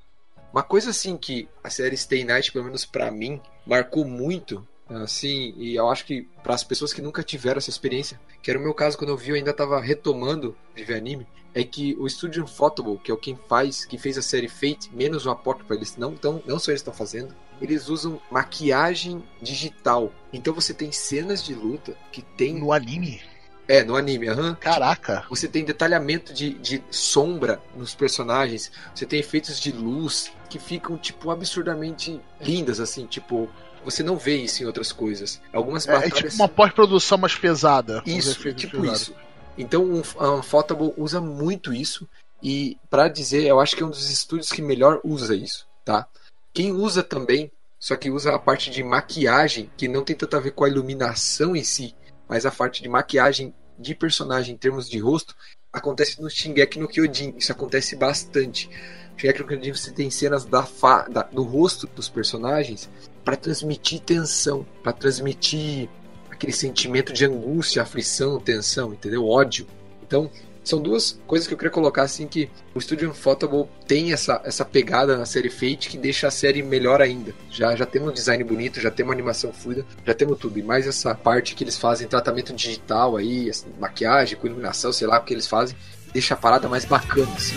[0.52, 5.54] Uma coisa assim que a série Stay Night, pelo menos pra mim, marcou muito, assim,
[5.56, 8.62] e eu acho que para as pessoas que nunca tiveram essa experiência, que era o
[8.62, 12.08] meu caso quando eu vi, eu ainda tava retomando de ver anime, é que o
[12.08, 15.74] Studio Unfotable, que é o quem faz, que fez a série Fate, menos o Apocrypha,
[15.74, 20.12] eles não tão, não só eles estão fazendo, eles usam maquiagem digital.
[20.32, 23.22] Então você tem cenas de luta que tem No anime?
[23.68, 24.54] é no anime, aham.
[24.56, 25.24] Caraca.
[25.30, 28.70] Você tem detalhamento de, de sombra nos personagens.
[28.94, 33.48] Você tem efeitos de luz que ficam, tipo, absurdamente lindas, assim, tipo.
[33.84, 35.40] Você não vê isso em outras coisas.
[35.52, 36.16] Algumas É, é batalhas.
[36.32, 38.02] tipo uma pós-produção mais pesada.
[38.06, 39.14] Isso, tipo isso.
[39.56, 42.08] Então um, a Unfotable usa muito isso.
[42.42, 46.06] E pra dizer, eu acho que é um dos estúdios que melhor usa isso, tá?
[46.52, 47.50] Quem usa também,
[47.80, 50.68] só que usa a parte de maquiagem, que não tem tanto a ver com a
[50.68, 51.94] iluminação em si,
[52.28, 55.34] mas a parte de maquiagem de personagem em termos de rosto,
[55.72, 57.34] acontece no Shingeki no Kyojin.
[57.36, 58.68] Isso acontece bastante.
[59.16, 62.88] Shingeki no Kyojin você tem cenas da, fa da do rosto dos personagens
[63.24, 65.88] para transmitir tensão, para transmitir
[66.30, 69.26] aquele sentimento de angústia, aflição, tensão, entendeu?
[69.26, 69.66] Ódio.
[70.06, 70.30] Então,
[70.64, 74.64] São duas coisas que eu queria colocar assim que o Studio Unfotable tem essa, essa
[74.64, 77.34] pegada na série Fate que deixa a série melhor ainda.
[77.50, 80.58] Já, já temos um design bonito, já temos uma animação fluida, já temos tudo.
[80.58, 85.18] E mais essa parte que eles fazem, tratamento digital aí, maquiagem, com iluminação, sei lá
[85.18, 85.76] o que eles fazem,
[86.14, 87.56] deixa a parada mais bacana, assim.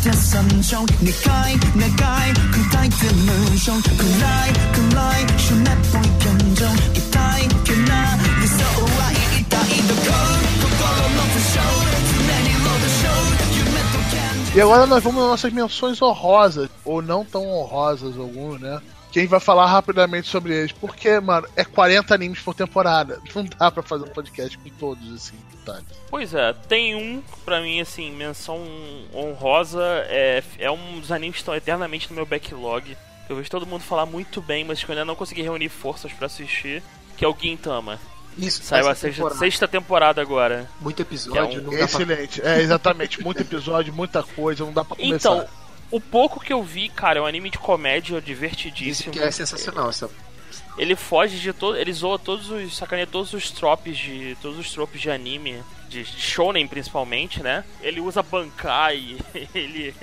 [0.00, 1.12] 手山上願
[1.52, 7.04] い願い砕いて無償暗い暗い湿っぽい現状痛
[7.38, 9.54] いけな理想は一体
[9.86, 10.00] どこ
[10.62, 10.72] 心
[11.12, 11.60] の不詳
[12.08, 14.16] 常にロードショー夢と現
[14.48, 18.80] 実 E agora nós vamos nas nossas menções honrosas, ou não tão honrosas algumas, né?
[19.11, 20.71] Que a gente vai falar rapidamente sobre eles.
[20.71, 23.21] Porque, mano, é 40 animes por temporada.
[23.35, 25.85] Não dá pra fazer um podcast com todos, assim, detalhes.
[26.09, 28.65] Pois é, tem um, pra mim, assim, menção
[29.13, 32.97] honrosa, é, é um dos animes que estão eternamente no meu backlog.
[33.29, 36.11] Eu vejo todo mundo falar muito bem, mas que eu ainda não consegui reunir forças
[36.11, 36.83] pra assistir,
[37.15, 37.99] que é o Gintama.
[38.37, 39.39] Isso, Saiu a sexta temporada.
[39.39, 40.69] sessa temporada agora.
[40.79, 41.85] Muito episódio, é um não dá pra...
[41.85, 42.41] Excelente.
[42.41, 43.21] É, exatamente.
[43.21, 45.15] Muito episódio, muita coisa, não dá pra começar.
[45.15, 45.47] Então,
[45.91, 49.11] o pouco que eu vi, cara, é um anime de comédia divertidíssimo.
[49.11, 50.09] que é sensacional essa.
[50.77, 51.77] Ele foge de todo.
[51.77, 52.75] Ele zoa todos os.
[52.75, 54.37] sacaneia todos os tropes de.
[54.41, 55.61] todos os tropes de anime.
[55.89, 57.65] De shonen principalmente, né?
[57.81, 59.17] Ele usa Bankai,
[59.53, 59.93] ele.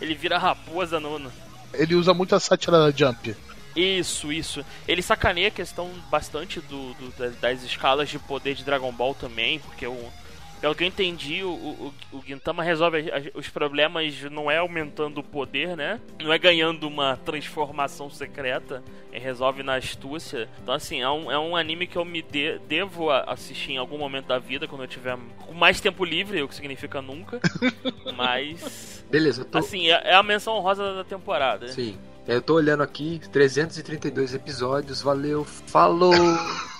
[0.00, 1.18] ele vira raposa no.
[1.18, 1.32] no-
[1.72, 3.34] Ele usa muito a sátira da Jump.
[3.74, 4.62] Isso, isso.
[4.86, 9.14] Ele sacaneia a questão bastante do, do- das, das escalas de poder de Dragon Ball
[9.14, 10.12] também, porque o.
[10.60, 15.22] Pelo que eu entendi, o, o, o Gintama resolve os problemas não é aumentando o
[15.22, 16.00] poder, né?
[16.20, 18.82] Não é ganhando uma transformação secreta,
[19.12, 20.48] ele resolve na astúcia.
[20.60, 23.98] Então, assim, é um, é um anime que eu me de- devo assistir em algum
[23.98, 25.16] momento da vida, quando eu tiver
[25.46, 27.40] com mais tempo livre, o que significa nunca.
[28.16, 29.58] Mas, Beleza, eu tô.
[29.58, 31.68] assim, é, é a menção rosa da temporada.
[31.68, 31.96] Sim.
[32.26, 36.12] Eu tô olhando aqui, 332 episódios, valeu, falou!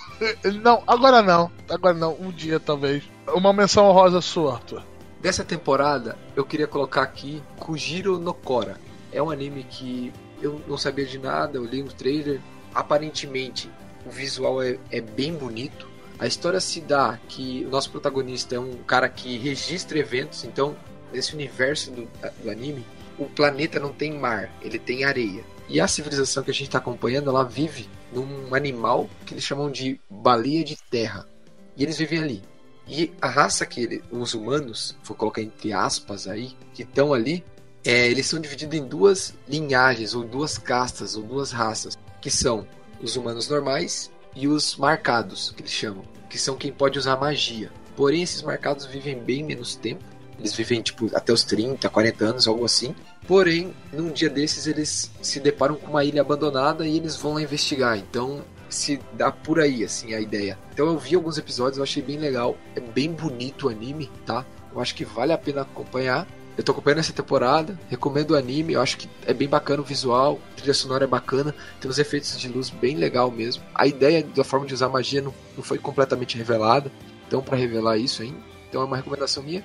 [0.61, 1.51] Não, agora não.
[1.69, 2.13] Agora não.
[2.19, 3.03] Um dia, talvez.
[3.27, 4.83] Uma menção honrosa sua, Arthur.
[5.21, 8.77] Dessa temporada, eu queria colocar aqui Kujiro no Kora.
[9.11, 12.39] É um anime que eu não sabia de nada, eu li no trailer.
[12.73, 13.69] Aparentemente,
[14.05, 15.87] o visual é, é bem bonito.
[16.17, 20.75] A história se dá que o nosso protagonista é um cara que registra eventos, então,
[21.13, 22.07] nesse universo do,
[22.43, 22.85] do anime,
[23.17, 25.43] o planeta não tem mar, ele tem areia.
[25.67, 29.69] E a civilização que a gente está acompanhando, ela vive num animal que eles chamam
[29.71, 31.27] de baleia de terra.
[31.75, 32.43] E eles vivem ali.
[32.87, 37.43] E a raça que ele- os humanos, vou colocar entre aspas aí, que estão ali,
[37.85, 42.67] é, eles são divididos em duas linhagens, ou duas castas, ou duas raças, que são
[43.01, 47.71] os humanos normais e os marcados, que eles chamam, que são quem pode usar magia.
[47.95, 50.03] Porém, esses marcados vivem bem menos tempo,
[50.37, 52.95] eles vivem tipo até os 30, 40 anos, algo assim.
[53.29, 57.43] Porém, num dia desses eles se deparam com uma ilha abandonada e eles vão lá
[57.43, 57.95] investigar.
[57.95, 60.57] Então, se dá por aí, assim, a ideia.
[60.73, 62.57] Então eu vi alguns episódios, eu achei bem legal.
[62.75, 64.43] É bem bonito o anime, tá?
[64.73, 66.27] Eu acho que vale a pena acompanhar.
[66.57, 69.85] Eu tô acompanhando essa temporada, recomendo o anime, eu acho que é bem bacana o
[69.85, 73.61] visual, a trilha sonora é bacana, tem uns efeitos de luz bem legal mesmo.
[73.75, 76.91] A ideia da forma de usar magia não, não foi completamente revelada,
[77.27, 78.39] então para revelar isso ainda.
[78.67, 79.63] Então é uma recomendação minha.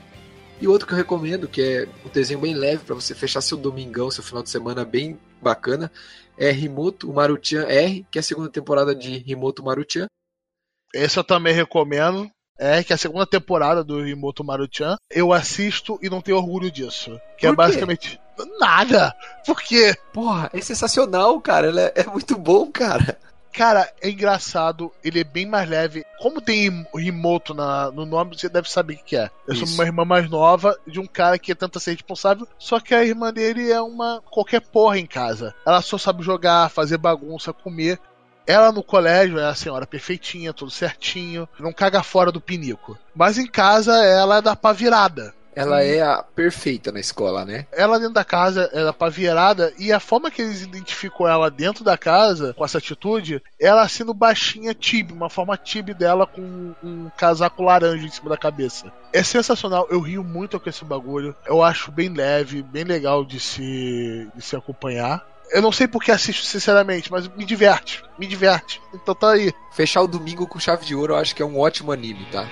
[0.60, 3.56] E outro que eu recomendo, que é um desenho bem leve para você fechar seu
[3.56, 5.90] domingão, seu final de semana bem bacana,
[6.38, 10.06] é Rimoto Maruchan R, que é a segunda temporada de Rimoto Maruchan.
[10.94, 12.30] Esse eu também recomendo.
[12.56, 17.20] É que a segunda temporada do Rimoto Maruchan eu assisto e não tenho orgulho disso.
[17.36, 18.20] Que é basicamente.
[18.60, 19.12] Nada!
[19.44, 19.96] Por quê?
[20.12, 21.72] Porra, é sensacional, cara.
[21.80, 23.18] É, é muito bom, cara.
[23.54, 26.04] Cara, é engraçado, ele é bem mais leve.
[26.18, 29.30] Como tem Rimoto na, no nome, você deve saber o que é.
[29.46, 29.74] Eu sou Isso.
[29.74, 33.32] uma irmã mais nova de um cara que tenta ser responsável, só que a irmã
[33.32, 35.54] dele é uma qualquer porra em casa.
[35.64, 38.00] Ela só sabe jogar, fazer bagunça, comer.
[38.44, 42.98] Ela no colégio é a senhora perfeitinha, tudo certinho, não caga fora do pinico.
[43.14, 45.32] Mas em casa ela é da pá virada.
[45.54, 47.66] Ela é a perfeita na escola, né?
[47.72, 51.84] Ela dentro da casa era pá virada e a forma que eles identificam ela dentro
[51.84, 57.10] da casa, com essa atitude, ela sendo baixinha tibi, uma forma tibi dela com um
[57.16, 58.92] casaco laranja em cima da cabeça.
[59.12, 61.34] É sensacional, eu rio muito com esse bagulho.
[61.46, 65.24] Eu acho bem leve, bem legal de se, de se acompanhar.
[65.52, 68.80] Eu não sei porque assisto, sinceramente, mas me diverte, me diverte.
[68.92, 69.52] Então tá aí.
[69.72, 72.48] Fechar o domingo com chave de ouro eu acho que é um ótimo anime, tá?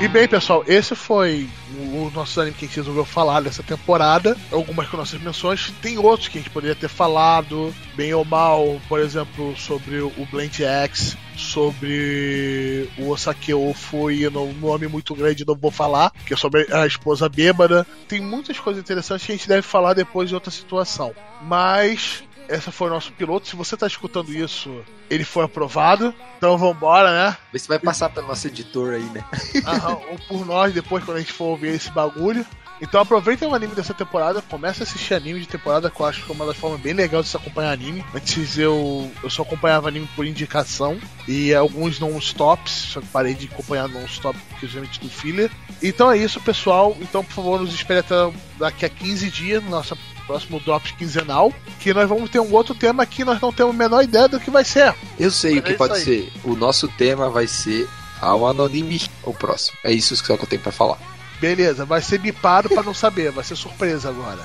[0.00, 1.46] E bem, pessoal, esse foi
[1.92, 4.34] o, nosso anime que a gente resolveu falar dessa temporada.
[4.50, 5.74] Algumas com nossas menções.
[5.82, 10.26] Tem outros que a gente poderia ter falado, bem ou mal, por exemplo, sobre o
[10.30, 16.36] Blend X, sobre o Osake e no nome muito grande não vou falar, que é
[16.36, 17.86] sobre a esposa bêbada.
[18.08, 21.12] Tem muitas coisas interessantes que a gente deve falar depois de outra situação.
[21.42, 23.46] Mas esse foi o nosso piloto.
[23.46, 26.14] Se você tá escutando isso, ele foi aprovado.
[26.36, 27.36] Então vambora, né?
[27.56, 29.24] Se vai passar pelo nosso editor aí, né?
[29.64, 32.44] Aham, ou por nós depois quando a gente for ouvir esse bagulho.
[32.82, 36.24] Então aproveitem o anime dessa temporada, comece a assistir anime de temporada, que eu acho
[36.24, 38.04] que é uma das formas bem legais de se acompanhar anime.
[38.14, 40.98] Antes eu, eu só acompanhava anime por indicação
[41.28, 45.50] e alguns non-stops, só que parei de acompanhar non-stop porque geralmente do filler.
[45.82, 46.96] Então é isso, pessoal.
[47.00, 48.14] Então, por favor, nos espere até
[48.58, 49.94] daqui a 15 dias no nosso
[50.30, 53.78] próximo Drops quinzenal, que nós vamos ter um outro tema que nós não temos a
[53.78, 54.94] menor ideia do que vai ser.
[55.18, 56.00] Eu sei o É que isso pode aí.
[56.04, 56.32] ser.
[56.44, 57.88] O nosso tema vai ser
[58.20, 59.76] ao Anonime, o próximo.
[59.82, 60.98] É isso só que eu tenho pra falar.
[61.40, 64.40] Beleza, vai ser bipado pra não saber, vai ser surpresa agora.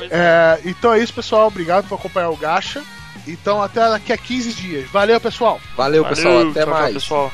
[0.00, 0.08] É.
[0.10, 1.46] É, então é isso, pessoal.
[1.48, 2.82] Obrigado por acompanhar o Gacha.
[3.26, 4.90] Então até daqui a 15 dias.
[4.90, 5.60] Valeu, pessoal.
[5.76, 6.34] Valeu, pessoal.
[6.34, 6.94] Valeu, Até tchau, tchau, mais.
[6.94, 7.32] pessoal.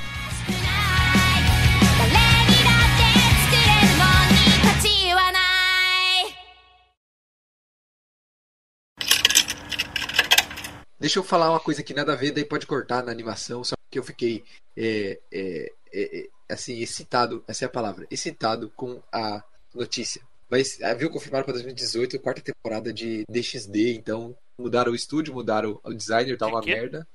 [11.05, 13.75] Deixa eu falar uma coisa que nada a ver, daí pode cortar na animação, só
[13.91, 14.43] que eu fiquei
[14.75, 19.45] é, é, é, é, assim, excitado, essa é a palavra, excitado com a
[19.75, 20.23] notícia.
[20.49, 25.79] Mas viu confirmado para 2018 a quarta temporada de DXD, então mudaram o estúdio, mudaram
[25.85, 26.75] o designer, tá De uma quê?
[26.75, 27.07] merda.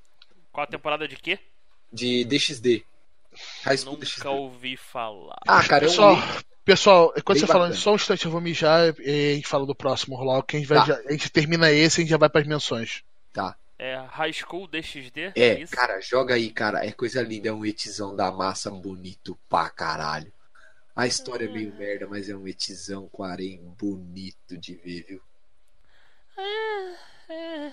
[0.52, 1.40] Qual a temporada de quê?
[1.92, 2.84] De DXD.
[3.64, 4.18] High School DXD.
[4.18, 5.38] Nunca ouvi falar.
[5.48, 6.44] Ah, cara, Pessoal, link.
[6.64, 7.82] pessoal, enquanto Bem você falando, bacana.
[7.82, 10.60] só um instante eu vou mijar e a gente fala do próximo rolar, que a
[10.60, 10.84] gente, vai, Tá.
[10.86, 13.02] já- a gente termina esse e a gente já vai para as menções.
[13.32, 13.56] Tá.
[13.82, 15.32] É High School DXD?
[15.34, 15.74] É, isso?
[15.74, 16.84] cara, joga aí, cara.
[16.84, 20.30] É coisa linda, é um etizão da massa bonito pra caralho.
[20.94, 25.22] A história é meio merda, mas é um etizão com harém bonito de ver, viu?
[27.30, 27.72] É,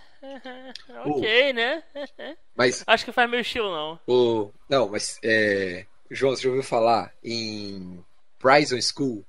[1.06, 1.84] ok, né?
[2.56, 4.00] Mas, Acho que faz meu estilo, não.
[4.08, 4.52] o.
[4.70, 5.86] Não, mas, é.
[6.10, 8.04] João, você já ouviu falar em
[8.40, 9.26] Prison School?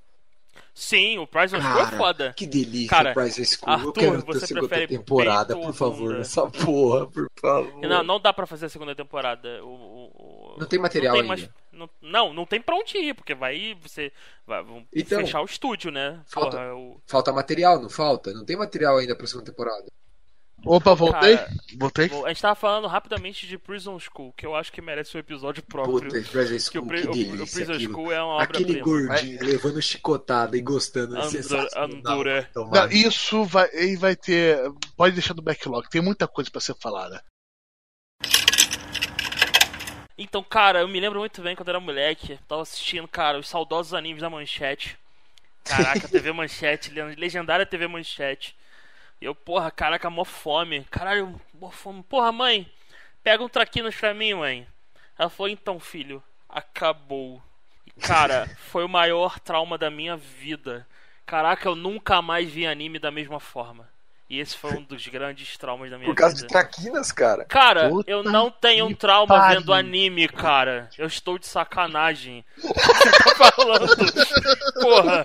[0.79, 2.33] Sim, o Prize School é foda.
[2.33, 3.67] Que delícia, Cara, Prison School.
[3.67, 7.81] eu Arthur, quero ter você a segunda temporada, por favor, nessa porra, por favor.
[7.85, 9.61] Não, não dá pra fazer a segunda temporada.
[9.63, 11.53] O, o- o- Não tem material não tem ainda.
[11.73, 14.09] não, não, não tem pra onde ir, porque vai você
[14.47, 14.63] vai
[14.95, 16.21] Então, fechar o estúdio, né?
[16.25, 18.31] falta- Porra, o- Falta material, não falta?
[18.33, 19.85] Não tem material ainda pra segunda temporada.
[20.65, 21.37] Opa, voltei?
[21.37, 22.11] Cara, voltei?
[22.25, 25.63] A gente tava falando rapidamente de Prison School, que eu acho que merece um episódio
[25.63, 25.93] próprio.
[26.01, 27.93] Puta, Prison que School, o, que o- delícia o Prison aquilo.
[27.93, 31.17] School é uma Aquele gordinho levando chicotada e gostando.
[31.17, 32.41] é.
[32.53, 34.59] Tomar- Não, isso vai, vai ter.
[34.97, 37.23] Pode deixar no backlog, tem muita coisa pra ser falada.
[40.17, 42.37] Então, cara, eu me lembro muito bem quando eu era moleque.
[42.47, 44.97] Tava assistindo, cara, os saudosos animes da Manchete.
[45.63, 48.55] Caraca, TV Manchete, le- legendária TV Manchete.
[49.21, 50.85] Eu, porra, caraca, mó fome.
[50.85, 52.03] Caralho, mó fome.
[52.03, 52.71] Porra, mãe,
[53.23, 54.67] pega um traquinas pra mim, mãe.
[55.17, 57.41] Ela falou, então, filho, acabou.
[57.85, 60.87] E, cara, foi o maior trauma da minha vida.
[61.25, 63.88] Caraca, eu nunca mais vi anime da mesma forma.
[64.29, 66.45] E esse foi um dos grandes traumas da minha Por causa vida.
[66.45, 67.45] de traquinas, cara.
[67.45, 69.59] Cara, Puta eu não tenho um trauma pariu.
[69.59, 70.87] vendo anime, cara.
[70.99, 72.45] Eu estou de sacanagem.
[72.61, 73.87] Você tá falando?
[74.81, 75.23] Porra.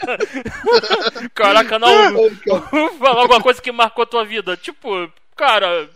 [1.34, 1.90] Caraca, não.
[2.98, 4.56] Falar alguma coisa que marcou a tua vida.
[4.56, 5.88] Tipo, cara.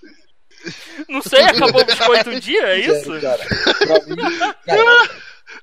[1.09, 3.05] Não sei, acabou o biscoito um dia, é isso?
[3.05, 3.47] Sério, cara.
[3.87, 5.11] Pra mim, cara,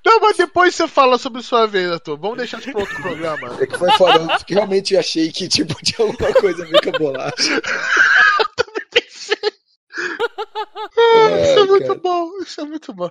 [0.06, 2.18] Não, mas depois você fala sobre sua vez, Arthur.
[2.18, 3.58] Vamos deixar isso pra outro programa.
[3.60, 4.38] é que foi foda.
[4.48, 7.62] Eu realmente achei que tipo, tinha alguma coisa a ver com a bolacha.
[11.44, 12.00] isso é muito cara.
[12.00, 13.10] bom, isso é muito bom.